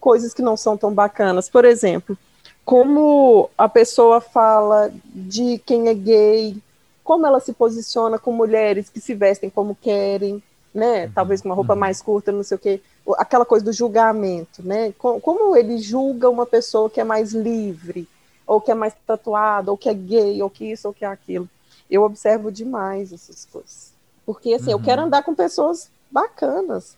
coisas 0.00 0.34
que 0.34 0.42
não 0.42 0.56
são 0.56 0.76
tão 0.76 0.92
bacanas. 0.92 1.48
Por 1.48 1.64
exemplo, 1.64 2.16
como 2.64 3.50
a 3.56 3.68
pessoa 3.68 4.20
fala 4.20 4.92
de 5.04 5.58
quem 5.64 5.88
é 5.88 5.94
gay, 5.94 6.56
como 7.02 7.26
ela 7.26 7.40
se 7.40 7.52
posiciona 7.52 8.18
com 8.18 8.32
mulheres 8.32 8.88
que 8.88 9.00
se 9.00 9.14
vestem 9.14 9.50
como 9.50 9.74
querem, 9.74 10.42
né? 10.74 11.08
Talvez 11.14 11.40
com 11.42 11.48
uma 11.48 11.54
roupa 11.54 11.74
uhum. 11.74 11.78
mais 11.80 12.00
curta, 12.02 12.32
não 12.32 12.42
sei 12.42 12.56
o 12.56 12.60
quê. 12.60 12.80
Aquela 13.18 13.44
coisa 13.44 13.64
do 13.64 13.72
julgamento, 13.72 14.62
né? 14.66 14.92
Co- 14.98 15.20
Como 15.20 15.56
ele 15.56 15.78
julga 15.78 16.30
uma 16.30 16.46
pessoa 16.46 16.88
que 16.90 17.00
é 17.00 17.04
mais 17.04 17.32
livre, 17.32 18.08
ou 18.46 18.60
que 18.60 18.70
é 18.70 18.74
mais 18.74 18.94
tatuada, 19.06 19.70
ou 19.70 19.76
que 19.76 19.88
é 19.88 19.94
gay, 19.94 20.42
ou 20.42 20.50
que 20.50 20.64
isso, 20.72 20.88
ou 20.88 20.94
que 20.94 21.04
é 21.04 21.08
aquilo 21.08 21.48
eu 21.90 22.04
observo 22.04 22.50
demais 22.50 23.12
essas 23.12 23.44
coisas. 23.52 23.92
Porque, 24.24 24.54
assim, 24.54 24.70
eu 24.70 24.78
Uhum. 24.78 24.82
quero 24.82 25.02
andar 25.02 25.22
com 25.22 25.34
pessoas 25.34 25.90
bacanas, 26.10 26.96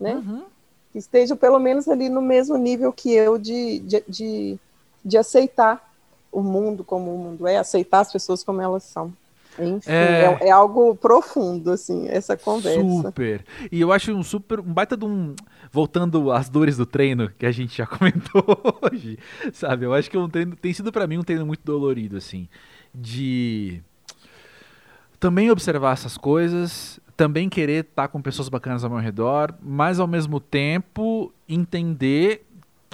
né? 0.00 0.14
Uhum. 0.14 0.44
Que 0.90 0.98
estejam 0.98 1.36
pelo 1.36 1.58
menos 1.58 1.86
ali 1.86 2.08
no 2.08 2.22
mesmo 2.22 2.56
nível 2.56 2.90
que 2.94 3.12
eu 3.12 3.36
de, 3.36 3.80
de, 3.80 4.02
de, 4.08 4.58
de 5.04 5.18
aceitar 5.18 5.86
o 6.30 6.40
mundo 6.40 6.82
como 6.82 7.14
o 7.14 7.18
mundo 7.18 7.46
é, 7.46 7.58
aceitar 7.58 8.00
as 8.00 8.10
pessoas 8.10 8.42
como 8.42 8.62
elas 8.62 8.84
são. 8.84 9.12
Enfim, 9.58 9.90
É. 9.90 10.38
é, 10.40 10.48
é 10.48 10.50
algo 10.50 10.94
profundo, 10.96 11.70
assim, 11.70 12.08
essa 12.08 12.36
conversa. 12.36 12.80
Super. 12.80 13.44
E 13.70 13.80
eu 13.80 13.92
acho 13.92 14.12
um 14.12 14.22
super, 14.22 14.60
um 14.60 14.72
baita 14.72 14.96
de 14.96 15.04
um. 15.04 15.34
Voltando 15.70 16.30
às 16.32 16.48
dores 16.50 16.76
do 16.76 16.84
treino, 16.84 17.30
que 17.38 17.46
a 17.46 17.52
gente 17.52 17.76
já 17.76 17.86
comentou 17.86 18.44
hoje, 18.82 19.18
sabe? 19.52 19.86
Eu 19.86 19.94
acho 19.94 20.10
que 20.10 20.16
é 20.16 20.20
um 20.20 20.28
treino, 20.28 20.54
tem 20.56 20.72
sido 20.72 20.92
pra 20.92 21.06
mim 21.06 21.18
um 21.18 21.22
treino 21.22 21.46
muito 21.46 21.62
dolorido, 21.64 22.16
assim. 22.16 22.48
De 22.94 23.82
também 25.18 25.50
observar 25.50 25.92
essas 25.92 26.18
coisas, 26.18 26.98
também 27.16 27.48
querer 27.48 27.84
estar 27.84 28.08
com 28.08 28.20
pessoas 28.20 28.48
bacanas 28.48 28.84
ao 28.84 28.90
meu 28.90 28.98
redor, 28.98 29.54
mas 29.62 30.00
ao 30.00 30.06
mesmo 30.06 30.40
tempo 30.40 31.32
entender 31.48 32.44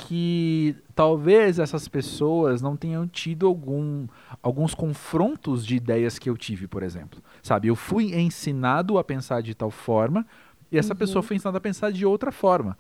que 0.06 0.74
talvez 0.94 1.58
essas 1.58 1.88
pessoas 1.88 2.62
não 2.62 2.76
tenham 2.76 3.06
tido 3.06 3.46
algum, 3.46 4.06
alguns 4.42 4.74
confrontos 4.74 5.64
de 5.66 5.76
ideias 5.76 6.18
que 6.18 6.28
eu 6.30 6.36
tive, 6.36 6.66
por 6.66 6.82
exemplo. 6.82 7.20
Sabe, 7.42 7.68
eu 7.68 7.76
fui 7.76 8.14
ensinado 8.14 8.98
a 8.98 9.04
pensar 9.04 9.42
de 9.42 9.54
tal 9.54 9.70
forma 9.70 10.26
e 10.70 10.78
essa 10.78 10.94
pessoa 10.94 11.22
foi 11.22 11.36
ensinada 11.36 11.58
a 11.58 11.60
pensar 11.60 11.90
de 11.92 12.04
outra 12.06 12.30
forma. 12.32 12.76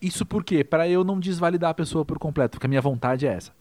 Isso 0.00 0.24
por 0.26 0.42
quê? 0.44 0.64
Para 0.64 0.88
eu 0.88 1.04
não 1.04 1.18
desvalidar 1.20 1.70
a 1.70 1.74
pessoa 1.74 2.04
por 2.04 2.18
completo, 2.18 2.52
porque 2.52 2.66
a 2.66 2.68
minha 2.68 2.80
vontade 2.80 3.26
é 3.26 3.32
essa. 3.34 3.52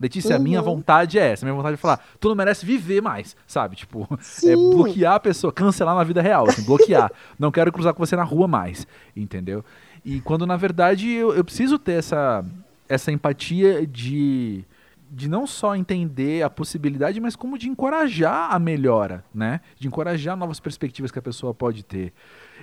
Letícia, 0.00 0.36
a 0.36 0.38
minha 0.38 0.60
Uhum. 0.60 0.64
vontade 0.76 1.18
é 1.18 1.32
essa. 1.32 1.44
A 1.44 1.46
minha 1.46 1.56
vontade 1.56 1.74
é 1.74 1.76
falar, 1.76 2.00
tu 2.20 2.28
não 2.28 2.36
merece 2.36 2.64
viver 2.64 3.00
mais, 3.02 3.36
sabe? 3.48 3.74
Tipo, 3.74 4.06
é 4.46 4.54
bloquear 4.54 5.14
a 5.14 5.20
pessoa, 5.20 5.52
cancelar 5.52 5.94
na 5.96 6.04
vida 6.04 6.22
real, 6.22 6.48
assim, 6.48 6.62
bloquear. 6.62 7.10
não 7.36 7.50
quero 7.50 7.72
cruzar 7.72 7.92
com 7.94 8.04
você 8.06 8.14
na 8.14 8.22
rua 8.22 8.46
mais, 8.46 8.86
entendeu? 9.16 9.64
E 10.04 10.20
quando 10.20 10.46
na 10.46 10.56
verdade 10.56 11.10
eu, 11.10 11.34
eu 11.34 11.44
preciso 11.44 11.78
ter 11.78 11.92
essa, 11.92 12.44
essa 12.88 13.12
empatia 13.12 13.86
de, 13.86 14.64
de 15.10 15.28
não 15.28 15.46
só 15.46 15.76
entender 15.76 16.42
a 16.42 16.50
possibilidade, 16.50 17.20
mas 17.20 17.36
como 17.36 17.58
de 17.58 17.68
encorajar 17.68 18.52
a 18.52 18.58
melhora, 18.58 19.24
né? 19.34 19.60
De 19.78 19.86
encorajar 19.86 20.36
novas 20.36 20.60
perspectivas 20.60 21.10
que 21.10 21.18
a 21.18 21.22
pessoa 21.22 21.54
pode 21.54 21.84
ter. 21.84 22.12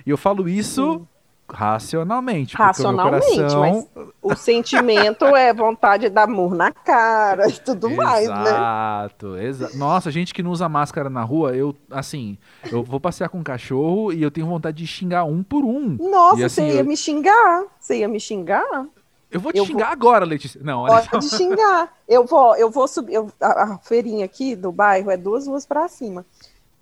E 0.04 0.10
eu 0.10 0.16
falo 0.16 0.48
isso 0.48 1.06
racionalmente. 1.48 2.56
Racionalmente, 2.56 3.36
coração- 3.36 3.60
mas 3.60 3.86
o 4.22 4.34
sentimento 4.34 5.24
é 5.24 5.52
vontade 5.52 6.04
de 6.04 6.10
dar 6.10 6.26
murro 6.26 6.54
na 6.54 6.70
cara 6.72 7.48
e 7.48 7.52
tudo 7.52 7.90
mais, 7.90 8.28
né? 8.28 8.42
Exato, 8.42 9.36
exato. 9.36 9.76
Nossa, 9.78 10.10
gente 10.10 10.32
que 10.34 10.42
não 10.42 10.50
usa 10.50 10.68
máscara 10.68 11.08
na 11.10 11.22
rua, 11.22 11.54
eu, 11.56 11.74
assim, 11.90 12.36
eu 12.70 12.82
vou 12.82 12.98
passear 13.00 13.28
com 13.28 13.38
um 13.38 13.44
cachorro 13.44 14.12
e 14.12 14.22
eu 14.22 14.30
tenho 14.30 14.46
vontade 14.46 14.76
de 14.78 14.86
xingar 14.86 15.24
um 15.24 15.42
por 15.42 15.64
um. 15.64 15.96
Nossa, 16.00 16.40
E 16.40 16.44
assim, 16.44 16.66
você 16.68 16.74
ia 16.74 16.80
eu- 16.80 16.84
me 16.84 16.96
xingar? 16.96 17.64
Você 17.78 17.98
ia 17.98 18.08
me 18.08 18.20
xingar? 18.20 18.86
Eu 19.28 19.40
vou 19.40 19.52
te 19.52 19.58
Eu 19.58 19.66
xingar 19.66 19.90
agora, 19.90 20.24
Letícia. 20.24 20.60
Não, 20.62 20.82
olha 20.82 21.02
só. 21.02 21.10
Pode 21.10 21.28
xingar. 21.28 21.92
Eu 22.08 22.24
vou, 22.24 22.54
eu 22.56 22.70
vou 22.70 22.86
subir. 22.86 23.14
eu- 23.14 23.30
a, 23.40 23.74
a 23.74 23.78
feirinha 23.78 24.24
aqui 24.24 24.54
do 24.54 24.70
bairro 24.70 25.10
é 25.10 25.16
duas 25.16 25.48
ruas 25.48 25.66
pra 25.66 25.88
cima. 25.88 26.24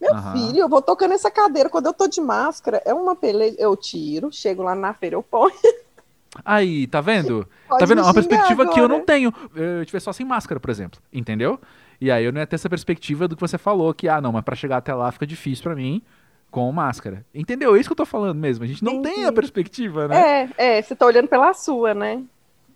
Meu 0.05 0.15
Aham. 0.15 0.33
filho, 0.33 0.59
eu 0.61 0.69
vou 0.69 0.83
tocando 0.83 1.15
essa 1.15 1.31
cadeira. 1.31 1.71
Quando 1.71 1.87
eu 1.87 1.95
tô 1.95 2.07
de 2.07 2.21
máscara, 2.21 2.83
é 2.85 2.93
uma 2.93 3.17
peleja. 3.17 3.57
Eu 3.59 3.75
tiro, 3.75 4.31
chego 4.31 4.63
lá 4.63 4.75
na 4.75 4.93
feira, 4.93 5.17
eu 5.17 5.23
ponho. 5.23 5.55
Aí, 6.45 6.87
tá 6.89 7.01
vendo? 7.01 7.49
Pode 7.67 7.81
tá 7.81 7.87
vendo? 7.87 8.01
É 8.01 8.03
uma 8.03 8.13
perspectiva 8.13 8.67
que 8.67 8.79
eu 8.79 8.85
agora. 8.85 8.99
não 8.99 9.05
tenho. 9.07 9.33
Eu 9.55 9.81
estiver 9.81 10.01
só 10.01 10.13
sem 10.13 10.27
máscara, 10.27 10.61
por 10.61 10.69
exemplo. 10.69 11.01
Entendeu? 11.13 11.59
E 12.01 12.11
aí 12.11 12.25
eu 12.25 12.33
não 12.33 12.41
ia 12.41 12.47
ter 12.47 12.57
essa 12.57 12.69
perspectiva 12.69 13.29
do 13.29 13.37
que 13.37 13.41
você 13.41 13.57
falou, 13.57 13.95
que, 13.95 14.09
ah, 14.09 14.21
não, 14.21 14.33
mas 14.33 14.45
para 14.45 14.57
chegar 14.57 14.79
até 14.79 14.93
lá 14.93 15.13
fica 15.13 15.27
difícil 15.27 15.63
para 15.63 15.77
mim 15.77 16.03
com 16.51 16.71
máscara. 16.71 17.25
Entendeu? 17.33 17.75
É 17.75 17.81
isso 17.81 17.89
que 17.89 17.93
eu 17.93 17.97
tô 17.97 18.05
falando 18.05 18.39
mesmo. 18.39 18.65
A 18.65 18.67
gente 18.67 18.83
não 18.85 19.01
tem 19.01 19.25
a 19.25 19.33
perspectiva, 19.33 20.09
né? 20.09 20.51
É, 20.57 20.79
é, 20.79 20.83
você 20.83 20.95
tá 20.95 21.07
olhando 21.07 21.29
pela 21.29 21.55
sua, 21.55 21.95
né? 21.95 22.23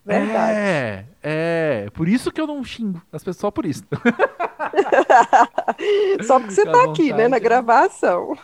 Verdade. 0.09 0.59
É, 0.59 1.05
é. 1.23 1.91
Por 1.93 2.09
isso 2.09 2.33
que 2.33 2.41
eu 2.41 2.47
não 2.47 2.65
xingo 2.65 3.03
as 3.13 3.23
pessoas, 3.23 3.37
só 3.37 3.51
por 3.51 3.67
isso. 3.67 3.85
só 6.25 6.41
porque 6.41 6.55
você 6.55 6.65
tá 6.65 6.73
vontade, 6.73 6.91
aqui, 6.91 7.13
né, 7.13 7.29
na 7.29 7.39
gravação. 7.39 8.37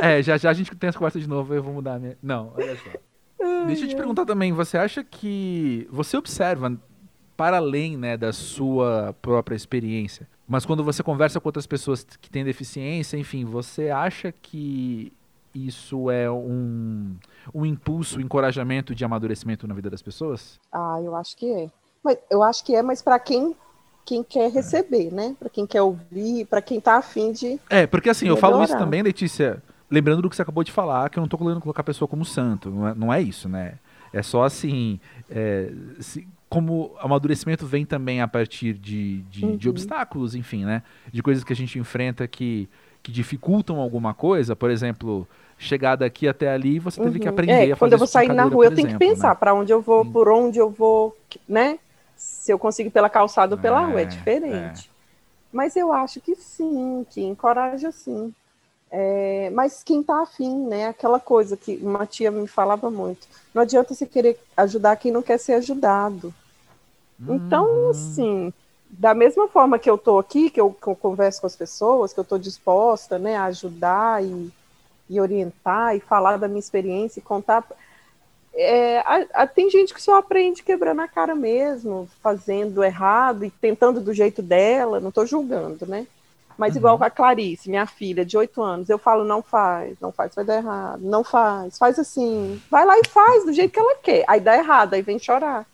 É, 0.00 0.22
já 0.22 0.38
já 0.38 0.50
a 0.50 0.54
gente 0.54 0.74
tem 0.74 0.88
as 0.88 0.96
conversas 0.96 1.22
de 1.22 1.28
novo, 1.28 1.54
eu 1.54 1.62
vou 1.62 1.74
mudar 1.74 1.94
a 1.94 1.98
minha. 1.98 2.16
Não, 2.22 2.52
olha 2.56 2.76
só. 2.76 2.90
Deixa 3.66 3.84
eu 3.84 3.88
te 3.88 3.96
perguntar 3.96 4.24
também, 4.24 4.52
você 4.52 4.78
acha 4.78 5.02
que 5.02 5.88
você 5.90 6.16
observa 6.16 6.78
para 7.36 7.56
além, 7.56 7.96
né, 7.96 8.16
da 8.16 8.32
sua 8.32 9.16
própria 9.20 9.56
experiência, 9.56 10.28
mas 10.46 10.64
quando 10.64 10.84
você 10.84 11.02
conversa 11.02 11.40
com 11.40 11.48
outras 11.48 11.66
pessoas 11.66 12.06
que 12.20 12.30
têm 12.30 12.44
deficiência, 12.44 13.16
enfim, 13.16 13.44
você 13.44 13.90
acha 13.90 14.30
que 14.30 15.12
isso 15.54 16.10
é 16.10 16.30
um, 16.30 17.14
um 17.54 17.66
impulso, 17.66 18.18
um 18.18 18.20
encorajamento 18.20 18.94
de 18.94 19.04
amadurecimento 19.04 19.66
na 19.66 19.74
vida 19.74 19.90
das 19.90 20.02
pessoas? 20.02 20.58
Ah, 20.72 21.00
eu 21.02 21.14
acho 21.14 21.36
que 21.36 21.52
é. 21.52 21.70
Mas 22.02 22.18
eu 22.30 22.42
acho 22.42 22.64
que 22.64 22.74
é, 22.74 22.82
mas 22.82 23.02
para 23.02 23.18
quem 23.18 23.54
quem 24.04 24.22
quer 24.22 24.50
receber, 24.50 25.08
é. 25.08 25.10
né? 25.10 25.36
Para 25.38 25.48
quem 25.48 25.66
quer 25.66 25.82
ouvir, 25.82 26.44
para 26.46 26.60
quem 26.60 26.80
tá 26.80 26.96
afim 26.96 27.32
de 27.32 27.60
É, 27.70 27.86
porque 27.86 28.10
assim, 28.10 28.26
eu 28.26 28.36
falo 28.36 28.62
isso 28.64 28.76
também, 28.76 29.02
Letícia, 29.02 29.62
lembrando 29.90 30.22
do 30.22 30.30
que 30.30 30.36
você 30.36 30.42
acabou 30.42 30.64
de 30.64 30.72
falar, 30.72 31.08
que 31.08 31.18
eu 31.18 31.20
não 31.20 31.26
estou 31.26 31.38
querendo 31.38 31.60
colocar 31.60 31.82
a 31.82 31.84
pessoa 31.84 32.08
como 32.08 32.24
santo, 32.24 32.70
não 32.70 32.88
é, 32.88 32.94
não 32.94 33.12
é 33.12 33.20
isso, 33.20 33.48
né? 33.48 33.78
É 34.12 34.22
só 34.22 34.44
assim, 34.44 35.00
é, 35.30 35.72
se, 36.00 36.26
como 36.48 36.94
amadurecimento 36.98 37.66
vem 37.66 37.86
também 37.86 38.20
a 38.20 38.28
partir 38.28 38.74
de, 38.74 39.22
de, 39.22 39.44
uhum. 39.44 39.56
de, 39.56 39.68
obstáculos, 39.70 40.34
enfim, 40.34 40.64
né? 40.64 40.82
De 41.10 41.22
coisas 41.22 41.42
que 41.42 41.52
a 41.52 41.56
gente 41.56 41.78
enfrenta 41.78 42.26
que, 42.28 42.68
que 43.02 43.10
dificultam 43.10 43.80
alguma 43.80 44.12
coisa, 44.12 44.54
por 44.54 44.70
exemplo, 44.70 45.26
chegar 45.62 45.96
daqui 45.96 46.26
até 46.26 46.48
ali, 46.48 46.78
você 46.78 47.00
teve 47.00 47.18
que 47.18 47.26
uhum. 47.26 47.32
aprender 47.32 47.52
é, 47.52 47.56
a 47.56 47.58
fazer 47.60 47.78
Quando 47.78 47.92
eu 47.92 47.98
vou 47.98 48.06
sair 48.06 48.32
na 48.32 48.44
rua, 48.44 48.66
eu 48.66 48.74
tenho 48.74 48.88
exemplo, 48.88 48.98
que 48.98 49.14
pensar 49.14 49.30
né? 49.30 49.34
para 49.34 49.54
onde 49.54 49.72
eu 49.72 49.80
vou, 49.80 50.04
por 50.04 50.28
onde 50.28 50.58
eu 50.58 50.68
vou, 50.68 51.16
né? 51.48 51.78
Se 52.16 52.52
eu 52.52 52.58
consigo 52.58 52.90
pela 52.90 53.08
calçada 53.08 53.54
ou 53.54 53.60
pela 53.60 53.82
é, 53.82 53.84
rua, 53.84 54.00
é 54.00 54.04
diferente. 54.04 54.88
É. 54.88 54.92
Mas 55.52 55.76
eu 55.76 55.92
acho 55.92 56.20
que 56.20 56.34
sim, 56.34 57.06
que 57.10 57.22
encoraja 57.22 57.92
sim. 57.92 58.34
É, 58.90 59.50
mas 59.54 59.82
quem 59.82 60.00
está 60.00 60.22
afim, 60.22 60.66
né? 60.66 60.88
Aquela 60.88 61.20
coisa 61.20 61.56
que 61.56 61.78
uma 61.82 62.06
tia 62.06 62.30
me 62.30 62.46
falava 62.46 62.90
muito. 62.90 63.26
Não 63.54 63.62
adianta 63.62 63.94
você 63.94 64.04
querer 64.04 64.38
ajudar 64.56 64.96
quem 64.96 65.12
não 65.12 65.22
quer 65.22 65.38
ser 65.38 65.54
ajudado. 65.54 66.34
Então, 67.28 67.64
uhum. 67.64 67.90
assim, 67.90 68.52
da 68.90 69.14
mesma 69.14 69.46
forma 69.48 69.78
que 69.78 69.88
eu 69.88 69.94
estou 69.94 70.18
aqui, 70.18 70.50
que 70.50 70.60
eu, 70.60 70.70
que 70.72 70.86
eu, 70.86 70.96
converso 70.96 71.40
com 71.40 71.46
as 71.46 71.56
pessoas, 71.56 72.12
que 72.12 72.18
eu 72.18 72.22
estou 72.22 72.38
disposta 72.38 73.18
né, 73.18 73.36
a 73.36 73.44
ajudar 73.44 74.22
e, 74.24 74.52
e, 75.12 75.20
orientar 75.20 75.96
e 75.96 76.00
falar 76.00 76.36
da 76.36 76.48
minha 76.48 76.60
experiência 76.60 77.20
e 77.20 77.22
contar. 77.22 77.64
É, 78.54 78.98
a, 79.00 79.42
a, 79.42 79.46
tem 79.46 79.70
gente 79.70 79.94
que 79.94 80.02
só 80.02 80.16
aprende 80.16 80.62
quebrando 80.62 81.00
a 81.00 81.08
cara 81.08 81.34
mesmo, 81.34 82.08
fazendo 82.22 82.84
errado 82.84 83.44
e 83.44 83.50
tentando 83.50 84.00
do 84.00 84.12
jeito 84.12 84.42
dela, 84.42 85.00
não 85.00 85.08
estou 85.08 85.26
julgando, 85.26 85.86
né? 85.86 86.06
Mas 86.56 86.74
uhum. 86.74 86.78
igual 86.78 87.02
a 87.02 87.10
Clarice, 87.10 87.70
minha 87.70 87.86
filha, 87.86 88.24
de 88.24 88.36
oito 88.36 88.62
anos, 88.62 88.88
eu 88.88 88.98
falo, 88.98 89.24
não 89.24 89.42
faz, 89.42 89.98
não 90.00 90.12
faz, 90.12 90.34
vai 90.34 90.44
dar 90.44 90.56
errado, 90.56 91.00
não 91.02 91.24
faz, 91.24 91.78
faz 91.78 91.98
assim, 91.98 92.60
vai 92.70 92.84
lá 92.84 92.98
e 92.98 93.08
faz 93.08 93.44
do 93.44 93.52
jeito 93.52 93.72
que 93.72 93.80
ela 93.80 93.96
quer. 93.96 94.24
Aí 94.28 94.40
dá 94.40 94.56
errado, 94.56 94.94
aí 94.94 95.02
vem 95.02 95.18
chorar. 95.18 95.66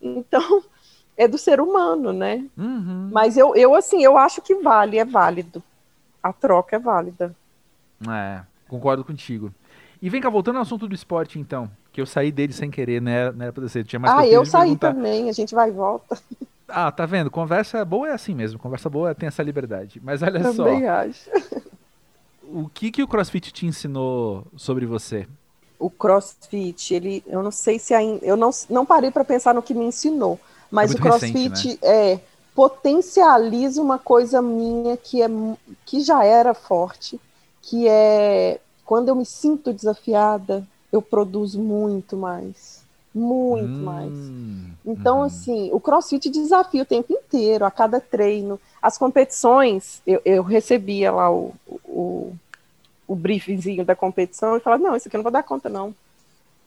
Então, 0.00 0.62
é 1.16 1.26
do 1.26 1.38
ser 1.38 1.60
humano, 1.60 2.12
né? 2.12 2.44
Uhum. 2.56 3.10
Mas 3.12 3.36
eu, 3.36 3.54
eu, 3.54 3.74
assim, 3.74 4.02
eu 4.02 4.16
acho 4.16 4.40
que 4.42 4.54
vale, 4.56 4.98
é 4.98 5.04
válido. 5.04 5.62
A 6.22 6.32
troca 6.32 6.76
é 6.76 6.78
válida. 6.78 7.34
É, 8.08 8.40
concordo 8.70 9.04
contigo. 9.04 9.52
E 10.00 10.08
vem 10.08 10.20
cá, 10.20 10.30
voltando 10.30 10.56
ao 10.56 10.62
assunto 10.62 10.88
do 10.88 10.94
esporte, 10.94 11.38
então, 11.38 11.70
que 11.92 12.00
eu 12.00 12.06
saí 12.06 12.30
dele 12.32 12.52
sem 12.52 12.70
querer, 12.70 13.02
né? 13.02 13.30
Não 13.32 13.42
era 13.42 13.52
pra 13.52 13.68
tinha 13.84 13.98
mais 13.98 14.14
Ah, 14.14 14.26
eu 14.26 14.46
saí 14.46 14.62
perguntar. 14.76 14.94
também, 14.94 15.28
a 15.28 15.32
gente 15.32 15.54
vai 15.54 15.68
e 15.68 15.72
volta. 15.72 16.16
Ah, 16.72 16.92
tá 16.92 17.04
vendo? 17.04 17.32
Conversa 17.32 17.84
boa 17.84 18.10
é 18.10 18.12
assim 18.12 18.32
mesmo. 18.32 18.56
Conversa 18.56 18.88
boa 18.88 19.12
tem 19.12 19.26
essa 19.26 19.42
liberdade. 19.42 20.00
Mas 20.04 20.22
olha 20.22 20.38
Também 20.38 20.54
só. 20.54 20.64
Também 20.64 20.88
acho. 20.88 21.28
O 22.52 22.68
que, 22.68 22.90
que 22.90 23.02
o 23.02 23.06
CrossFit 23.06 23.52
te 23.52 23.66
ensinou 23.66 24.44
sobre 24.56 24.84
você? 24.84 25.26
O 25.78 25.88
CrossFit, 25.88 26.94
ele, 26.94 27.24
eu 27.26 27.42
não 27.44 27.50
sei 27.52 27.78
se 27.78 27.94
ainda, 27.94 28.24
eu 28.24 28.36
não, 28.36 28.50
não 28.68 28.84
parei 28.84 29.10
para 29.10 29.24
pensar 29.24 29.54
no 29.54 29.62
que 29.62 29.72
me 29.72 29.84
ensinou, 29.84 30.38
mas 30.68 30.92
é 30.92 30.94
o 30.94 30.98
CrossFit 30.98 31.48
recente, 31.48 31.68
né? 31.68 31.78
é 31.82 32.20
potencializa 32.54 33.80
uma 33.80 33.98
coisa 33.98 34.42
minha 34.42 34.96
que 34.96 35.22
é 35.22 35.28
que 35.86 36.00
já 36.00 36.24
era 36.24 36.52
forte, 36.54 37.20
que 37.62 37.88
é 37.88 38.60
quando 38.84 39.08
eu 39.08 39.14
me 39.14 39.24
sinto 39.24 39.72
desafiada, 39.72 40.66
eu 40.92 41.00
produzo 41.00 41.60
muito 41.60 42.16
mais 42.16 42.80
muito 43.14 43.68
hum, 43.68 43.82
mais. 43.82 44.12
Então, 44.86 45.20
hum. 45.20 45.22
assim, 45.24 45.70
o 45.72 45.80
CrossFit 45.80 46.30
desafia 46.30 46.82
o 46.82 46.86
tempo 46.86 47.12
inteiro, 47.12 47.64
a 47.64 47.70
cada 47.70 48.00
treino. 48.00 48.58
As 48.80 48.96
competições, 48.96 50.00
eu, 50.06 50.20
eu 50.24 50.42
recebia 50.42 51.12
lá 51.12 51.30
o, 51.30 51.52
o, 51.84 52.32
o 53.06 53.14
briefzinho 53.14 53.84
da 53.84 53.96
competição 53.96 54.56
e 54.56 54.60
falava, 54.60 54.82
não, 54.82 54.96
isso 54.96 55.08
aqui 55.08 55.16
eu 55.16 55.18
não 55.18 55.24
vou 55.24 55.32
dar 55.32 55.42
conta, 55.42 55.68
não. 55.68 55.94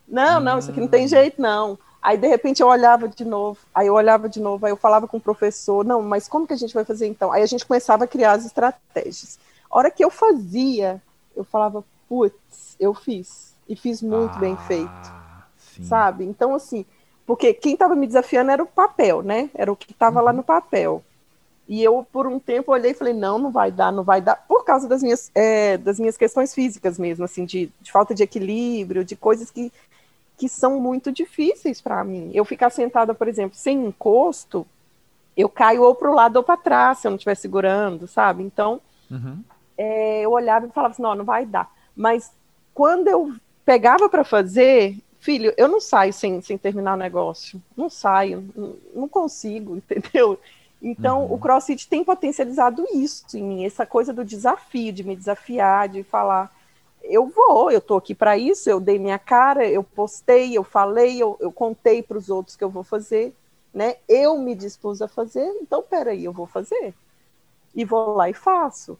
Não, 0.07 0.39
não, 0.39 0.59
isso 0.59 0.69
aqui 0.69 0.81
não 0.81 0.87
tem 0.87 1.05
hum. 1.05 1.09
jeito, 1.09 1.41
não. 1.41 1.77
Aí, 2.01 2.17
de 2.17 2.27
repente, 2.27 2.61
eu 2.61 2.67
olhava 2.67 3.07
de 3.07 3.23
novo, 3.23 3.57
aí 3.73 3.87
eu 3.87 3.93
olhava 3.93 4.27
de 4.27 4.41
novo, 4.41 4.65
aí 4.65 4.71
eu 4.73 4.77
falava 4.77 5.07
com 5.07 5.15
o 5.15 5.21
professor, 5.21 5.85
não, 5.85 6.01
mas 6.01 6.27
como 6.27 6.45
que 6.45 6.51
a 6.51 6.57
gente 6.57 6.73
vai 6.73 6.83
fazer 6.83 7.07
então? 7.07 7.31
Aí 7.31 7.41
a 7.41 7.45
gente 7.45 7.65
começava 7.65 8.03
a 8.03 8.07
criar 8.07 8.33
as 8.33 8.45
estratégias. 8.45 9.39
A 9.73 9.79
hora 9.79 9.91
que 9.91 10.05
eu 10.05 10.11
fazia, 10.11 11.01
eu 11.35 11.43
falava, 11.43 11.83
putz, 12.07 12.75
eu 12.79 12.93
fiz. 12.93 13.55
E 13.67 13.75
fiz 13.75 14.01
muito 14.01 14.35
ah. 14.35 14.39
bem 14.39 14.55
feito. 14.67 15.23
Sim. 15.57 15.83
sabe? 15.85 16.23
Então, 16.23 16.53
assim, 16.53 16.85
porque 17.25 17.53
quem 17.53 17.73
estava 17.73 17.95
me 17.95 18.05
desafiando 18.05 18.51
era 18.51 18.61
o 18.61 18.67
papel, 18.67 19.23
né? 19.23 19.49
Era 19.53 19.71
o 19.71 19.75
que 19.75 19.91
estava 19.91 20.19
uhum. 20.19 20.25
lá 20.25 20.33
no 20.33 20.43
papel. 20.43 21.03
E 21.67 21.81
eu, 21.81 22.05
por 22.11 22.27
um 22.27 22.39
tempo, 22.39 22.71
olhei 22.71 22.91
e 22.91 22.95
falei, 22.95 23.13
não, 23.13 23.39
não 23.39 23.49
vai 23.49 23.71
dar, 23.71 23.91
não 23.91 24.03
vai 24.03 24.21
dar, 24.21 24.35
por 24.47 24.65
causa 24.65 24.87
das 24.87 25.01
minhas, 25.01 25.31
é, 25.33 25.77
das 25.77 25.97
minhas 25.97 26.17
questões 26.17 26.53
físicas 26.53 26.99
mesmo, 26.99 27.23
assim, 27.23 27.45
de, 27.45 27.71
de, 27.81 27.91
falta 27.91 28.13
de 28.13 28.21
equilíbrio, 28.21 29.05
de 29.05 29.15
coisas 29.15 29.49
que, 29.49 29.71
que 30.37 30.49
são 30.49 30.79
muito 30.79 31.09
difíceis 31.09 31.79
para 31.79 32.03
mim. 32.03 32.31
Eu 32.33 32.43
ficar 32.43 32.69
sentada, 32.69 33.15
por 33.15 33.29
exemplo, 33.29 33.57
sem 33.57 33.85
encosto, 33.85 34.67
eu 35.37 35.47
caio 35.47 35.83
ou 35.83 35.95
para 35.95 36.11
o 36.11 36.13
lado 36.13 36.35
ou 36.35 36.43
para 36.43 36.57
trás, 36.57 36.97
se 36.97 37.07
eu 37.07 37.11
não 37.11 37.15
estiver 37.15 37.35
segurando, 37.35 38.07
sabe? 38.07 38.43
Então, 38.43 38.81
uhum. 39.09 39.39
É, 39.77 40.21
eu 40.21 40.31
olhava 40.31 40.65
e 40.65 40.71
falava 40.71 40.93
assim, 40.93 41.01
não, 41.01 41.15
não 41.15 41.25
vai 41.25 41.45
dar. 41.45 41.71
Mas 41.95 42.31
quando 42.73 43.07
eu 43.07 43.33
pegava 43.65 44.09
para 44.09 44.23
fazer, 44.23 44.97
filho, 45.19 45.53
eu 45.57 45.67
não 45.67 45.79
saio 45.79 46.13
sem, 46.13 46.41
sem 46.41 46.57
terminar 46.57 46.95
o 46.95 46.97
negócio. 46.97 47.61
Não 47.75 47.89
saio, 47.89 48.43
não, 48.55 48.75
não 48.93 49.07
consigo, 49.07 49.75
entendeu? 49.77 50.39
Então, 50.81 51.25
uhum. 51.25 51.33
o 51.33 51.39
CrossFit 51.39 51.87
tem 51.87 52.03
potencializado 52.03 52.85
isso 52.93 53.37
em 53.37 53.43
mim, 53.43 53.65
essa 53.65 53.85
coisa 53.85 54.11
do 54.11 54.25
desafio, 54.25 54.91
de 54.91 55.01
me 55.01 55.15
desafiar, 55.15 55.87
de 55.87 56.03
falar, 56.03 56.53
eu 57.01 57.27
vou, 57.27 57.71
eu 57.71 57.79
tô 57.79 57.95
aqui 57.95 58.13
para 58.13 58.37
isso, 58.37 58.69
eu 58.69 58.81
dei 58.81 58.99
minha 58.99 59.17
cara, 59.17 59.65
eu 59.65 59.81
postei, 59.81 60.57
eu 60.57 60.63
falei, 60.63 61.21
eu, 61.21 61.37
eu 61.39 61.53
contei 61.53 62.03
para 62.03 62.17
os 62.17 62.29
outros 62.29 62.57
que 62.57 62.63
eu 62.63 62.69
vou 62.69 62.83
fazer, 62.83 63.33
né? 63.73 63.95
Eu 64.09 64.37
me 64.37 64.53
dispus 64.55 65.01
a 65.01 65.07
fazer, 65.07 65.45
então 65.61 65.81
peraí, 65.81 66.25
eu 66.25 66.33
vou 66.33 66.47
fazer. 66.47 66.93
E 67.73 67.83
vou 67.85 68.13
lá 68.13 68.29
e 68.29 68.33
faço. 68.33 68.97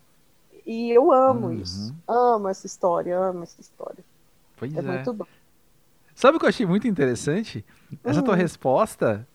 E 0.65 0.91
eu 0.91 1.11
amo 1.11 1.47
uhum. 1.47 1.53
isso, 1.53 1.93
amo 2.07 2.47
essa 2.47 2.65
história, 2.65 3.17
amo 3.17 3.43
essa 3.43 3.59
história. 3.59 4.03
Pois 4.55 4.75
é, 4.75 4.79
é. 4.79 4.81
muito 4.81 5.13
bom. 5.13 5.25
Sabe 6.15 6.37
o 6.37 6.39
que 6.39 6.45
eu 6.45 6.49
achei 6.49 6.65
muito 6.65 6.87
interessante? 6.87 7.65
Essa 8.03 8.21
tua 8.21 8.35
hum. 8.35 8.37
resposta 8.37 9.27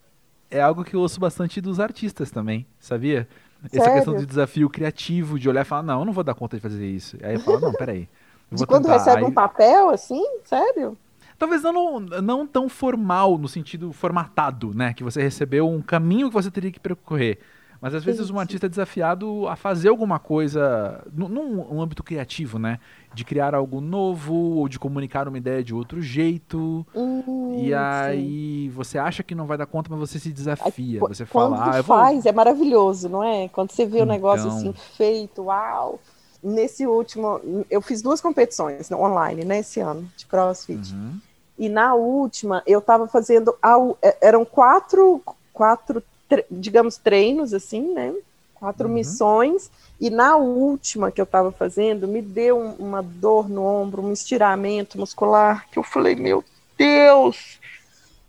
é 0.50 0.60
algo 0.60 0.84
que 0.84 0.94
eu 0.94 1.00
ouço 1.00 1.20
bastante 1.20 1.60
dos 1.60 1.80
artistas 1.80 2.30
também, 2.30 2.66
sabia? 2.78 3.28
Sério? 3.66 3.82
Essa 3.82 3.94
questão 3.94 4.16
de 4.16 4.24
desafio 4.24 4.70
criativo, 4.70 5.38
de 5.38 5.48
olhar 5.48 5.62
e 5.62 5.64
falar, 5.64 5.82
não, 5.82 6.00
eu 6.00 6.04
não 6.04 6.12
vou 6.12 6.22
dar 6.22 6.34
conta 6.34 6.56
de 6.56 6.62
fazer 6.62 6.86
isso. 6.86 7.16
Aí 7.22 7.34
eu 7.34 7.40
falo, 7.40 7.60
não, 7.60 7.72
peraí. 7.72 8.08
De 8.50 8.64
quando 8.66 8.84
tentar. 8.84 8.98
recebe 8.98 9.18
Aí... 9.18 9.24
um 9.24 9.32
papel, 9.32 9.90
assim? 9.90 10.24
Sério? 10.44 10.96
Talvez 11.38 11.62
não, 11.62 12.00
não 12.00 12.46
tão 12.46 12.68
formal, 12.68 13.36
no 13.38 13.48
sentido 13.48 13.92
formatado, 13.92 14.74
né? 14.74 14.92
Que 14.94 15.04
você 15.04 15.22
recebeu 15.22 15.68
um 15.68 15.82
caminho 15.82 16.28
que 16.28 16.34
você 16.34 16.50
teria 16.50 16.70
que 16.70 16.80
percorrer. 16.80 17.38
Mas 17.80 17.94
às 17.94 18.02
vezes 18.02 18.26
sim, 18.26 18.32
um 18.32 18.40
artista 18.40 18.66
é 18.66 18.68
desafiado 18.68 19.46
a 19.46 19.54
fazer 19.54 19.88
alguma 19.88 20.18
coisa 20.18 21.04
num, 21.12 21.80
âmbito 21.80 22.02
criativo, 22.02 22.58
né? 22.58 22.80
De 23.14 23.24
criar 23.24 23.54
algo 23.54 23.80
novo 23.80 24.34
ou 24.34 24.68
de 24.68 24.78
comunicar 24.78 25.28
uma 25.28 25.38
ideia 25.38 25.62
de 25.62 25.72
outro 25.72 26.02
jeito. 26.02 26.84
Hum, 26.94 27.56
e 27.56 27.72
aí 27.72 28.64
sim. 28.64 28.70
você 28.70 28.98
acha 28.98 29.22
que 29.22 29.34
não 29.34 29.46
vai 29.46 29.56
dar 29.56 29.66
conta, 29.66 29.88
mas 29.90 30.00
você 30.00 30.18
se 30.18 30.32
desafia. 30.32 31.00
Aí, 31.00 31.08
você 31.08 31.24
quando 31.24 31.56
fala, 31.56 31.78
ah, 31.78 31.82
faz, 31.82 32.24
vou... 32.24 32.30
é 32.30 32.32
maravilhoso, 32.32 33.08
não 33.08 33.22
é? 33.22 33.48
Quando 33.48 33.70
você 33.70 33.86
vê 33.86 33.98
o 33.98 34.02
então... 34.02 34.06
negócio 34.06 34.48
assim 34.48 34.72
feito, 34.72 35.44
uau! 35.44 36.00
Nesse 36.42 36.86
último, 36.86 37.40
eu 37.68 37.80
fiz 37.80 38.00
duas 38.00 38.20
competições 38.20 38.90
online, 38.92 39.44
né, 39.44 39.58
esse 39.58 39.80
ano, 39.80 40.08
de 40.16 40.24
CrossFit. 40.24 40.94
Uhum. 40.94 41.18
E 41.58 41.68
na 41.68 41.94
última, 41.94 42.62
eu 42.64 42.78
estava 42.78 43.08
fazendo. 43.08 43.56
É, 44.00 44.16
eram 44.20 44.44
quatro, 44.44 45.20
quatro 45.52 46.02
digamos, 46.50 46.96
treinos, 46.96 47.54
assim, 47.54 47.92
né? 47.92 48.14
quatro 48.58 48.88
uhum. 48.88 48.94
missões, 48.94 49.70
e 50.00 50.10
na 50.10 50.36
última 50.36 51.10
que 51.10 51.20
eu 51.20 51.24
estava 51.24 51.52
fazendo, 51.52 52.08
me 52.08 52.20
deu 52.20 52.58
um, 52.58 52.72
uma 52.72 53.02
dor 53.02 53.48
no 53.48 53.64
ombro, 53.64 54.02
um 54.02 54.12
estiramento 54.12 54.98
muscular, 54.98 55.68
que 55.70 55.78
eu 55.78 55.82
falei, 55.82 56.14
meu 56.14 56.44
Deus! 56.76 57.58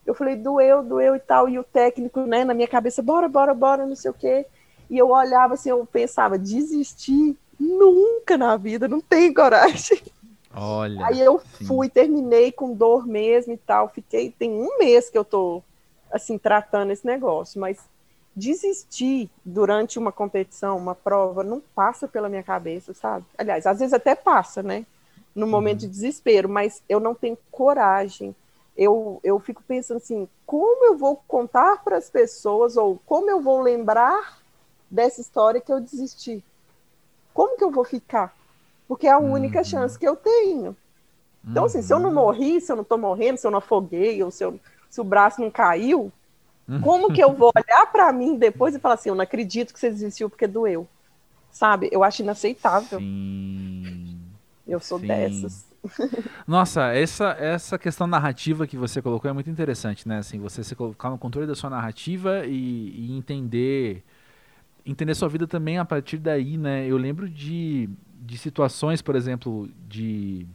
Eu 0.05 0.13
falei, 0.13 0.35
doeu, 0.35 0.83
doeu 0.83 1.15
e 1.15 1.19
tal, 1.19 1.47
e 1.49 1.59
o 1.59 1.63
técnico, 1.63 2.21
né, 2.21 2.43
na 2.43 2.53
minha 2.53 2.67
cabeça, 2.67 3.01
bora, 3.01 3.27
bora, 3.27 3.53
bora, 3.53 3.85
não 3.85 3.95
sei 3.95 4.09
o 4.09 4.13
quê. 4.13 4.45
E 4.89 4.97
eu 4.97 5.09
olhava 5.09 5.53
assim, 5.53 5.69
eu 5.69 5.85
pensava, 5.85 6.37
desistir? 6.37 7.37
Nunca 7.59 8.37
na 8.37 8.57
vida, 8.57 8.87
não 8.87 9.01
tenho 9.01 9.33
coragem. 9.33 10.01
Olha. 10.55 11.05
Aí 11.05 11.19
eu 11.19 11.39
sim. 11.57 11.65
fui, 11.65 11.89
terminei 11.89 12.51
com 12.51 12.73
dor 12.73 13.05
mesmo 13.05 13.53
e 13.53 13.57
tal. 13.57 13.89
Fiquei, 13.89 14.31
tem 14.31 14.49
um 14.49 14.79
mês 14.79 15.09
que 15.09 15.17
eu 15.17 15.23
tô 15.23 15.61
assim 16.11 16.37
tratando 16.37 16.91
esse 16.91 17.05
negócio, 17.05 17.59
mas 17.59 17.79
desistir 18.35 19.29
durante 19.43 19.99
uma 19.99 20.11
competição, 20.11 20.77
uma 20.77 20.95
prova, 20.95 21.43
não 21.43 21.61
passa 21.75 22.07
pela 22.07 22.29
minha 22.29 22.43
cabeça, 22.43 22.93
sabe? 22.93 23.25
Aliás, 23.37 23.65
às 23.65 23.79
vezes 23.79 23.93
até 23.93 24.15
passa, 24.15 24.63
né? 24.63 24.85
No 25.35 25.47
momento 25.47 25.81
uhum. 25.81 25.87
de 25.87 25.93
desespero, 25.93 26.47
mas 26.47 26.81
eu 26.87 26.99
não 26.99 27.13
tenho 27.13 27.37
coragem. 27.51 28.35
Eu, 28.77 29.19
eu 29.23 29.39
fico 29.39 29.61
pensando 29.67 29.97
assim, 29.97 30.27
como 30.45 30.85
eu 30.85 30.97
vou 30.97 31.21
contar 31.27 31.83
para 31.83 31.97
as 31.97 32.09
pessoas 32.09 32.77
ou 32.77 32.99
como 33.05 33.29
eu 33.29 33.41
vou 33.41 33.61
lembrar 33.61 34.39
dessa 34.89 35.21
história 35.21 35.59
que 35.59 35.71
eu 35.71 35.79
desisti? 35.79 36.43
Como 37.33 37.57
que 37.57 37.63
eu 37.63 37.71
vou 37.71 37.83
ficar? 37.83 38.33
porque 38.89 39.05
é 39.05 39.11
a 39.11 39.19
única 39.19 39.59
uhum. 39.59 39.63
chance 39.63 39.99
que 39.99 40.07
eu 40.07 40.15
tenho. 40.15 40.75
Então, 41.47 41.65
assim, 41.65 41.79
se 41.83 41.93
eu 41.93 41.99
não 41.99 42.09
uhum. 42.09 42.15
morri, 42.15 42.59
se 42.59 42.71
eu 42.71 42.75
não 42.75 42.81
estou 42.81 42.97
morrendo, 42.97 43.37
se 43.37 43.45
eu 43.45 43.51
não 43.51 43.59
afoguei, 43.59 44.21
ou 44.23 44.31
se, 44.31 44.43
eu, 44.43 44.59
se 44.89 44.99
o 44.99 45.03
braço 45.03 45.41
não 45.41 45.51
caiu, 45.51 46.11
uhum. 46.67 46.81
como 46.81 47.13
que 47.13 47.21
eu 47.23 47.33
vou 47.33 47.51
olhar 47.55 47.85
para 47.87 48.11
mim 48.11 48.37
depois 48.37 48.75
e 48.75 48.79
falar 48.79 48.95
assim, 48.95 49.09
eu 49.09 49.15
não 49.15 49.23
acredito 49.23 49.73
que 49.73 49.79
você 49.79 49.89
desistiu 49.89 50.29
porque 50.29 50.47
doeu? 50.47 50.87
Sabe? 51.51 51.89
Eu 51.91 52.03
acho 52.03 52.21
inaceitável. 52.21 52.99
Sim. 52.99 54.19
Eu 54.67 54.79
sou 54.79 54.99
Sim. 54.99 55.07
dessas. 55.07 55.67
Nossa, 56.47 56.93
essa, 56.93 57.35
essa 57.39 57.77
questão 57.77 58.05
narrativa 58.05 58.67
que 58.67 58.77
você 58.77 59.01
colocou 59.01 59.29
é 59.29 59.33
muito 59.33 59.49
interessante, 59.49 60.07
né? 60.07 60.19
Assim, 60.19 60.39
você 60.39 60.63
se 60.63 60.75
colocar 60.75 61.09
no 61.09 61.17
controle 61.17 61.47
da 61.47 61.55
sua 61.55 61.69
narrativa 61.69 62.45
e, 62.45 62.93
e 62.95 63.17
entender 63.17 64.03
entender 64.85 65.13
sua 65.13 65.29
vida 65.29 65.45
também 65.45 65.77
a 65.77 65.85
partir 65.85 66.17
daí, 66.17 66.57
né? 66.57 66.85
Eu 66.85 66.97
lembro 66.97 67.29
de 67.29 67.89
de 68.19 68.37
situações, 68.37 69.01
por 69.01 69.15
exemplo, 69.15 69.69
de. 69.87 70.45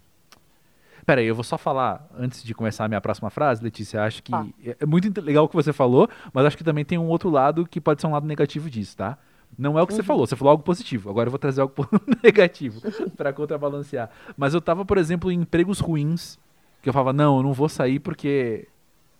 Pera 1.06 1.20
aí, 1.20 1.26
eu 1.26 1.34
vou 1.34 1.44
só 1.44 1.58
falar 1.58 2.08
antes 2.18 2.42
de 2.42 2.54
começar 2.54 2.84
a 2.84 2.88
minha 2.88 3.00
próxima 3.00 3.30
frase, 3.30 3.62
Letícia. 3.62 4.02
Acho 4.02 4.22
que 4.22 4.34
ah. 4.34 4.46
é 4.80 4.86
muito 4.86 5.20
legal 5.20 5.44
o 5.44 5.48
que 5.48 5.54
você 5.54 5.72
falou, 5.72 6.08
mas 6.32 6.46
acho 6.46 6.56
que 6.56 6.64
também 6.64 6.84
tem 6.84 6.98
um 6.98 7.06
outro 7.08 7.28
lado 7.28 7.66
que 7.66 7.80
pode 7.80 8.00
ser 8.00 8.06
um 8.06 8.12
lado 8.12 8.26
negativo 8.26 8.70
disso, 8.70 8.96
tá? 8.96 9.18
Não 9.56 9.78
é 9.78 9.82
o 9.82 9.86
que 9.86 9.92
uhum. 9.92 9.96
você 9.96 10.02
falou, 10.02 10.26
você 10.26 10.36
falou 10.36 10.50
algo 10.50 10.62
positivo. 10.62 11.10
Agora 11.10 11.28
eu 11.28 11.30
vou 11.30 11.38
trazer 11.38 11.60
algo 11.60 11.74
negativo 12.22 12.80
para 13.16 13.32
contrabalancear. 13.32 14.10
Mas 14.36 14.54
eu 14.54 14.60
tava, 14.60 14.84
por 14.84 14.98
exemplo, 14.98 15.30
em 15.30 15.40
empregos 15.40 15.78
ruins, 15.78 16.38
que 16.82 16.88
eu 16.88 16.92
falava, 16.92 17.12
não, 17.12 17.36
eu 17.36 17.42
não 17.42 17.52
vou 17.52 17.68
sair 17.68 17.98
porque 17.98 18.66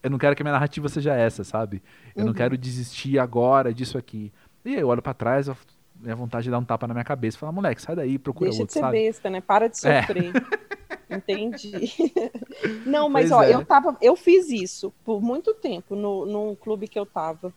eu 0.02 0.10
não 0.10 0.18
quero 0.18 0.34
que 0.34 0.42
a 0.42 0.44
minha 0.44 0.52
narrativa 0.52 0.88
seja 0.88 1.14
essa, 1.14 1.44
sabe? 1.44 1.82
Eu 2.14 2.20
uhum. 2.20 2.26
não 2.28 2.34
quero 2.34 2.56
desistir 2.58 3.18
agora 3.18 3.72
disso 3.72 3.96
aqui. 3.96 4.32
E 4.64 4.74
aí 4.74 4.80
eu 4.80 4.88
olho 4.88 5.02
para 5.02 5.14
trás, 5.14 5.48
eu 5.48 5.56
minha 6.00 6.16
vontade 6.16 6.44
de 6.44 6.50
dar 6.50 6.58
um 6.58 6.64
tapa 6.64 6.86
na 6.86 6.94
minha 6.94 7.04
cabeça. 7.04 7.38
Falar, 7.38 7.52
moleque, 7.52 7.80
sai 7.80 7.96
daí, 7.96 8.18
procura 8.18 8.50
Deixa 8.50 8.62
outro, 8.62 8.72
de 8.72 8.74
ser 8.74 8.80
sabe? 8.80 8.98
besta, 8.98 9.30
né? 9.30 9.40
Para 9.40 9.68
de 9.68 9.86
é. 9.86 10.02
sofrer. 10.02 10.32
É. 10.36 10.74
Entendi. 11.10 11.92
Não, 12.86 13.08
mas 13.08 13.30
pois 13.30 13.32
ó, 13.32 13.42
é. 13.42 13.54
eu 13.54 13.64
tava, 13.64 13.96
eu 14.00 14.16
fiz 14.16 14.50
isso 14.50 14.92
por 15.04 15.22
muito 15.22 15.54
tempo 15.54 15.94
no, 15.94 16.26
num 16.26 16.54
clube 16.54 16.88
que 16.88 16.98
eu 16.98 17.06
tava. 17.06 17.52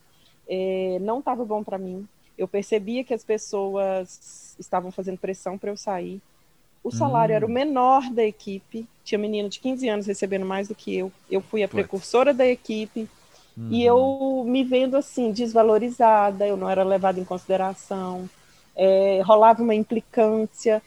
É, 0.48 0.98
não 1.00 1.20
tava 1.20 1.44
bom 1.44 1.62
para 1.62 1.76
mim. 1.76 2.08
Eu 2.36 2.48
percebia 2.48 3.04
que 3.04 3.12
as 3.12 3.22
pessoas 3.22 4.56
estavam 4.58 4.90
fazendo 4.90 5.18
pressão 5.18 5.58
para 5.58 5.70
eu 5.70 5.76
sair. 5.76 6.22
O 6.82 6.90
salário 6.90 7.32
hum. 7.32 7.36
era 7.36 7.46
o 7.46 7.48
hum. 7.48 7.52
menor 7.52 8.10
da 8.10 8.24
equipe. 8.24 8.86
Tinha 9.04 9.18
menino 9.18 9.48
de 9.48 9.60
15 9.60 9.88
anos 9.88 10.06
recebendo 10.06 10.46
mais 10.46 10.68
do 10.68 10.74
que 10.74 10.96
eu. 10.96 11.12
Eu 11.30 11.40
fui 11.40 11.62
a 11.62 11.68
precursora 11.68 12.32
da 12.32 12.46
equipe. 12.46 13.08
Uhum. 13.58 13.68
E 13.72 13.84
eu 13.84 14.44
me 14.46 14.62
vendo 14.62 14.96
assim, 14.96 15.32
desvalorizada, 15.32 16.46
eu 16.46 16.56
não 16.56 16.70
era 16.70 16.84
levada 16.84 17.18
em 17.18 17.24
consideração, 17.24 18.30
é, 18.76 19.20
rolava 19.24 19.60
uma 19.60 19.74
implicância, 19.74 20.80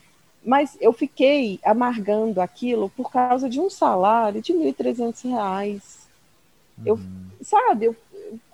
mas 0.43 0.77
eu 0.81 0.91
fiquei 0.91 1.59
amargando 1.63 2.41
aquilo 2.41 2.89
por 2.89 3.11
causa 3.11 3.49
de 3.49 3.59
um 3.59 3.69
salário 3.69 4.41
de 4.41 4.53
R$ 4.53 4.73
1.300. 4.73 5.81
Uhum. 6.77 6.83
Eu, 6.85 6.99
sabe, 7.41 7.85
eu, 7.85 7.95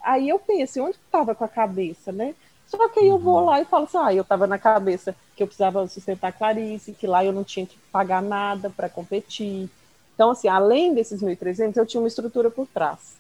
aí 0.04 0.28
eu 0.28 0.38
pensei, 0.38 0.82
onde 0.82 0.98
estava 0.98 1.34
com 1.34 1.44
a 1.44 1.48
cabeça, 1.48 2.12
né? 2.12 2.36
Só 2.68 2.90
que 2.90 3.00
aí 3.00 3.08
eu 3.08 3.18
vou 3.18 3.40
uhum. 3.40 3.46
lá 3.46 3.62
e 3.62 3.66
falo 3.66 3.86
assim, 3.86 3.98
ah, 3.98 4.14
eu 4.14 4.24
estava 4.24 4.46
na 4.46 4.58
cabeça 4.58 5.16
que 5.36 5.42
eu 5.42 5.48
precisava 5.48 5.88
sustentar 5.88 6.28
a 6.28 6.32
Clarice, 6.34 6.92
que 6.92 7.08
lá 7.08 7.24
eu 7.24 7.32
não 7.32 7.44
tinha 7.44 7.66
que 7.66 7.78
pagar 7.92 8.22
nada 8.22 8.70
para 8.70 8.90
competir. 8.90 9.70
Então, 10.14 10.32
assim, 10.32 10.50
além 10.50 10.94
desses 10.94 11.22
1.300, 11.22 11.78
eu 11.78 11.86
tinha 11.86 12.02
uma 12.02 12.08
estrutura 12.08 12.52
por 12.52 12.68
trás. 12.68 13.16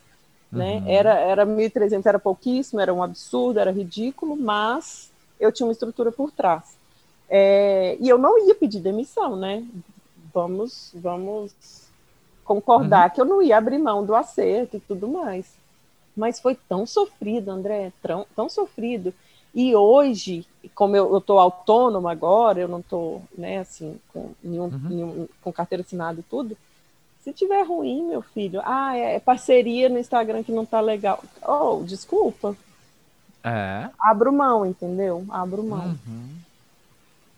Né? 0.51 0.77
Uhum. 0.77 0.89
Era, 0.89 1.13
era 1.13 1.45
1.300, 1.45 2.05
era 2.05 2.19
pouquíssimo, 2.19 2.81
era 2.81 2.93
um 2.93 3.01
absurdo, 3.01 3.59
era 3.59 3.71
ridículo, 3.71 4.35
mas 4.35 5.09
eu 5.39 5.51
tinha 5.51 5.67
uma 5.67 5.71
estrutura 5.71 6.11
por 6.11 6.31
trás. 6.31 6.76
É, 7.29 7.97
e 7.99 8.07
eu 8.07 8.17
não 8.17 8.47
ia 8.47 8.55
pedir 8.55 8.79
demissão, 8.79 9.35
né? 9.35 9.65
Vamos, 10.33 10.91
vamos 10.95 11.53
concordar 12.43 13.09
uhum. 13.09 13.15
que 13.15 13.21
eu 13.21 13.25
não 13.25 13.41
ia 13.41 13.57
abrir 13.57 13.77
mão 13.77 14.05
do 14.05 14.15
acerto 14.15 14.77
e 14.77 14.79
tudo 14.79 15.07
mais. 15.07 15.55
Mas 16.15 16.39
foi 16.39 16.55
tão 16.55 16.85
sofrido, 16.85 17.51
André, 17.51 17.91
tão, 18.01 18.25
tão 18.35 18.49
sofrido. 18.49 19.13
E 19.53 19.75
hoje, 19.75 20.45
como 20.73 20.95
eu 20.95 21.17
estou 21.17 21.39
autônoma 21.39 22.11
agora, 22.11 22.59
eu 22.59 22.67
não 22.67 22.79
estou, 22.79 23.21
né, 23.37 23.59
assim, 23.59 23.99
com, 24.13 24.31
nenhum, 24.43 24.65
uhum. 24.65 24.89
nenhum, 24.89 25.27
com 25.41 25.51
carteira 25.51 25.83
assinada 25.83 26.19
e 26.19 26.23
tudo, 26.23 26.57
se 27.21 27.33
tiver 27.33 27.63
ruim, 27.63 28.03
meu 28.03 28.21
filho, 28.21 28.61
ah, 28.63 28.95
é, 28.95 29.15
é 29.15 29.19
parceria 29.19 29.89
no 29.89 29.99
Instagram 29.99 30.43
que 30.43 30.51
não 30.51 30.65
tá 30.65 30.79
legal. 30.79 31.21
Oh, 31.45 31.83
desculpa. 31.83 32.55
É. 33.43 33.89
Abro 33.99 34.31
mão, 34.31 34.65
entendeu? 34.65 35.25
Abro 35.29 35.63
mão. 35.63 35.97
Uhum. 36.07 36.29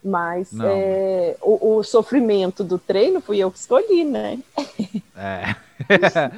Mas 0.04 0.58
é, 0.58 1.36
o, 1.42 1.78
o, 1.78 1.84
sofrimento 1.84 2.64
do 2.64 2.78
treino 2.78 3.20
fui 3.20 3.38
eu 3.38 3.52
que 3.52 3.58
escolhi, 3.60 4.04
né? 4.04 4.40
É. 5.22 5.54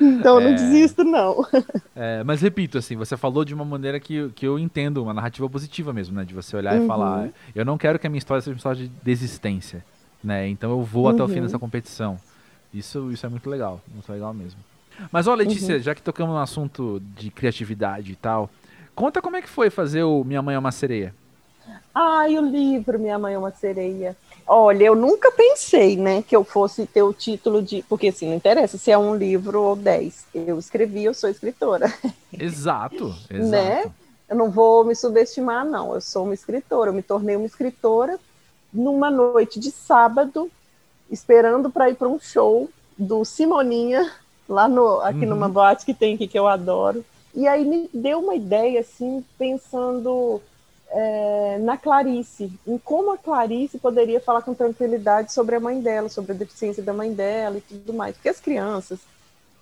então 0.02 0.40
é. 0.40 0.44
não 0.44 0.56
desisto, 0.56 1.04
não. 1.04 1.46
É, 1.96 2.24
mas 2.24 2.42
repito, 2.42 2.80
assim, 2.80 2.96
você 2.96 3.16
falou 3.16 3.46
de 3.46 3.54
uma 3.54 3.64
maneira 3.64 4.00
que, 4.00 4.30
que 4.30 4.48
eu 4.48 4.58
entendo, 4.58 5.04
uma 5.04 5.14
narrativa 5.14 5.48
positiva 5.48 5.94
mesmo, 5.94 6.16
né? 6.16 6.26
De 6.26 6.34
você 6.34 6.58
olhar 6.58 6.76
uhum. 6.76 6.86
e 6.86 6.88
falar, 6.88 7.30
eu 7.54 7.64
não 7.64 7.78
quero 7.78 8.00
que 8.00 8.08
a 8.08 8.10
minha 8.10 8.18
história 8.18 8.42
seja 8.42 8.54
uma 8.54 8.58
história 8.58 8.82
de 8.84 8.88
desistência, 9.04 9.86
né? 10.24 10.48
Então 10.48 10.72
eu 10.72 10.82
vou 10.82 11.04
uhum. 11.04 11.10
até 11.10 11.22
o 11.22 11.28
fim 11.28 11.36
uhum. 11.36 11.42
dessa 11.44 11.60
competição. 11.60 12.18
Isso, 12.74 13.12
isso 13.12 13.24
é 13.24 13.30
muito 13.30 13.48
legal, 13.48 13.80
muito 13.94 14.12
legal 14.12 14.34
mesmo. 14.34 14.60
Mas 15.12 15.28
olha, 15.28 15.44
Letícia, 15.44 15.76
uhum. 15.76 15.82
já 15.82 15.94
que 15.94 16.02
tocamos 16.02 16.34
no 16.34 16.42
assunto 16.42 17.00
de 17.16 17.30
criatividade 17.30 18.14
e 18.14 18.16
tal, 18.16 18.50
conta 18.96 19.22
como 19.22 19.36
é 19.36 19.44
que 19.44 19.50
foi 19.50 19.70
fazer 19.70 20.02
o 20.02 20.24
Minha 20.24 20.42
Mãe 20.42 20.56
é 20.56 20.60
uma 20.60 20.72
Sereia. 20.72 21.14
Ai, 21.94 22.38
o 22.38 22.42
livro 22.42 23.00
Minha 23.00 23.20
Mãe 23.20 23.34
é 23.34 23.38
uma 23.38 23.52
Sereia. 23.52 24.16
Olha, 24.48 24.86
eu 24.86 24.96
nunca 24.96 25.32
pensei, 25.32 25.96
né, 25.96 26.22
que 26.22 26.36
eu 26.36 26.44
fosse 26.44 26.86
ter 26.86 27.04
o 27.04 27.14
título 27.14 27.62
de. 27.62 27.84
Porque 27.84 28.08
assim, 28.08 28.28
não 28.28 28.36
interessa 28.36 28.78
se 28.78 28.92
é 28.92 28.98
um 28.98 29.16
livro 29.16 29.62
ou 29.62 29.76
dez. 29.76 30.26
Eu 30.34 30.58
escrevi, 30.58 31.04
eu 31.06 31.14
sou 31.14 31.30
escritora. 31.30 31.94
Exato, 32.38 33.16
exato. 33.30 33.50
né? 33.50 33.86
Eu 34.28 34.36
não 34.36 34.50
vou 34.50 34.84
me 34.84 34.96
subestimar, 34.96 35.66
não. 35.66 35.94
Eu 35.94 36.02
sou 36.02 36.24
uma 36.24 36.34
escritora. 36.34 36.90
Eu 36.90 36.94
me 36.94 37.02
tornei 37.02 37.36
uma 37.36 37.46
escritora 37.46 38.20
numa 38.74 39.12
noite 39.12 39.60
de 39.60 39.72
sábado, 39.72 40.50
esperando 41.10 41.70
para 41.70 41.90
ir 41.90 41.96
para 41.96 42.08
um 42.08 42.20
show 42.20 42.70
do 42.98 43.26
Simoninha, 43.26 44.12
lá 44.48 44.68
no, 44.68 45.02
aqui 45.02 45.20
uhum. 45.20 45.30
numa 45.30 45.50
boate 45.50 45.86
que 45.86 45.94
tem 45.94 46.16
aqui 46.16 46.28
que 46.28 46.40
eu 46.40 46.48
adoro. 46.48 47.04
E 47.34 47.48
aí 47.48 47.66
me 47.66 47.90
deu 47.94 48.20
uma 48.20 48.36
ideia, 48.36 48.82
assim, 48.82 49.24
pensando 49.38 50.42
é, 50.94 51.58
na 51.60 51.78
Clarice, 51.78 52.52
em 52.68 52.78
como 52.78 53.14
a 53.14 53.18
Clarice 53.18 53.80
poderia 53.80 54.20
falar 54.20 54.42
com 54.42 54.54
tranquilidade 54.54 55.32
sobre 55.32 55.56
a 55.56 55.60
mãe 55.60 55.80
dela, 55.80 56.10
sobre 56.10 56.34
a 56.34 56.36
deficiência 56.36 56.84
da 56.84 56.94
mãe 56.94 57.14
dela 57.14 57.58
e 57.58 57.62
tudo 57.62 57.94
mais. 57.94 58.16
Porque 58.16 58.30
as 58.30 58.40
crianças, 58.40 59.00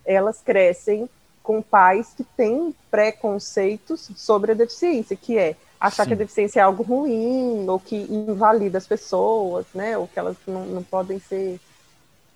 elas 0.04 0.42
crescem 0.42 1.08
com 1.44 1.62
pais 1.62 2.14
que 2.16 2.24
têm 2.24 2.76
preconceitos 2.90 4.10
sobre 4.16 4.52
a 4.52 4.56
deficiência, 4.56 5.16
que 5.16 5.38
é 5.38 5.56
achar 5.80 6.04
Sim. 6.04 6.10
que 6.10 6.14
a 6.16 6.18
deficiência 6.18 6.60
é 6.60 6.64
algo 6.64 6.84
ruim, 6.84 7.68
ou 7.68 7.80
que 7.80 7.96
invalida 7.96 8.78
as 8.78 8.88
pessoas, 8.88 9.66
né? 9.74 9.98
Ou 9.98 10.08
que 10.08 10.18
elas 10.18 10.36
não, 10.48 10.66
não 10.66 10.84
podem 10.84 11.20
ser 11.20 11.60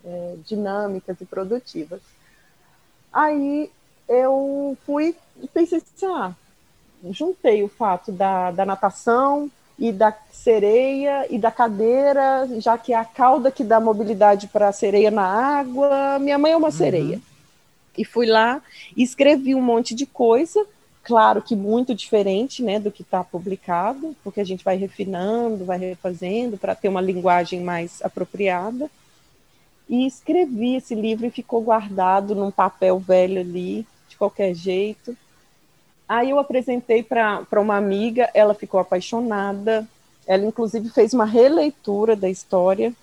é, 0.06 0.36
dinâmicas 0.46 1.20
e 1.20 1.26
produtivas. 1.26 2.02
Aí 3.12 3.72
eu 4.08 4.78
fui 4.86 5.16
e 5.42 5.48
pensei 5.48 5.80
assim, 5.80 6.06
ah, 6.06 6.34
juntei 7.12 7.64
o 7.64 7.68
fato 7.68 8.12
da, 8.12 8.52
da 8.52 8.66
natação 8.66 9.50
e 9.78 9.92
da 9.92 10.16
sereia 10.32 11.26
e 11.30 11.38
da 11.38 11.52
cadeira, 11.52 12.48
já 12.60 12.78
que 12.78 12.94
é 12.94 12.96
a 12.96 13.04
cauda 13.04 13.52
que 13.52 13.64
dá 13.64 13.80
mobilidade 13.80 14.48
para 14.48 14.70
a 14.70 14.74
sereia 14.74 15.12
na 15.12 15.26
água. 15.26 16.20
Minha 16.20 16.38
mãe 16.38 16.52
é 16.52 16.58
uma 16.58 16.68
uhum. 16.68 16.72
sereia. 16.72 17.20
E 17.98 18.06
fui 18.06 18.26
lá 18.26 18.62
e 18.96 19.04
escrevi 19.04 19.54
um 19.56 19.62
monte 19.62 19.94
de 19.94 20.06
coisa 20.06 20.66
claro 21.04 21.42
que 21.42 21.56
muito 21.56 21.94
diferente 21.94 22.64
né, 22.64 22.80
do 22.80 22.92
que 22.92 23.02
está 23.02 23.24
publicado, 23.24 24.16
porque 24.24 24.40
a 24.40 24.44
gente 24.44 24.64
vai 24.64 24.78
refinando, 24.78 25.66
vai 25.66 25.78
refazendo 25.78 26.58
para 26.58 26.74
ter 26.74 26.88
uma 26.88 27.02
linguagem 27.02 27.62
mais 27.62 28.02
apropriada. 28.02 28.90
E 29.88 30.08
escrevi 30.08 30.76
esse 30.76 30.96
livro 30.96 31.26
e 31.26 31.32
ficou 31.32 31.62
guardado 31.62 32.34
num 32.34 32.50
papel 32.50 32.98
velho 33.00 33.42
ali, 33.42 33.86
de 34.08 34.16
qualquer 34.16 34.54
jeito. 34.56 35.16
Aí 36.08 36.30
eu 36.30 36.40
apresentei 36.40 37.02
para 37.02 37.46
uma 37.54 37.78
amiga, 37.78 38.30
ela 38.34 38.54
ficou 38.54 38.80
apaixonada. 38.80 39.88
Ela, 40.26 40.46
inclusive, 40.46 40.90
fez 40.90 41.14
uma 41.14 41.26
releitura 41.26 42.16
da 42.16 42.30
história, 42.30 42.94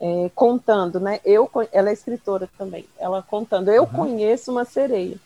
é, 0.00 0.30
contando, 0.34 1.00
né? 1.00 1.20
Eu, 1.24 1.50
ela 1.72 1.90
é 1.90 1.92
escritora 1.92 2.48
também. 2.58 2.84
Ela 2.98 3.22
contando, 3.22 3.70
eu 3.70 3.84
uhum. 3.84 3.88
conheço 3.88 4.50
uma 4.50 4.64
sereia. 4.64 5.16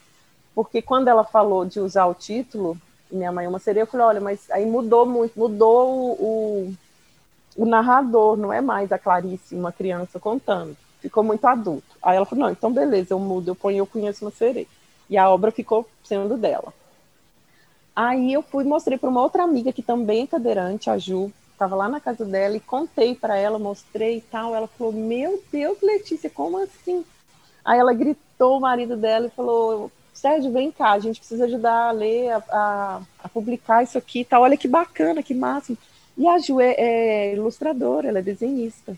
Porque 0.54 0.82
quando 0.82 1.08
ela 1.08 1.24
falou 1.24 1.64
de 1.64 1.80
usar 1.80 2.06
o 2.06 2.14
título, 2.14 2.76
Minha 3.10 3.32
Mãe 3.32 3.46
é 3.46 3.48
uma 3.48 3.58
Sereia, 3.58 3.82
eu 3.82 3.86
falei, 3.86 4.06
olha, 4.06 4.20
mas 4.20 4.50
aí 4.50 4.66
mudou 4.66 5.06
muito, 5.06 5.38
mudou 5.38 5.88
o, 5.88 6.12
o, 6.12 6.74
o 7.56 7.66
narrador, 7.66 8.36
não 8.36 8.52
é 8.52 8.60
mais 8.60 8.92
a 8.92 8.98
Clarice, 8.98 9.54
uma 9.54 9.72
criança 9.72 10.18
contando. 10.18 10.76
Ficou 11.00 11.24
muito 11.24 11.46
adulto. 11.46 11.96
Aí 12.02 12.16
ela 12.16 12.26
falou, 12.26 12.44
não, 12.44 12.52
então 12.52 12.72
beleza, 12.72 13.14
eu 13.14 13.18
mudo, 13.18 13.48
eu 13.48 13.54
ponho 13.54 13.78
Eu 13.78 13.86
Conheço 13.86 14.24
uma 14.24 14.30
Sereia. 14.30 14.66
E 15.08 15.16
a 15.16 15.30
obra 15.30 15.50
ficou 15.50 15.88
sendo 16.04 16.36
dela. 16.36 16.72
Aí 18.02 18.32
eu 18.32 18.40
fui 18.40 18.64
mostrei 18.64 18.96
para 18.96 19.10
uma 19.10 19.20
outra 19.20 19.42
amiga 19.42 19.74
que 19.74 19.82
também 19.82 20.22
é 20.22 20.26
cadeirante, 20.26 20.88
a 20.88 20.96
Ju, 20.96 21.30
estava 21.52 21.76
lá 21.76 21.86
na 21.86 22.00
casa 22.00 22.24
dela 22.24 22.56
e 22.56 22.60
contei 22.60 23.14
para 23.14 23.36
ela, 23.36 23.58
mostrei 23.58 24.16
e 24.16 24.20
tal. 24.22 24.56
Ela 24.56 24.66
falou: 24.66 24.90
Meu 24.90 25.42
Deus, 25.52 25.76
Letícia, 25.82 26.30
como 26.30 26.56
assim? 26.56 27.04
Aí 27.62 27.78
ela 27.78 27.92
gritou 27.92 28.56
o 28.56 28.60
marido 28.60 28.96
dela 28.96 29.26
e 29.26 29.36
falou: 29.36 29.92
Sérgio, 30.14 30.50
vem 30.50 30.72
cá, 30.72 30.92
a 30.92 30.98
gente 30.98 31.18
precisa 31.18 31.44
ajudar 31.44 31.88
a 31.88 31.90
ler, 31.90 32.30
a, 32.30 32.42
a, 32.50 33.00
a 33.22 33.28
publicar 33.28 33.82
isso 33.82 33.98
aqui 33.98 34.24
tal. 34.24 34.44
Olha 34.44 34.56
que 34.56 34.66
bacana, 34.66 35.22
que 35.22 35.34
máximo. 35.34 35.76
E 36.16 36.26
a 36.26 36.38
Ju 36.38 36.58
é, 36.58 36.72
é 36.78 37.34
ilustradora, 37.34 38.08
ela 38.08 38.20
é 38.20 38.22
desenhista. 38.22 38.96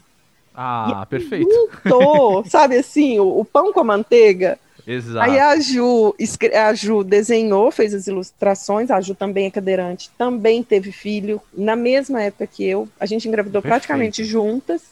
Ah, 0.55 1.05
perfeito. 1.11 1.49
Pintou, 1.83 2.45
sabe 2.47 2.77
assim, 2.77 3.19
o, 3.19 3.41
o, 3.41 3.45
pão 3.45 3.73
com 3.73 3.81
a 3.81 3.85
manteiga. 3.85 4.61
Exato. 4.87 5.31
Aí 5.31 5.39
a 5.39 5.59
Ju, 5.61 6.15
a 6.55 6.75
Ju 6.75 7.05
desenhou, 7.05 7.71
fez 7.71 7.95
as 7.95 8.07
ilustrações, 8.07 8.91
a 8.91 9.01
Ju 9.01 9.15
também 9.15 9.47
é 9.47 9.51
cadeirante, 9.51 10.11
também 10.19 10.63
teve 10.63 10.91
filho, 10.91 11.41
na 11.53 11.77
mesma 11.77 12.23
época 12.23 12.47
que 12.47 12.65
eu. 12.65 12.89
A 12.99 13.07
gente 13.07 13.29
engravidou 13.29 13.63
perfeito. 13.63 13.81
praticamente 13.81 14.25
juntas. 14.25 14.83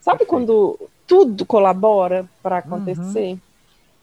Sabe 0.00 0.18
perfeito. 0.18 0.30
quando 0.30 0.78
tudo 1.06 1.44
colabora 1.44 2.28
para 2.42 2.58
acontecer? 2.58 3.32
Uhum. 3.32 3.38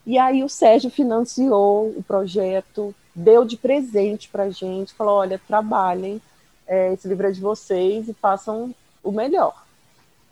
E 0.06 0.18
aí 0.18 0.44
o 0.44 0.50
Sérgio 0.50 0.90
financiou 0.90 1.90
o 1.90 2.04
projeto, 2.04 2.94
deu 3.14 3.46
de 3.46 3.58
presente 3.58 4.30
para 4.30 4.50
gente, 4.50 4.94
falou: 4.94 5.16
olha, 5.16 5.40
trabalhem, 5.48 6.22
é, 6.68 6.94
esse 6.94 7.08
livro 7.08 7.28
é 7.28 7.32
de 7.32 7.42
vocês 7.42 8.08
e 8.08 8.14
façam 8.14 8.74
o 9.04 9.12
melhor. 9.12 9.64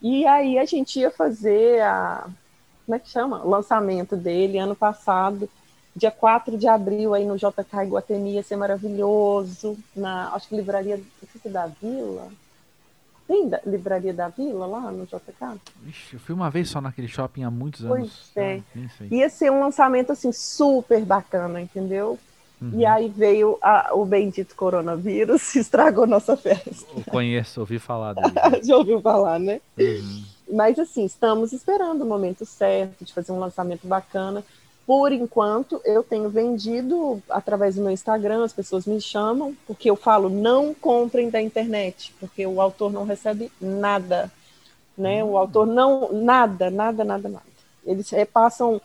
E 0.02 0.26
aí 0.26 0.58
a 0.58 0.66
gente 0.66 1.00
ia 1.00 1.12
fazer 1.12 1.82
a. 1.82 2.28
Como 2.90 2.96
é 2.96 3.00
que 3.00 3.10
chama? 3.10 3.46
O 3.46 3.50
lançamento 3.52 4.18
dele 4.18 4.58
ano 4.58 4.76
passado, 4.76 5.48
dia 5.96 6.10
4 6.10 6.58
de 6.58 6.68
abril, 6.68 7.14
aí 7.14 7.24
no 7.24 7.38
JK 7.38 7.84
Iguatemi, 7.86 8.32
ia 8.32 8.42
ser 8.42 8.56
maravilhoso, 8.56 9.78
na, 9.96 10.34
acho 10.34 10.50
que 10.50 10.56
livraria, 10.56 10.98
não 10.98 11.30
sei 11.32 11.40
se 11.40 11.48
é 11.48 11.52
da 11.52 11.68
Vila, 11.68 12.30
tem 13.28 13.48
da, 13.48 13.62
livraria 13.64 14.12
da 14.12 14.30
Vila 14.30 14.66
lá 14.66 14.92
no 14.92 15.06
JK? 15.06 15.62
Ixi, 15.86 16.16
eu 16.16 16.20
fui 16.20 16.34
uma 16.34 16.50
vez 16.50 16.68
só 16.68 16.82
naquele 16.82 17.08
shopping 17.08 17.44
há 17.44 17.52
muitos 17.52 17.86
anos. 17.86 18.32
Pois 18.34 18.44
é. 18.44 18.64
Ah, 18.76 19.04
Ia 19.12 19.30
ser 19.30 19.52
um 19.52 19.60
lançamento 19.60 20.12
assim 20.12 20.32
super 20.32 21.06
bacana, 21.06 21.62
entendeu? 21.62 22.18
Uhum. 22.60 22.72
E 22.74 22.88
aí 22.88 23.08
veio 23.08 23.60
a, 23.62 23.92
o 23.94 24.04
bendito 24.04 24.56
coronavírus 24.56 25.54
e 25.54 25.60
estragou 25.62 26.08
nossa 26.08 26.36
festa. 26.36 26.88
Eu 26.98 27.04
conheço, 27.04 27.60
ouvi 27.60 27.78
falar 27.78 28.14
dele. 28.18 28.64
Já 28.64 28.78
ouviu 28.78 29.00
falar, 29.00 29.38
né? 29.38 29.62
Uhum. 29.78 30.24
Mas 30.50 30.80
assim, 30.80 31.06
estamos 31.06 31.54
esperando 31.54 32.02
o 32.02 32.06
momento 32.06 32.46
certo 32.46 33.06
de 33.06 33.14
fazer 33.14 33.32
um 33.32 33.40
lançamento 33.40 33.88
bacana. 33.88 34.44
Por 34.86 35.12
enquanto, 35.12 35.80
eu 35.86 36.02
tenho 36.02 36.30
vendido 36.30 37.22
através 37.30 37.76
do 37.76 37.82
meu 37.82 37.92
Instagram, 37.92 38.44
as 38.44 38.54
pessoas 38.54 38.88
me 38.88 39.00
chamam, 39.00 39.56
porque 39.68 39.90
eu 39.90 39.96
falo, 39.96 40.30
não 40.30 40.74
comprem 40.74 41.30
da 41.30 41.40
internet, 41.40 42.12
porque 42.20 42.46
o 42.48 42.60
autor 42.60 42.92
não 42.92 43.06
recebe 43.06 43.52
nada, 43.62 44.32
né? 44.98 45.24
O 45.24 45.38
autor 45.38 45.68
não, 45.68 46.12
nada, 46.12 46.72
nada, 46.72 47.04
nada, 47.04 47.30
nada. 47.30 47.46
Eles 47.86 48.10
repassam 48.10 48.82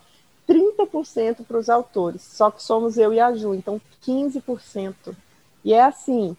30% 0.46 1.44
para 1.48 1.56
os 1.56 1.70
autores, 1.70 2.20
só 2.20 2.50
que 2.50 2.62
somos 2.62 2.98
eu 2.98 3.14
e 3.14 3.18
a 3.18 3.34
Ju, 3.34 3.54
então 3.54 3.80
15%. 4.06 4.94
E 5.64 5.72
é 5.72 5.82
assim, 5.82 6.36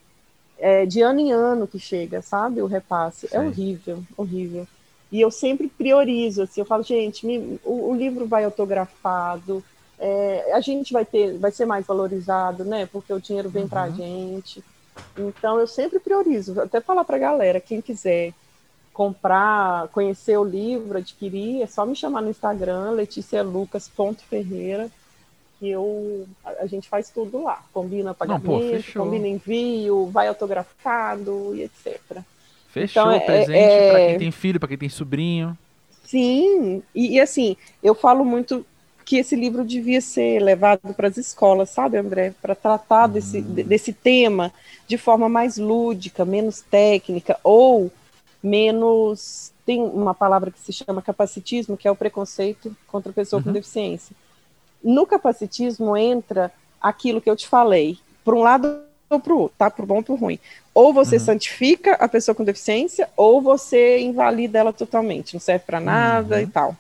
é, 0.60 0.86
de 0.86 1.02
ano 1.02 1.20
em 1.20 1.32
ano 1.32 1.68
que 1.68 1.80
chega, 1.80 2.22
sabe, 2.22 2.62
o 2.62 2.68
repasse. 2.68 3.26
É 3.26 3.30
Sim. 3.30 3.36
É 3.36 3.40
horrível, 3.40 4.04
horrível. 4.16 4.68
E 5.12 5.22
eu 5.22 5.30
sempre 5.32 5.68
priorizo, 5.68 6.44
assim, 6.44 6.62
eu 6.62 6.66
falo, 6.66 6.84
gente, 6.84 7.26
me, 7.26 7.60
o, 7.64 7.92
o, 7.92 7.96
livro 7.96 8.26
vai 8.26 8.44
autografado, 8.44 9.64
é, 10.00 10.52
a 10.54 10.60
gente 10.60 10.92
vai 10.92 11.06
ter, 11.06 11.38
vai 11.38 11.52
ser 11.52 11.66
mais 11.66 11.86
valorizado, 11.86 12.66
né? 12.66 12.88
Porque 12.92 13.14
o 13.14 13.22
dinheiro 13.22 13.50
vem 13.50 13.64
uhum. 13.64 13.70
para 13.70 13.84
a 13.84 13.90
gente. 13.90 14.64
Então 15.18 15.60
eu 15.60 15.68
sempre 15.68 16.00
priorizo, 16.00 16.60
até 16.60 16.82
falar 16.82 17.04
para 17.04 17.18
a 17.18 17.20
galera, 17.20 17.60
quem 17.60 17.82
quiser 17.82 18.34
comprar, 18.94 19.90
conhecer 19.90 20.38
o 20.38 20.44
livro, 20.44 20.98
adquirir, 20.98 21.62
é 21.62 21.68
só 21.68 21.86
me 21.86 21.96
chamar 21.96 22.22
no 22.22 22.30
Instagram, 22.30 22.92
leticialucas.ferreira, 22.92 24.90
que 25.60 25.70
eu, 25.70 26.26
a, 26.44 26.66
gente 26.66 26.88
faz 26.88 27.10
tudo 27.10 27.44
lá, 27.44 27.62
combina 27.74 28.14
pagamento, 28.14 28.48
Não, 28.48 29.06
combina 29.06 29.28
envio, 29.28 30.08
vai 30.08 30.30
autografado 30.30 31.54
e 31.54 31.64
etc. 31.64 32.24
Fechou, 32.76 33.04
então, 33.04 33.12
é, 33.12 33.20
presente 33.22 33.58
é, 33.58 33.90
para 33.90 34.08
quem 34.08 34.18
tem 34.18 34.32
filho, 34.32 34.60
para 34.60 34.68
quem 34.68 34.78
tem 34.78 34.90
sobrinho. 34.90 35.58
Sim, 36.04 36.84
e, 36.94 37.16
e, 37.16 37.22
assim, 37.22 37.56
eu 37.82 37.96
falo 37.96 38.26
muito 38.26 38.66
que 39.06 39.16
esse 39.16 39.34
livro 39.34 39.64
devia 39.64 40.02
ser 40.02 40.42
levado 40.42 40.94
para 40.94 41.08
as 41.08 41.16
escolas, 41.16 41.70
sabe, 41.70 41.98
André? 41.98 42.34
Para 42.42 42.54
tratar 42.54 43.08
hum. 43.08 43.14
desse, 43.14 43.42
desse 43.42 43.94
tema 43.94 44.52
de 44.86 44.98
forma 44.98 45.30
mais 45.30 45.58
lúdica, 45.58 46.26
menos 46.26 46.60
técnica, 46.60 47.40
ou 47.42 47.90
menos. 48.44 49.54
Tem 49.66 49.82
uma 49.82 50.14
palavra 50.14 50.52
que 50.52 50.60
se 50.60 50.74
chama 50.74 51.02
capacitismo, 51.02 51.78
que 51.78 51.88
é 51.88 51.92
o 51.92 51.96
preconceito 51.96 52.76
contra 52.88 53.10
a 53.10 53.16
pessoa 53.16 53.40
uhum. 53.40 53.46
com 53.46 53.54
deficiência. 53.54 54.14
No 54.84 55.06
capacitismo 55.08 55.96
entra 55.96 56.52
aquilo 56.80 57.22
que 57.22 57.30
eu 57.30 57.38
te 57.38 57.48
falei. 57.48 57.98
Por 58.24 58.36
um 58.36 58.44
lado, 58.44 58.86
ou 59.16 59.20
para 59.20 59.34
o 59.34 59.50
tá? 59.50 59.70
Para 59.70 59.84
o 59.84 59.88
bom 59.88 59.98
ou 59.98 60.04
para 60.04 60.14
o 60.14 60.18
ruim. 60.18 60.40
Ou 60.74 60.94
você 60.94 61.16
uhum. 61.16 61.24
santifica 61.24 61.94
a 61.94 62.08
pessoa 62.08 62.36
com 62.36 62.44
deficiência, 62.44 63.10
ou 63.16 63.42
você 63.42 64.00
invalida 64.00 64.60
ela 64.60 64.74
totalmente, 64.74 65.34
não 65.34 65.42
serve 65.42 65.66
para 65.66 65.80
nada 65.80 66.36
uhum. 66.36 66.42
e 66.42 66.48
tal. 66.48 66.76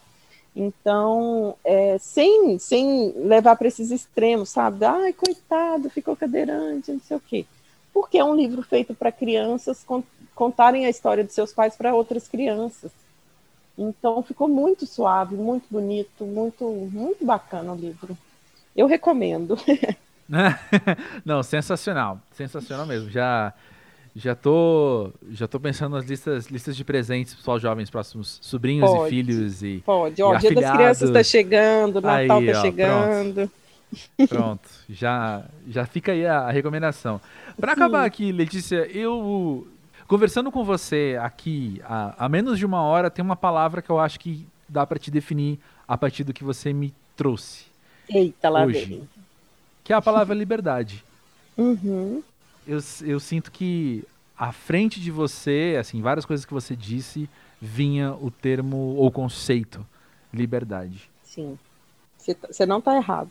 Então, 0.55 1.55
é, 1.65 1.97
sem, 1.99 2.57
sem 2.57 3.11
levar 3.17 3.57
para 3.57 3.67
esses 3.67 3.91
extremos, 3.91 4.49
sabe? 4.49 4.85
Ai, 4.85 5.11
coitado, 5.11 5.89
ficou 5.89 6.15
cadeirante, 6.15 6.93
não 6.93 7.01
sei 7.01 7.17
o 7.17 7.19
quê. 7.19 7.45
Porque 7.93 8.17
é 8.17 8.23
um 8.23 8.35
livro 8.35 8.61
feito 8.61 8.93
para 8.93 9.11
crianças 9.11 9.85
contarem 10.33 10.85
a 10.85 10.89
história 10.89 11.23
de 11.23 11.33
seus 11.33 11.51
pais 11.51 11.75
para 11.75 11.93
outras 11.93 12.27
crianças. 12.27 12.91
Então, 13.77 14.23
ficou 14.23 14.47
muito 14.47 14.85
suave, 14.85 15.35
muito 15.35 15.65
bonito, 15.69 16.23
muito, 16.23 16.65
muito 16.65 17.25
bacana 17.25 17.73
o 17.73 17.75
livro. 17.75 18.17
Eu 18.73 18.87
recomendo. 18.87 19.57
Não, 21.23 21.43
sensacional, 21.43 22.19
sensacional 22.31 22.85
mesmo. 22.85 23.09
Já 23.09 23.53
já 24.15 24.33
tô 24.33 25.11
já 25.29 25.45
tô 25.47 25.59
pensando 25.59 25.95
nas 25.95 26.05
listas 26.05 26.47
listas 26.47 26.75
de 26.75 26.85
presentes 26.85 27.35
para 27.35 27.55
os 27.55 27.61
jovens 27.61 27.89
próximos 27.89 28.39
sobrinhos 28.41 28.89
pode, 28.89 29.07
e 29.07 29.09
filhos 29.09 29.61
e 29.61 29.83
Pode. 29.85 30.21
Ó, 30.21 30.33
e 30.33 30.37
o 30.37 30.39
Dia 30.39 30.53
das 30.53 30.71
Crianças 30.71 31.09
está 31.09 31.23
chegando, 31.23 32.01
Natal 32.01 32.41
está 32.41 32.61
chegando. 32.61 33.51
Pronto. 34.17 34.29
pronto. 34.29 34.69
já 34.89 35.43
já 35.67 35.85
fica 35.85 36.13
aí 36.13 36.25
a, 36.25 36.39
a 36.39 36.51
recomendação. 36.51 37.19
Para 37.59 37.73
acabar 37.73 38.05
aqui, 38.05 38.31
Letícia, 38.31 38.87
eu 38.87 39.67
conversando 40.07 40.51
com 40.51 40.63
você 40.63 41.19
aqui 41.21 41.81
há, 41.83 42.25
há 42.25 42.29
menos 42.29 42.57
de 42.57 42.65
uma 42.65 42.81
hora, 42.81 43.11
tem 43.11 43.23
uma 43.23 43.35
palavra 43.35 43.81
que 43.81 43.89
eu 43.89 43.99
acho 43.99 44.19
que 44.19 44.47
dá 44.67 44.87
para 44.87 44.97
te 44.97 45.11
definir 45.11 45.59
a 45.87 45.97
partir 45.97 46.23
do 46.23 46.33
que 46.33 46.43
você 46.43 46.71
me 46.73 46.93
trouxe. 47.15 47.65
Eita, 48.09 48.49
lá 48.49 48.63
hoje. 48.63 48.85
Vem 48.85 49.07
que 49.85 49.93
é 49.93 49.95
a 49.95 50.01
palavra 50.01 50.35
liberdade. 50.35 51.03
Uhum. 51.57 52.21
Eu, 52.67 52.79
eu 53.05 53.17
sinto 53.17 53.49
que 53.49 54.03
à 54.37 54.51
frente 54.51 54.99
de 54.99 55.09
você, 55.09 55.77
assim, 55.79 56.01
várias 56.01 56.25
coisas 56.25 56.45
que 56.45 56.53
você 56.53 56.75
disse, 56.75 57.29
vinha 57.61 58.13
o 58.13 58.29
termo 58.29 58.75
ou 58.75 59.09
conceito 59.09 59.87
liberdade. 60.33 61.09
Sim. 61.23 61.57
Você 62.17 62.35
tá, 62.35 62.65
não 62.65 62.79
está 62.79 62.97
errado. 62.97 63.29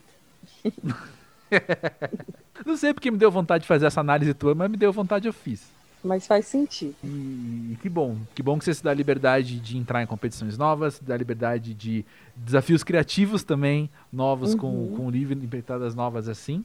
não 2.65 2.75
sei 2.75 2.95
porque 2.95 3.11
me 3.11 3.17
deu 3.19 3.29
vontade 3.29 3.61
de 3.61 3.67
fazer 3.67 3.85
essa 3.85 4.01
análise 4.01 4.33
tua, 4.33 4.55
mas 4.55 4.71
me 4.71 4.77
deu 4.77 4.91
vontade 4.91 5.27
eu 5.27 5.33
fiz. 5.33 5.69
Mas 6.05 6.27
faz 6.27 6.45
sentido. 6.45 6.95
E, 7.03 7.75
que 7.81 7.89
bom. 7.89 8.15
Que 8.35 8.43
bom 8.43 8.59
que 8.59 8.65
você 8.65 8.75
se 8.75 8.83
dá 8.83 8.91
a 8.91 8.93
liberdade 8.93 9.59
de 9.59 9.75
entrar 9.75 10.03
em 10.03 10.05
competições 10.05 10.55
novas, 10.55 10.99
dá 10.99 11.15
a 11.15 11.17
liberdade 11.17 11.73
de 11.73 12.05
desafios 12.35 12.83
criativos 12.83 13.43
também, 13.43 13.89
novos, 14.13 14.53
uhum. 14.53 14.59
com, 14.59 14.95
com 14.95 15.09
livro, 15.09 15.33
empreitadas 15.33 15.95
novas 15.95 16.29
assim. 16.29 16.63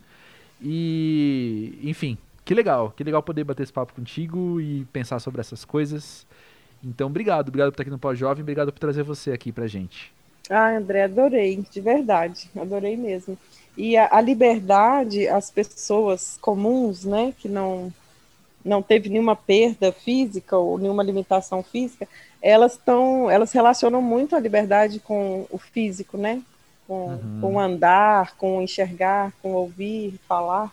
E, 0.61 1.79
enfim, 1.83 2.19
que 2.45 2.53
legal, 2.53 2.93
que 2.95 3.03
legal 3.03 3.23
poder 3.23 3.45
bater 3.45 3.63
esse 3.63 3.73
papo 3.73 3.95
contigo 3.95 4.61
e 4.61 4.85
pensar 4.93 5.19
sobre 5.21 5.41
essas 5.41 5.65
coisas. 5.65 6.27
Então, 6.85 7.07
obrigado, 7.07 7.49
obrigado 7.49 7.69
por 7.69 7.75
estar 7.75 7.83
aqui 7.83 7.91
no 7.91 7.99
Pós-Jovem, 7.99 8.43
obrigado 8.43 8.71
por 8.71 8.79
trazer 8.79 9.03
você 9.03 9.33
aqui 9.33 9.51
pra 9.51 9.67
gente. 9.67 10.13
Ah, 10.51 10.77
André, 10.77 11.05
adorei, 11.05 11.65
de 11.71 11.81
verdade, 11.81 12.51
adorei 12.55 12.97
mesmo. 12.97 13.39
E 13.77 13.97
a, 13.97 14.09
a 14.17 14.21
liberdade, 14.21 15.29
as 15.29 15.51
pessoas 15.51 16.37
comuns, 16.41 17.05
né, 17.05 17.33
que 17.39 17.49
não 17.49 17.93
não 18.65 18.83
teve 18.83 19.09
nenhuma 19.09 19.35
perda 19.35 19.93
física 19.93 20.57
ou 20.57 20.79
nenhuma 20.79 21.03
limitação 21.03 21.63
física, 21.63 22.07
elas 22.43 22.73
estão, 22.73 23.31
elas 23.31 23.53
relacionam 23.53 24.01
muito 24.01 24.37
a 24.37 24.41
liberdade 24.41 25.01
com 25.01 25.47
o 25.51 25.59
físico, 25.59 26.17
né? 26.17 26.43
Com, 26.87 27.07
uhum. 27.07 27.39
com 27.41 27.61
andar, 27.61 28.37
com 28.37 28.61
enxergar, 28.61 29.33
com 29.43 29.53
ouvir, 29.53 30.19
falar. 30.27 30.73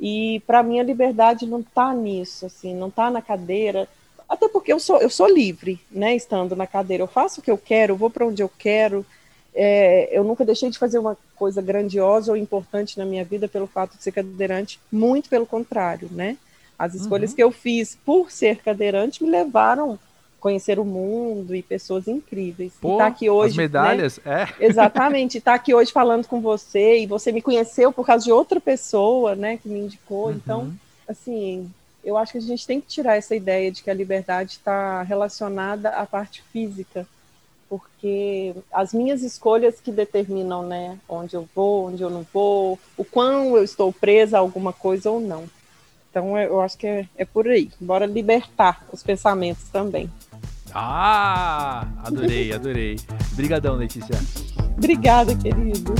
E 0.00 0.40
para 0.46 0.62
mim 0.62 0.80
a 0.80 0.84
liberdade 0.84 1.46
não 1.46 1.60
está 1.60 1.94
nisso, 1.94 2.46
assim, 2.46 2.74
não 2.74 2.88
está 2.88 3.10
na 3.10 3.22
cadeira, 3.22 3.88
até 4.28 4.48
porque 4.48 4.72
eu 4.72 4.80
sou 4.80 4.98
eu 4.98 5.10
sou 5.10 5.28
livre, 5.28 5.78
né? 5.90 6.16
Estando 6.16 6.56
na 6.56 6.66
cadeira, 6.66 7.02
eu 7.02 7.08
faço 7.08 7.40
o 7.40 7.42
que 7.42 7.50
eu 7.50 7.58
quero, 7.58 7.92
eu 7.92 7.96
vou 7.96 8.10
para 8.10 8.26
onde 8.26 8.42
eu 8.42 8.48
quero. 8.48 9.04
É, 9.54 10.08
eu 10.10 10.24
nunca 10.24 10.44
deixei 10.44 10.70
de 10.70 10.78
fazer 10.78 10.98
uma 10.98 11.16
coisa 11.36 11.60
grandiosa 11.60 12.32
ou 12.32 12.36
importante 12.36 12.98
na 12.98 13.04
minha 13.04 13.24
vida 13.24 13.46
pelo 13.46 13.66
fato 13.66 13.96
de 13.96 14.02
ser 14.02 14.12
cadeirante, 14.12 14.80
muito 14.90 15.28
pelo 15.28 15.46
contrário, 15.46 16.08
né? 16.10 16.38
As 16.82 16.94
escolhas 16.96 17.30
uhum. 17.30 17.36
que 17.36 17.42
eu 17.44 17.52
fiz 17.52 17.96
por 18.04 18.28
ser 18.32 18.56
cadeirante 18.56 19.22
me 19.22 19.30
levaram 19.30 19.92
a 19.92 19.98
conhecer 20.40 20.80
o 20.80 20.84
mundo 20.84 21.54
e 21.54 21.62
pessoas 21.62 22.08
incríveis. 22.08 22.72
Pô, 22.80 22.96
e 22.96 22.98
tá 22.98 23.06
aqui 23.06 23.30
hoje, 23.30 23.52
as 23.52 23.56
né? 23.56 23.62
medalhas, 23.62 24.20
né? 24.24 24.42
é. 24.42 24.48
Exatamente, 24.66 25.38
estar 25.38 25.52
tá 25.52 25.54
aqui 25.54 25.72
hoje 25.72 25.92
falando 25.92 26.26
com 26.26 26.40
você 26.40 26.98
e 26.98 27.06
você 27.06 27.30
me 27.30 27.40
conheceu 27.40 27.92
por 27.92 28.04
causa 28.04 28.24
de 28.24 28.32
outra 28.32 28.60
pessoa, 28.60 29.36
né, 29.36 29.58
que 29.58 29.68
me 29.68 29.78
indicou. 29.78 30.26
Uhum. 30.26 30.32
Então, 30.32 30.72
assim, 31.08 31.70
eu 32.02 32.16
acho 32.16 32.32
que 32.32 32.38
a 32.38 32.40
gente 32.40 32.66
tem 32.66 32.80
que 32.80 32.88
tirar 32.88 33.14
essa 33.14 33.36
ideia 33.36 33.70
de 33.70 33.80
que 33.80 33.88
a 33.88 33.94
liberdade 33.94 34.54
está 34.54 35.04
relacionada 35.04 35.90
à 35.90 36.04
parte 36.04 36.42
física, 36.52 37.06
porque 37.68 38.56
as 38.72 38.92
minhas 38.92 39.22
escolhas 39.22 39.80
que 39.80 39.92
determinam, 39.92 40.66
né, 40.66 40.98
onde 41.08 41.36
eu 41.36 41.48
vou, 41.54 41.86
onde 41.86 42.02
eu 42.02 42.10
não 42.10 42.26
vou, 42.34 42.76
o 42.96 43.04
quão 43.04 43.56
eu 43.56 43.62
estou 43.62 43.92
presa 43.92 44.36
a 44.36 44.40
alguma 44.40 44.72
coisa 44.72 45.08
ou 45.08 45.20
não. 45.20 45.44
Então 46.12 46.36
eu 46.36 46.60
acho 46.60 46.76
que 46.76 46.86
é, 46.86 47.08
é 47.16 47.24
por 47.24 47.48
aí. 47.48 47.70
Bora 47.80 48.04
libertar 48.04 48.86
os 48.92 49.02
pensamentos 49.02 49.70
também. 49.70 50.10
Ah, 50.74 51.88
adorei, 52.04 52.52
adorei. 52.52 52.98
Obrigadão, 53.32 53.76
Letícia. 53.76 54.14
Obrigada, 54.76 55.34
querido. 55.34 55.94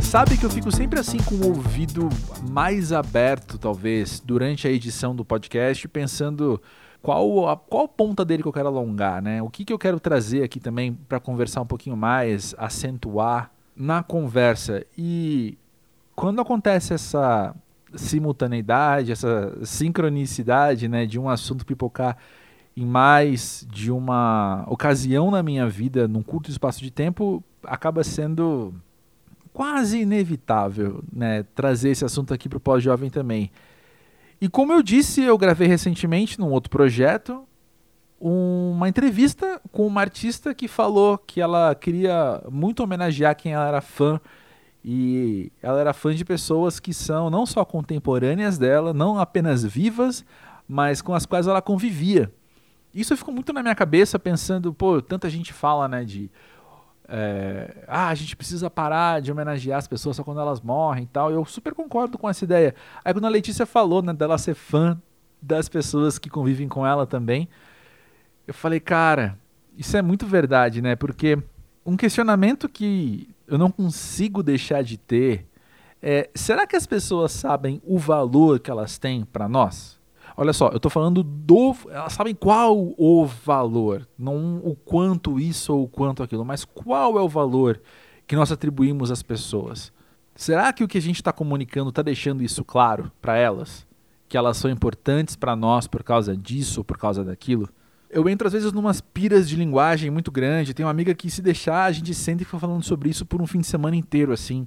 Sabe 0.00 0.36
que 0.36 0.44
eu 0.44 0.50
fico 0.50 0.72
sempre 0.72 0.98
assim 0.98 1.18
com 1.18 1.36
o 1.36 1.48
ouvido 1.48 2.08
mais 2.50 2.92
aberto, 2.92 3.58
talvez, 3.58 4.18
durante 4.18 4.66
a 4.66 4.70
edição 4.72 5.14
do 5.14 5.24
podcast, 5.24 5.86
pensando 5.86 6.60
qual 7.06 7.48
a 7.48 7.56
qual 7.56 7.86
ponta 7.86 8.24
dele 8.24 8.42
que 8.42 8.48
eu 8.48 8.52
quero 8.52 8.66
alongar, 8.66 9.22
né? 9.22 9.40
O 9.40 9.48
que, 9.48 9.64
que 9.64 9.72
eu 9.72 9.78
quero 9.78 10.00
trazer 10.00 10.42
aqui 10.42 10.58
também 10.58 10.92
para 10.92 11.20
conversar 11.20 11.60
um 11.60 11.66
pouquinho 11.66 11.96
mais, 11.96 12.52
acentuar 12.58 13.52
na 13.76 14.02
conversa. 14.02 14.84
E 14.98 15.56
quando 16.16 16.40
acontece 16.40 16.92
essa 16.92 17.54
simultaneidade, 17.94 19.12
essa 19.12 19.56
sincronicidade, 19.62 20.88
né, 20.88 21.06
de 21.06 21.16
um 21.16 21.28
assunto 21.28 21.64
pipocar 21.64 22.16
em 22.76 22.84
mais 22.84 23.64
de 23.70 23.92
uma 23.92 24.64
ocasião 24.66 25.30
na 25.30 25.44
minha 25.44 25.68
vida, 25.68 26.08
num 26.08 26.24
curto 26.24 26.50
espaço 26.50 26.80
de 26.80 26.90
tempo, 26.90 27.40
acaba 27.62 28.02
sendo 28.02 28.74
quase 29.52 30.00
inevitável, 30.00 31.04
né, 31.12 31.44
trazer 31.54 31.90
esse 31.90 32.04
assunto 32.04 32.34
aqui 32.34 32.48
para 32.48 32.58
o 32.58 32.60
pós-jovem 32.60 33.10
também. 33.10 33.52
E 34.40 34.48
como 34.48 34.72
eu 34.72 34.82
disse, 34.82 35.22
eu 35.22 35.38
gravei 35.38 35.66
recentemente 35.66 36.38
num 36.38 36.50
outro 36.50 36.70
projeto 36.70 37.46
uma 38.18 38.88
entrevista 38.88 39.60
com 39.70 39.86
uma 39.86 40.00
artista 40.00 40.54
que 40.54 40.66
falou 40.68 41.18
que 41.18 41.40
ela 41.40 41.74
queria 41.74 42.42
muito 42.50 42.82
homenagear 42.82 43.36
quem 43.36 43.52
ela 43.52 43.68
era 43.68 43.80
fã 43.80 44.20
e 44.82 45.52
ela 45.62 45.80
era 45.80 45.92
fã 45.92 46.14
de 46.14 46.24
pessoas 46.24 46.80
que 46.80 46.94
são 46.94 47.28
não 47.28 47.44
só 47.44 47.64
contemporâneas 47.64 48.56
dela, 48.56 48.94
não 48.94 49.18
apenas 49.18 49.64
vivas, 49.64 50.24
mas 50.66 51.02
com 51.02 51.12
as 51.12 51.26
quais 51.26 51.46
ela 51.46 51.60
convivia. 51.60 52.32
Isso 52.94 53.16
ficou 53.16 53.34
muito 53.34 53.52
na 53.52 53.62
minha 53.62 53.74
cabeça 53.74 54.18
pensando, 54.18 54.72
pô, 54.72 55.02
tanta 55.02 55.28
gente 55.28 55.52
fala, 55.52 55.86
né, 55.86 56.04
de 56.04 56.30
é, 57.08 57.84
ah, 57.86 58.08
a 58.08 58.14
gente 58.14 58.36
precisa 58.36 58.68
parar 58.68 59.20
de 59.20 59.30
homenagear 59.30 59.78
as 59.78 59.86
pessoas 59.86 60.16
só 60.16 60.24
quando 60.24 60.40
elas 60.40 60.60
morrem 60.60 61.04
e 61.04 61.06
tal. 61.06 61.30
Eu 61.30 61.44
super 61.44 61.74
concordo 61.74 62.18
com 62.18 62.28
essa 62.28 62.44
ideia. 62.44 62.74
Aí 63.04 63.12
quando 63.12 63.26
a 63.26 63.30
Letícia 63.30 63.64
falou 63.64 64.02
né, 64.02 64.12
dela 64.12 64.38
ser 64.38 64.54
fã 64.54 65.00
das 65.40 65.68
pessoas 65.68 66.18
que 66.18 66.28
convivem 66.28 66.68
com 66.68 66.86
ela 66.86 67.06
também, 67.06 67.48
eu 68.46 68.54
falei, 68.54 68.80
cara, 68.80 69.38
isso 69.76 69.96
é 69.96 70.02
muito 70.02 70.26
verdade, 70.26 70.82
né? 70.82 70.96
Porque 70.96 71.38
um 71.84 71.96
questionamento 71.96 72.68
que 72.68 73.28
eu 73.46 73.58
não 73.58 73.70
consigo 73.70 74.42
deixar 74.42 74.82
de 74.82 74.96
ter 74.96 75.46
é: 76.02 76.28
será 76.34 76.66
que 76.66 76.76
as 76.76 76.86
pessoas 76.86 77.32
sabem 77.32 77.80
o 77.84 77.98
valor 77.98 78.58
que 78.58 78.70
elas 78.70 78.98
têm 78.98 79.24
para 79.24 79.48
nós? 79.48 79.95
Olha 80.36 80.52
só, 80.52 80.68
eu 80.68 80.76
estou 80.76 80.90
falando 80.90 81.22
do. 81.22 81.74
Elas 81.88 82.12
sabem 82.12 82.34
qual 82.34 82.76
o 82.98 83.24
valor, 83.24 84.06
não 84.18 84.58
o 84.58 84.76
quanto 84.76 85.40
isso 85.40 85.74
ou 85.74 85.84
o 85.84 85.88
quanto 85.88 86.22
aquilo, 86.22 86.44
mas 86.44 86.64
qual 86.64 87.18
é 87.18 87.22
o 87.22 87.28
valor 87.28 87.80
que 88.26 88.36
nós 88.36 88.52
atribuímos 88.52 89.10
às 89.10 89.22
pessoas. 89.22 89.92
Será 90.34 90.72
que 90.72 90.84
o 90.84 90.88
que 90.88 90.98
a 90.98 91.02
gente 91.02 91.16
está 91.16 91.32
comunicando 91.32 91.88
está 91.88 92.02
deixando 92.02 92.42
isso 92.42 92.62
claro 92.64 93.10
para 93.22 93.36
elas? 93.36 93.86
Que 94.28 94.36
elas 94.36 94.58
são 94.58 94.70
importantes 94.70 95.36
para 95.36 95.56
nós 95.56 95.86
por 95.86 96.02
causa 96.02 96.36
disso 96.36 96.80
ou 96.80 96.84
por 96.84 96.98
causa 96.98 97.24
daquilo? 97.24 97.68
Eu 98.10 98.28
entro 98.28 98.46
às 98.46 98.52
vezes 98.52 98.72
numas 98.72 99.00
piras 99.00 99.48
de 99.48 99.56
linguagem 99.56 100.10
muito 100.10 100.30
grande. 100.30 100.74
Tem 100.74 100.84
uma 100.84 100.90
amiga 100.90 101.14
que 101.14 101.30
se 101.30 101.40
deixar, 101.40 101.84
a 101.84 101.92
gente 101.92 102.12
sente 102.12 102.42
e 102.42 102.44
fica 102.44 102.58
falando 102.58 102.82
sobre 102.82 103.08
isso 103.08 103.24
por 103.24 103.40
um 103.40 103.46
fim 103.46 103.60
de 103.60 103.66
semana 103.66 103.96
inteiro, 103.96 104.32
assim. 104.32 104.66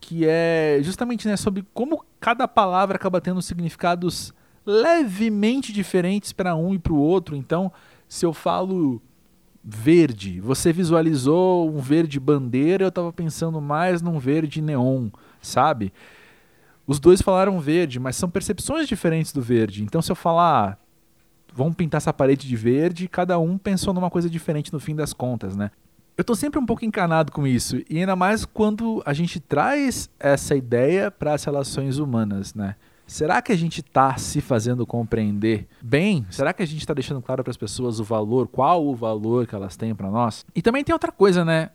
Que 0.00 0.24
é 0.26 0.78
justamente 0.82 1.26
né, 1.26 1.36
sobre 1.36 1.66
como 1.74 2.04
cada 2.20 2.46
palavra 2.46 2.96
acaba 2.96 3.20
tendo 3.20 3.42
significados 3.42 4.32
levemente 4.64 5.72
diferentes 5.72 6.32
para 6.32 6.54
um 6.54 6.74
e 6.74 6.78
para 6.78 6.92
o 6.92 6.98
outro. 6.98 7.36
Então, 7.36 7.72
se 8.08 8.24
eu 8.24 8.32
falo 8.32 9.00
verde, 9.62 10.40
você 10.40 10.72
visualizou 10.72 11.70
um 11.70 11.80
verde 11.80 12.18
bandeira, 12.18 12.84
eu 12.84 12.88
estava 12.88 13.12
pensando 13.12 13.60
mais 13.60 14.00
num 14.00 14.18
verde 14.18 14.62
neon, 14.62 15.08
sabe? 15.40 15.92
Os 16.86 16.98
dois 16.98 17.22
falaram 17.22 17.60
verde, 17.60 18.00
mas 18.00 18.16
são 18.16 18.28
percepções 18.28 18.88
diferentes 18.88 19.32
do 19.32 19.42
verde. 19.42 19.82
Então, 19.82 20.02
se 20.02 20.10
eu 20.10 20.16
falar, 20.16 20.78
vamos 21.54 21.74
pintar 21.74 21.98
essa 21.98 22.12
parede 22.12 22.48
de 22.48 22.56
verde, 22.56 23.06
cada 23.06 23.38
um 23.38 23.58
pensou 23.58 23.94
numa 23.94 24.10
coisa 24.10 24.28
diferente 24.28 24.72
no 24.72 24.80
fim 24.80 24.96
das 24.96 25.12
contas, 25.12 25.54
né? 25.56 25.70
Eu 26.16 26.22
estou 26.22 26.36
sempre 26.36 26.58
um 26.58 26.66
pouco 26.66 26.84
encanado 26.84 27.32
com 27.32 27.46
isso, 27.46 27.80
e 27.88 27.98
ainda 27.98 28.14
mais 28.14 28.44
quando 28.44 29.02
a 29.06 29.12
gente 29.12 29.40
traz 29.40 30.10
essa 30.18 30.54
ideia 30.54 31.10
para 31.10 31.32
as 31.32 31.44
relações 31.44 31.98
humanas, 31.98 32.54
né? 32.54 32.76
Será 33.10 33.42
que 33.42 33.50
a 33.50 33.56
gente 33.56 33.80
está 33.80 34.16
se 34.16 34.40
fazendo 34.40 34.86
compreender 34.86 35.66
bem? 35.82 36.24
Será 36.30 36.52
que 36.52 36.62
a 36.62 36.66
gente 36.66 36.78
está 36.78 36.94
deixando 36.94 37.20
claro 37.20 37.42
para 37.42 37.50
as 37.50 37.56
pessoas 37.56 37.98
o 37.98 38.04
valor, 38.04 38.46
qual 38.46 38.86
o 38.86 38.94
valor 38.94 39.48
que 39.48 39.54
elas 39.54 39.76
têm 39.76 39.92
para 39.96 40.08
nós? 40.08 40.46
E 40.54 40.62
também 40.62 40.84
tem 40.84 40.92
outra 40.92 41.10
coisa, 41.10 41.44
né? 41.44 41.70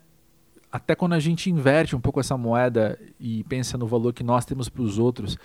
Até 0.72 0.94
quando 0.94 1.12
a 1.12 1.18
gente 1.18 1.50
inverte 1.50 1.94
um 1.94 2.00
pouco 2.00 2.20
essa 2.20 2.38
moeda 2.38 2.98
e 3.20 3.44
pensa 3.44 3.76
no 3.76 3.86
valor 3.86 4.14
que 4.14 4.24
nós 4.24 4.46
temos 4.46 4.70
para 4.70 4.80
os 4.80 4.98
outros, 4.98 5.36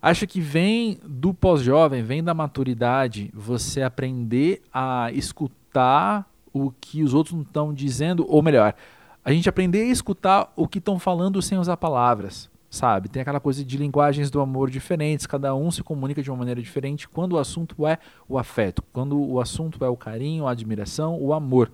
acho 0.00 0.26
que 0.26 0.40
vem 0.40 0.98
do 1.04 1.34
pós-jovem, 1.34 2.02
vem 2.02 2.24
da 2.24 2.32
maturidade, 2.32 3.30
você 3.34 3.82
aprender 3.82 4.62
a 4.72 5.10
escutar 5.12 6.26
o 6.50 6.72
que 6.80 7.02
os 7.02 7.12
outros 7.12 7.34
não 7.34 7.42
estão 7.42 7.74
dizendo, 7.74 8.24
ou 8.26 8.42
melhor, 8.42 8.74
a 9.22 9.30
gente 9.30 9.50
aprender 9.50 9.82
a 9.82 9.92
escutar 9.92 10.50
o 10.56 10.66
que 10.66 10.78
estão 10.78 10.98
falando 10.98 11.42
sem 11.42 11.58
usar 11.58 11.76
palavras 11.76 12.48
sabe? 12.70 13.08
Tem 13.08 13.22
aquela 13.22 13.40
coisa 13.40 13.64
de 13.64 13.76
linguagens 13.76 14.30
do 14.30 14.40
amor 14.40 14.70
diferentes, 14.70 15.26
cada 15.26 15.54
um 15.54 15.70
se 15.70 15.82
comunica 15.82 16.22
de 16.22 16.30
uma 16.30 16.36
maneira 16.36 16.60
diferente 16.60 17.08
quando 17.08 17.34
o 17.34 17.38
assunto 17.38 17.86
é 17.86 17.98
o 18.28 18.38
afeto, 18.38 18.82
quando 18.92 19.18
o 19.18 19.40
assunto 19.40 19.84
é 19.84 19.88
o 19.88 19.96
carinho, 19.96 20.46
a 20.46 20.50
admiração, 20.50 21.18
o 21.20 21.32
amor. 21.32 21.70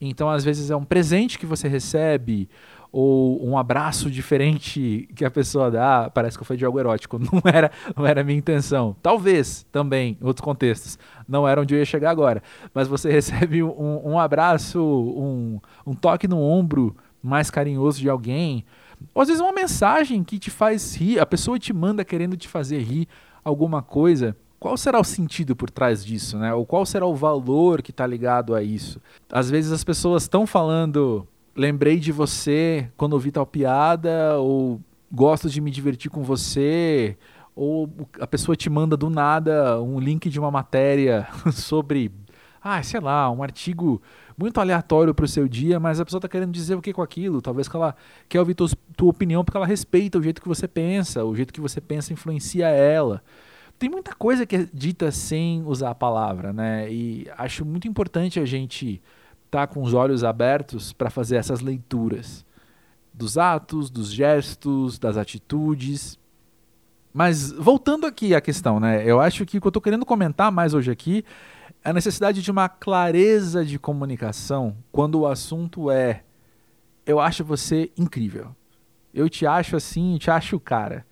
Então, 0.00 0.28
às 0.30 0.44
vezes 0.44 0.70
é 0.70 0.76
um 0.76 0.84
presente 0.84 1.38
que 1.38 1.46
você 1.46 1.68
recebe 1.68 2.48
ou 2.96 3.44
um 3.44 3.58
abraço 3.58 4.08
diferente 4.08 5.08
que 5.16 5.24
a 5.24 5.30
pessoa 5.30 5.68
dá, 5.68 6.08
parece 6.14 6.38
que 6.38 6.44
foi 6.44 6.56
de 6.56 6.64
algo 6.64 6.78
erótico, 6.78 7.18
não 7.18 7.42
era, 7.44 7.72
não 7.96 8.06
era 8.06 8.20
a 8.20 8.24
minha 8.24 8.38
intenção. 8.38 8.94
Talvez 9.02 9.66
também, 9.72 10.16
em 10.22 10.24
outros 10.24 10.44
contextos, 10.44 10.96
não 11.26 11.46
era 11.46 11.60
onde 11.60 11.74
eu 11.74 11.78
ia 11.80 11.84
chegar 11.84 12.10
agora, 12.10 12.40
mas 12.72 12.86
você 12.86 13.10
recebe 13.12 13.64
um, 13.64 14.12
um 14.12 14.16
abraço, 14.16 14.80
um, 14.80 15.60
um 15.84 15.92
toque 15.92 16.28
no 16.28 16.40
ombro 16.40 16.94
mais 17.20 17.50
carinhoso 17.50 17.98
de 17.98 18.08
alguém, 18.08 18.64
ou 19.14 19.22
às 19.22 19.28
vezes 19.28 19.40
uma 19.42 19.52
mensagem 19.52 20.22
que 20.22 20.38
te 20.38 20.50
faz 20.50 20.96
rir, 20.96 21.18
a 21.18 21.26
pessoa 21.26 21.58
te 21.58 21.72
manda 21.72 22.04
querendo 22.04 22.36
te 22.36 22.48
fazer 22.48 22.78
rir 22.78 23.08
alguma 23.44 23.82
coisa. 23.82 24.36
qual 24.58 24.76
será 24.78 24.98
o 24.98 25.04
sentido 25.04 25.54
por 25.54 25.68
trás 25.68 26.02
disso, 26.02 26.38
né? 26.38 26.54
Ou 26.54 26.64
qual 26.64 26.86
será 26.86 27.04
o 27.04 27.14
valor 27.14 27.82
que 27.82 27.90
está 27.90 28.06
ligado 28.06 28.54
a 28.54 28.62
isso? 28.62 28.98
Às 29.30 29.50
vezes 29.50 29.70
as 29.72 29.84
pessoas 29.84 30.22
estão 30.22 30.46
falando, 30.46 31.28
lembrei 31.54 31.98
de 31.98 32.10
você 32.10 32.90
quando 32.96 33.12
ouvi 33.12 33.30
tal 33.30 33.44
piada, 33.44 34.38
ou 34.38 34.80
gosto 35.12 35.50
de 35.50 35.60
me 35.60 35.70
divertir 35.70 36.10
com 36.10 36.22
você, 36.22 37.16
ou 37.54 37.88
a 38.18 38.26
pessoa 38.26 38.56
te 38.56 38.68
manda 38.68 38.96
do 38.96 39.08
nada 39.08 39.80
um 39.80 40.00
link 40.00 40.28
de 40.28 40.40
uma 40.40 40.50
matéria 40.50 41.28
sobre, 41.52 42.10
ah, 42.62 42.82
sei 42.82 43.00
lá, 43.00 43.30
um 43.30 43.42
artigo 43.42 44.00
muito 44.36 44.60
aleatório 44.60 45.14
para 45.14 45.24
o 45.24 45.28
seu 45.28 45.48
dia, 45.48 45.78
mas 45.78 46.00
a 46.00 46.04
pessoa 46.04 46.18
está 46.18 46.28
querendo 46.28 46.52
dizer 46.52 46.74
o 46.74 46.82
que 46.82 46.92
com 46.92 47.02
aquilo. 47.02 47.40
Talvez 47.40 47.68
que 47.68 47.76
ela 47.76 47.94
quer 48.28 48.40
ouvir 48.40 48.54
tua, 48.54 48.68
tua 48.96 49.10
opinião 49.10 49.44
porque 49.44 49.56
ela 49.56 49.66
respeita 49.66 50.18
o 50.18 50.22
jeito 50.22 50.42
que 50.42 50.48
você 50.48 50.66
pensa, 50.66 51.24
o 51.24 51.34
jeito 51.34 51.52
que 51.52 51.60
você 51.60 51.80
pensa 51.80 52.12
influencia 52.12 52.68
ela. 52.68 53.22
Tem 53.78 53.88
muita 53.88 54.14
coisa 54.14 54.46
que 54.46 54.56
é 54.56 54.68
dita 54.72 55.10
sem 55.10 55.62
usar 55.64 55.90
a 55.90 55.94
palavra, 55.94 56.52
né? 56.52 56.90
E 56.90 57.26
acho 57.36 57.64
muito 57.64 57.88
importante 57.88 58.38
a 58.38 58.44
gente 58.44 59.02
estar 59.46 59.66
tá 59.66 59.72
com 59.72 59.82
os 59.82 59.94
olhos 59.94 60.24
abertos 60.24 60.92
para 60.92 61.10
fazer 61.10 61.36
essas 61.36 61.60
leituras 61.60 62.44
dos 63.12 63.38
atos, 63.38 63.90
dos 63.90 64.12
gestos, 64.12 64.98
das 64.98 65.16
atitudes. 65.16 66.18
Mas 67.12 67.52
voltando 67.52 68.06
aqui 68.06 68.34
à 68.34 68.40
questão, 68.40 68.80
né? 68.80 69.08
Eu 69.08 69.20
acho 69.20 69.46
que 69.46 69.58
o 69.58 69.60
que 69.60 69.66
eu 69.66 69.70
estou 69.70 69.82
querendo 69.82 70.04
comentar 70.04 70.50
mais 70.50 70.74
hoje 70.74 70.90
aqui 70.90 71.24
a 71.84 71.92
necessidade 71.92 72.40
de 72.40 72.50
uma 72.50 72.68
clareza 72.68 73.62
de 73.64 73.78
comunicação 73.78 74.74
quando 74.90 75.20
o 75.20 75.26
assunto 75.26 75.90
é 75.90 76.22
eu 77.06 77.20
acho 77.20 77.44
você 77.44 77.90
incrível. 77.98 78.56
Eu 79.12 79.28
te 79.28 79.46
acho 79.46 79.76
assim, 79.76 80.14
eu 80.14 80.18
te 80.18 80.30
acho 80.30 80.58
cara. 80.58 81.04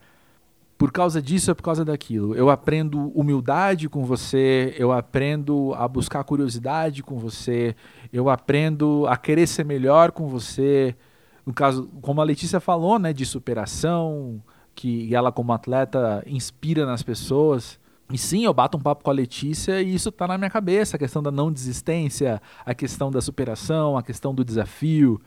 Por 0.79 0.91
causa 0.91 1.21
disso 1.21 1.51
é 1.51 1.55
por 1.55 1.63
causa 1.63 1.85
daquilo. 1.85 2.35
Eu 2.35 2.49
aprendo 2.49 3.11
humildade 3.11 3.89
com 3.89 4.05
você, 4.05 4.75
eu 4.79 4.91
aprendo 4.91 5.75
a 5.75 5.87
buscar 5.87 6.25
curiosidade 6.25 7.03
com 7.03 7.19
você, 7.19 7.77
eu 8.11 8.31
aprendo 8.31 9.07
a 9.07 9.17
querer 9.17 9.47
ser 9.47 9.65
melhor 9.65 10.11
com 10.11 10.27
você. 10.27 10.97
No 11.45 11.53
caso, 11.53 11.89
como 12.01 12.21
a 12.21 12.25
Letícia 12.25 12.59
falou, 12.59 12.99
né, 12.99 13.13
de 13.13 13.27
superação, 13.27 14.43
que 14.75 15.15
ela 15.15 15.31
como 15.31 15.53
atleta 15.53 16.25
inspira 16.27 16.87
nas 16.87 17.03
pessoas. 17.03 17.79
E 18.11 18.19
sim, 18.19 18.45
eu 18.45 18.53
bato 18.53 18.77
um 18.77 18.81
papo 18.81 19.03
com 19.05 19.11
a 19.11 19.15
Letícia 19.15 19.81
e 19.81 19.95
isso 19.95 20.11
está 20.11 20.27
na 20.29 20.37
minha 20.37 20.51
cabeça, 20.51 20.97
a 20.97 20.99
questão 20.99 21.23
da 21.23 21.31
não 21.31 21.51
desistência, 21.51 22.43
a 22.65 22.75
questão 22.75 23.11
da 23.11 23.21
superação, 23.21 23.97
a 23.97 24.03
questão 24.03 24.35
do 24.35 24.45
desafio. 24.45 25.21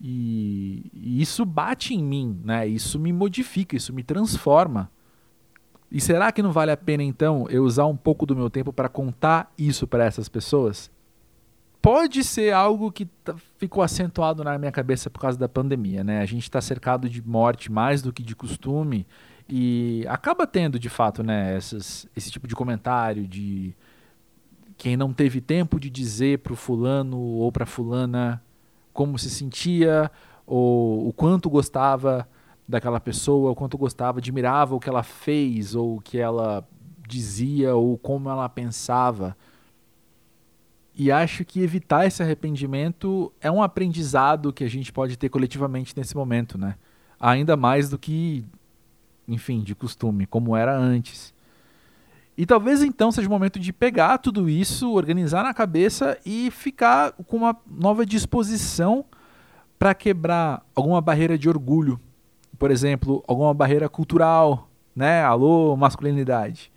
E, 0.00 0.90
e 0.94 1.20
isso 1.20 1.44
bate 1.44 1.94
em 1.94 2.02
mim, 2.02 2.40
né? 2.42 2.66
Isso 2.66 2.98
me 2.98 3.12
modifica, 3.12 3.76
isso 3.76 3.92
me 3.92 4.02
transforma. 4.02 4.90
E 5.90 6.00
será 6.00 6.30
que 6.32 6.42
não 6.42 6.52
vale 6.52 6.70
a 6.70 6.76
pena 6.76 7.02
então 7.02 7.46
eu 7.50 7.64
usar 7.64 7.84
um 7.86 7.96
pouco 7.96 8.24
do 8.24 8.34
meu 8.36 8.48
tempo 8.48 8.72
para 8.72 8.88
contar 8.88 9.52
isso 9.58 9.86
para 9.86 10.04
essas 10.04 10.28
pessoas? 10.28 10.90
Pode 11.82 12.22
ser 12.22 12.52
algo 12.52 12.92
que 12.92 13.08
ficou 13.58 13.82
acentuado 13.82 14.44
na 14.44 14.56
minha 14.58 14.70
cabeça 14.70 15.10
por 15.10 15.20
causa 15.20 15.38
da 15.38 15.48
pandemia, 15.48 16.04
né? 16.04 16.20
A 16.20 16.26
gente 16.26 16.44
está 16.44 16.60
cercado 16.60 17.08
de 17.08 17.26
morte 17.26 17.72
mais 17.72 18.00
do 18.02 18.12
que 18.12 18.22
de 18.22 18.36
costume 18.36 19.06
e 19.50 20.04
acaba 20.08 20.46
tendo, 20.46 20.78
de 20.78 20.88
fato, 20.88 21.24
né, 21.24 21.56
essas, 21.56 22.06
esse 22.16 22.30
tipo 22.30 22.46
de 22.46 22.54
comentário 22.54 23.26
de 23.26 23.74
quem 24.78 24.96
não 24.96 25.12
teve 25.12 25.40
tempo 25.40 25.80
de 25.80 25.90
dizer 25.90 26.38
para 26.38 26.52
o 26.52 26.56
fulano 26.56 27.18
ou 27.18 27.50
para 27.50 27.66
fulana 27.66 28.40
como 28.92 29.18
se 29.18 29.28
sentia 29.28 30.10
ou 30.46 31.08
o 31.08 31.12
quanto 31.12 31.50
gostava 31.50 32.28
daquela 32.66 33.00
pessoa, 33.00 33.50
o 33.50 33.54
quanto 33.56 33.76
gostava, 33.76 34.18
admirava 34.18 34.76
o 34.76 34.80
que 34.80 34.88
ela 34.88 35.02
fez 35.02 35.74
ou 35.74 35.96
o 35.96 36.00
que 36.00 36.18
ela 36.18 36.64
dizia 37.08 37.74
ou 37.74 37.98
como 37.98 38.30
ela 38.30 38.48
pensava. 38.48 39.36
E 40.94 41.10
acho 41.10 41.44
que 41.44 41.60
evitar 41.60 42.06
esse 42.06 42.22
arrependimento 42.22 43.32
é 43.40 43.50
um 43.50 43.62
aprendizado 43.62 44.52
que 44.52 44.62
a 44.62 44.70
gente 44.70 44.92
pode 44.92 45.16
ter 45.16 45.28
coletivamente 45.28 45.92
nesse 45.96 46.16
momento, 46.16 46.56
né? 46.56 46.76
Ainda 47.18 47.56
mais 47.56 47.90
do 47.90 47.98
que 47.98 48.44
enfim, 49.30 49.62
de 49.62 49.74
costume, 49.74 50.26
como 50.26 50.56
era 50.56 50.76
antes. 50.76 51.32
E 52.36 52.44
talvez 52.44 52.82
então 52.82 53.12
seja 53.12 53.28
o 53.28 53.30
momento 53.30 53.58
de 53.58 53.72
pegar 53.72 54.18
tudo 54.18 54.48
isso, 54.48 54.92
organizar 54.92 55.44
na 55.44 55.54
cabeça 55.54 56.18
e 56.24 56.50
ficar 56.50 57.12
com 57.12 57.36
uma 57.36 57.56
nova 57.66 58.04
disposição 58.04 59.04
para 59.78 59.94
quebrar 59.94 60.62
alguma 60.74 61.00
barreira 61.00 61.38
de 61.38 61.48
orgulho. 61.48 62.00
Por 62.58 62.70
exemplo, 62.70 63.22
alguma 63.26 63.54
barreira 63.54 63.88
cultural, 63.88 64.68
né? 64.94 65.22
Alô, 65.22 65.76
masculinidade. 65.76 66.72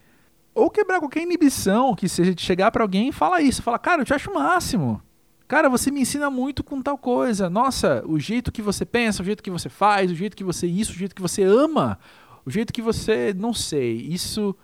Ou 0.53 0.69
quebrar 0.69 0.99
qualquer 0.99 1.23
inibição 1.23 1.95
que 1.95 2.07
seja 2.07 2.35
de 2.35 2.41
chegar 2.41 2.71
para 2.71 2.83
alguém 2.83 3.09
e 3.09 3.13
falar 3.13 3.41
isso. 3.41 3.63
Falar, 3.63 3.79
cara, 3.79 4.01
eu 4.01 4.05
te 4.05 4.13
acho 4.13 4.29
o 4.29 4.35
máximo. 4.35 5.01
Cara, 5.47 5.69
você 5.69 5.91
me 5.91 6.01
ensina 6.01 6.29
muito 6.29 6.63
com 6.63 6.81
tal 6.81 6.97
coisa. 6.97 7.49
Nossa, 7.49 8.03
o 8.05 8.19
jeito 8.19 8.51
que 8.51 8.61
você 8.61 8.85
pensa, 8.85 9.21
o 9.21 9.25
jeito 9.25 9.43
que 9.43 9.51
você 9.51 9.69
faz, 9.69 10.11
o 10.11 10.15
jeito 10.15 10.35
que 10.35 10.43
você 10.43 10.67
isso, 10.67 10.91
o 10.91 10.95
jeito 10.95 11.15
que 11.15 11.21
você 11.21 11.43
ama 11.43 11.99
o 12.45 12.51
jeito 12.51 12.73
que 12.73 12.81
você, 12.81 13.33
não 13.33 13.53
sei, 13.53 13.95
isso 13.95 14.55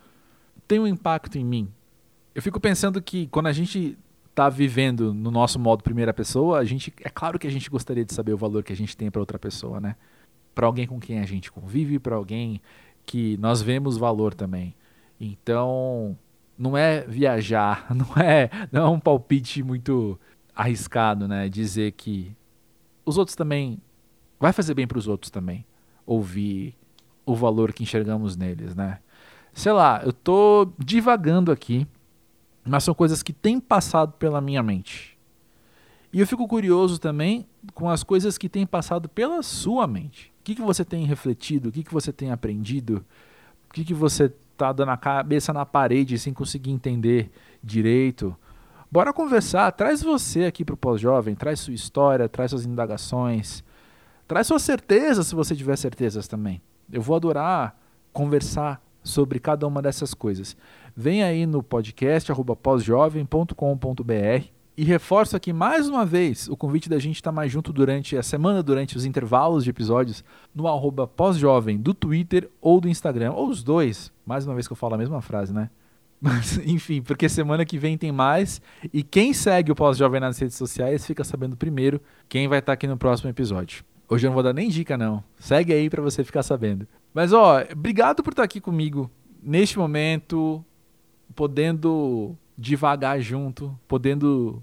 tem 0.66 0.78
um 0.78 0.86
impacto 0.86 1.38
em 1.38 1.44
mim. 1.44 1.68
Eu 2.34 2.42
fico 2.42 2.60
pensando 2.60 3.00
que 3.02 3.26
quando 3.28 3.46
a 3.46 3.52
gente 3.52 3.98
está 4.28 4.48
vivendo 4.48 5.12
no 5.12 5.30
nosso 5.30 5.58
modo 5.58 5.82
primeira 5.82 6.14
pessoa, 6.14 6.58
a 6.58 6.64
gente 6.64 6.92
é 7.02 7.10
claro 7.10 7.38
que 7.38 7.46
a 7.46 7.50
gente 7.50 7.68
gostaria 7.68 8.04
de 8.04 8.14
saber 8.14 8.32
o 8.32 8.36
valor 8.36 8.62
que 8.62 8.72
a 8.72 8.76
gente 8.76 8.96
tem 8.96 9.10
para 9.10 9.20
outra 9.20 9.38
pessoa, 9.38 9.80
né? 9.80 9.96
Para 10.54 10.66
alguém 10.66 10.86
com 10.86 11.00
quem 11.00 11.20
a 11.20 11.26
gente 11.26 11.50
convive, 11.50 11.98
para 11.98 12.16
alguém 12.16 12.60
que 13.04 13.36
nós 13.38 13.60
vemos 13.60 13.96
valor 13.96 14.32
também. 14.32 14.74
Então, 15.18 16.16
não 16.56 16.76
é 16.76 17.02
viajar, 17.02 17.86
não 17.94 18.22
é, 18.22 18.50
não 18.70 18.82
é 18.86 18.88
um 18.88 19.00
palpite 19.00 19.62
muito 19.62 20.18
arriscado, 20.54 21.26
né? 21.26 21.48
Dizer 21.48 21.92
que 21.92 22.34
os 23.04 23.18
outros 23.18 23.34
também 23.34 23.80
vai 24.38 24.52
fazer 24.52 24.74
bem 24.74 24.86
para 24.86 24.98
os 24.98 25.08
outros 25.08 25.30
também. 25.30 25.66
Ouvir 26.06 26.74
o 27.30 27.34
valor 27.34 27.72
que 27.72 27.82
enxergamos 27.82 28.36
neles, 28.36 28.74
né? 28.74 28.98
Sei 29.52 29.72
lá, 29.72 30.02
eu 30.04 30.12
tô 30.12 30.72
divagando 30.78 31.50
aqui, 31.50 31.86
mas 32.64 32.84
são 32.84 32.94
coisas 32.94 33.22
que 33.22 33.32
têm 33.32 33.60
passado 33.60 34.12
pela 34.12 34.40
minha 34.40 34.62
mente. 34.62 35.18
E 36.12 36.20
eu 36.20 36.26
fico 36.26 36.46
curioso 36.48 36.98
também 36.98 37.46
com 37.72 37.88
as 37.88 38.02
coisas 38.02 38.36
que 38.36 38.48
têm 38.48 38.66
passado 38.66 39.08
pela 39.08 39.42
sua 39.42 39.86
mente. 39.86 40.32
O 40.40 40.44
que, 40.44 40.54
que 40.56 40.62
você 40.62 40.84
tem 40.84 41.04
refletido? 41.04 41.68
O 41.68 41.72
que, 41.72 41.84
que 41.84 41.92
você 41.92 42.12
tem 42.12 42.32
aprendido? 42.32 43.04
O 43.68 43.72
que, 43.72 43.84
que 43.84 43.94
você 43.94 44.32
tá 44.56 44.72
dando 44.72 44.90
a 44.90 44.96
cabeça 44.96 45.52
na 45.52 45.64
parede 45.64 46.18
sem 46.18 46.34
conseguir 46.34 46.72
entender 46.72 47.30
direito? 47.62 48.36
Bora 48.90 49.12
conversar. 49.12 49.70
Traz 49.72 50.02
você 50.02 50.46
aqui 50.46 50.64
pro 50.64 50.76
pós-jovem, 50.76 51.36
traz 51.36 51.60
sua 51.60 51.74
história, 51.74 52.28
traz 52.28 52.50
suas 52.50 52.66
indagações, 52.66 53.62
traz 54.26 54.48
suas 54.48 54.62
certezas 54.62 55.28
se 55.28 55.34
você 55.34 55.54
tiver 55.54 55.76
certezas 55.76 56.26
também. 56.26 56.60
Eu 56.92 57.02
vou 57.02 57.16
adorar 57.16 57.78
conversar 58.12 58.82
sobre 59.02 59.38
cada 59.38 59.66
uma 59.66 59.80
dessas 59.80 60.14
coisas. 60.14 60.56
Vem 60.96 61.22
aí 61.22 61.46
no 61.46 61.62
podcast 61.62 62.30
pósjovem.com.br 62.62 64.44
e 64.76 64.84
reforço 64.84 65.36
aqui 65.36 65.52
mais 65.52 65.88
uma 65.88 66.06
vez 66.06 66.48
o 66.48 66.56
convite 66.56 66.88
da 66.88 66.98
gente 66.98 67.16
estar 67.16 67.32
mais 67.32 67.52
junto 67.52 67.72
durante 67.72 68.16
a 68.16 68.22
semana, 68.22 68.62
durante 68.62 68.96
os 68.96 69.04
intervalos 69.04 69.64
de 69.64 69.70
episódios, 69.70 70.24
no 70.54 70.66
arroba 70.66 71.06
pós-jovem 71.06 71.78
do 71.78 71.92
Twitter 71.92 72.50
ou 72.60 72.80
do 72.80 72.88
Instagram, 72.88 73.32
ou 73.32 73.48
os 73.48 73.62
dois. 73.62 74.12
Mais 74.24 74.46
uma 74.46 74.54
vez 74.54 74.66
que 74.66 74.72
eu 74.72 74.76
falo 74.76 74.94
a 74.94 74.98
mesma 74.98 75.20
frase, 75.20 75.52
né? 75.52 75.70
Mas, 76.20 76.58
enfim, 76.66 77.00
porque 77.00 77.28
semana 77.28 77.64
que 77.64 77.78
vem 77.78 77.96
tem 77.96 78.12
mais. 78.12 78.60
E 78.92 79.02
quem 79.02 79.32
segue 79.32 79.72
o 79.72 79.74
Pós-Jovem 79.74 80.20
nas 80.20 80.38
redes 80.38 80.56
sociais 80.56 81.06
fica 81.06 81.24
sabendo 81.24 81.56
primeiro 81.56 82.00
quem 82.28 82.46
vai 82.46 82.58
estar 82.58 82.74
aqui 82.74 82.86
no 82.86 82.96
próximo 82.96 83.30
episódio. 83.30 83.84
Hoje 84.10 84.26
eu 84.26 84.30
não 84.30 84.34
vou 84.34 84.42
dar 84.42 84.52
nem 84.52 84.68
dica, 84.68 84.98
não. 84.98 85.22
Segue 85.38 85.72
aí 85.72 85.88
para 85.88 86.02
você 86.02 86.24
ficar 86.24 86.42
sabendo. 86.42 86.84
Mas, 87.14 87.32
ó, 87.32 87.62
obrigado 87.70 88.24
por 88.24 88.32
estar 88.32 88.42
aqui 88.42 88.60
comigo 88.60 89.08
neste 89.40 89.78
momento, 89.78 90.64
podendo 91.36 92.36
devagar 92.58 93.20
junto, 93.20 93.78
podendo 93.86 94.60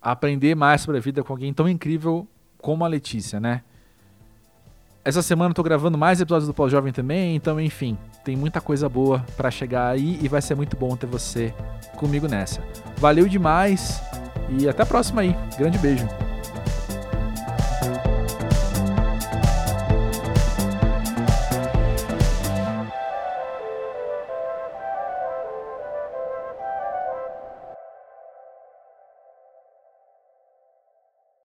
aprender 0.00 0.56
mais 0.56 0.80
sobre 0.80 0.98
a 0.98 1.00
vida 1.00 1.22
com 1.22 1.32
alguém 1.32 1.54
tão 1.54 1.68
incrível 1.68 2.26
como 2.58 2.84
a 2.84 2.88
Letícia, 2.88 3.38
né? 3.38 3.62
Essa 5.04 5.22
semana 5.22 5.50
eu 5.50 5.54
tô 5.54 5.62
gravando 5.62 5.96
mais 5.96 6.20
episódios 6.20 6.48
do 6.48 6.54
Pós-Jovem 6.54 6.92
também, 6.92 7.36
então, 7.36 7.60
enfim, 7.60 7.96
tem 8.24 8.36
muita 8.36 8.60
coisa 8.60 8.88
boa 8.88 9.24
para 9.36 9.50
chegar 9.50 9.88
aí 9.88 10.18
e 10.20 10.28
vai 10.28 10.42
ser 10.42 10.56
muito 10.56 10.76
bom 10.76 10.96
ter 10.96 11.06
você 11.06 11.54
comigo 11.96 12.26
nessa. 12.26 12.60
Valeu 12.98 13.28
demais 13.28 14.02
e 14.58 14.68
até 14.68 14.82
a 14.82 14.86
próxima 14.86 15.22
aí. 15.22 15.36
Grande 15.56 15.78
beijo. 15.78 16.06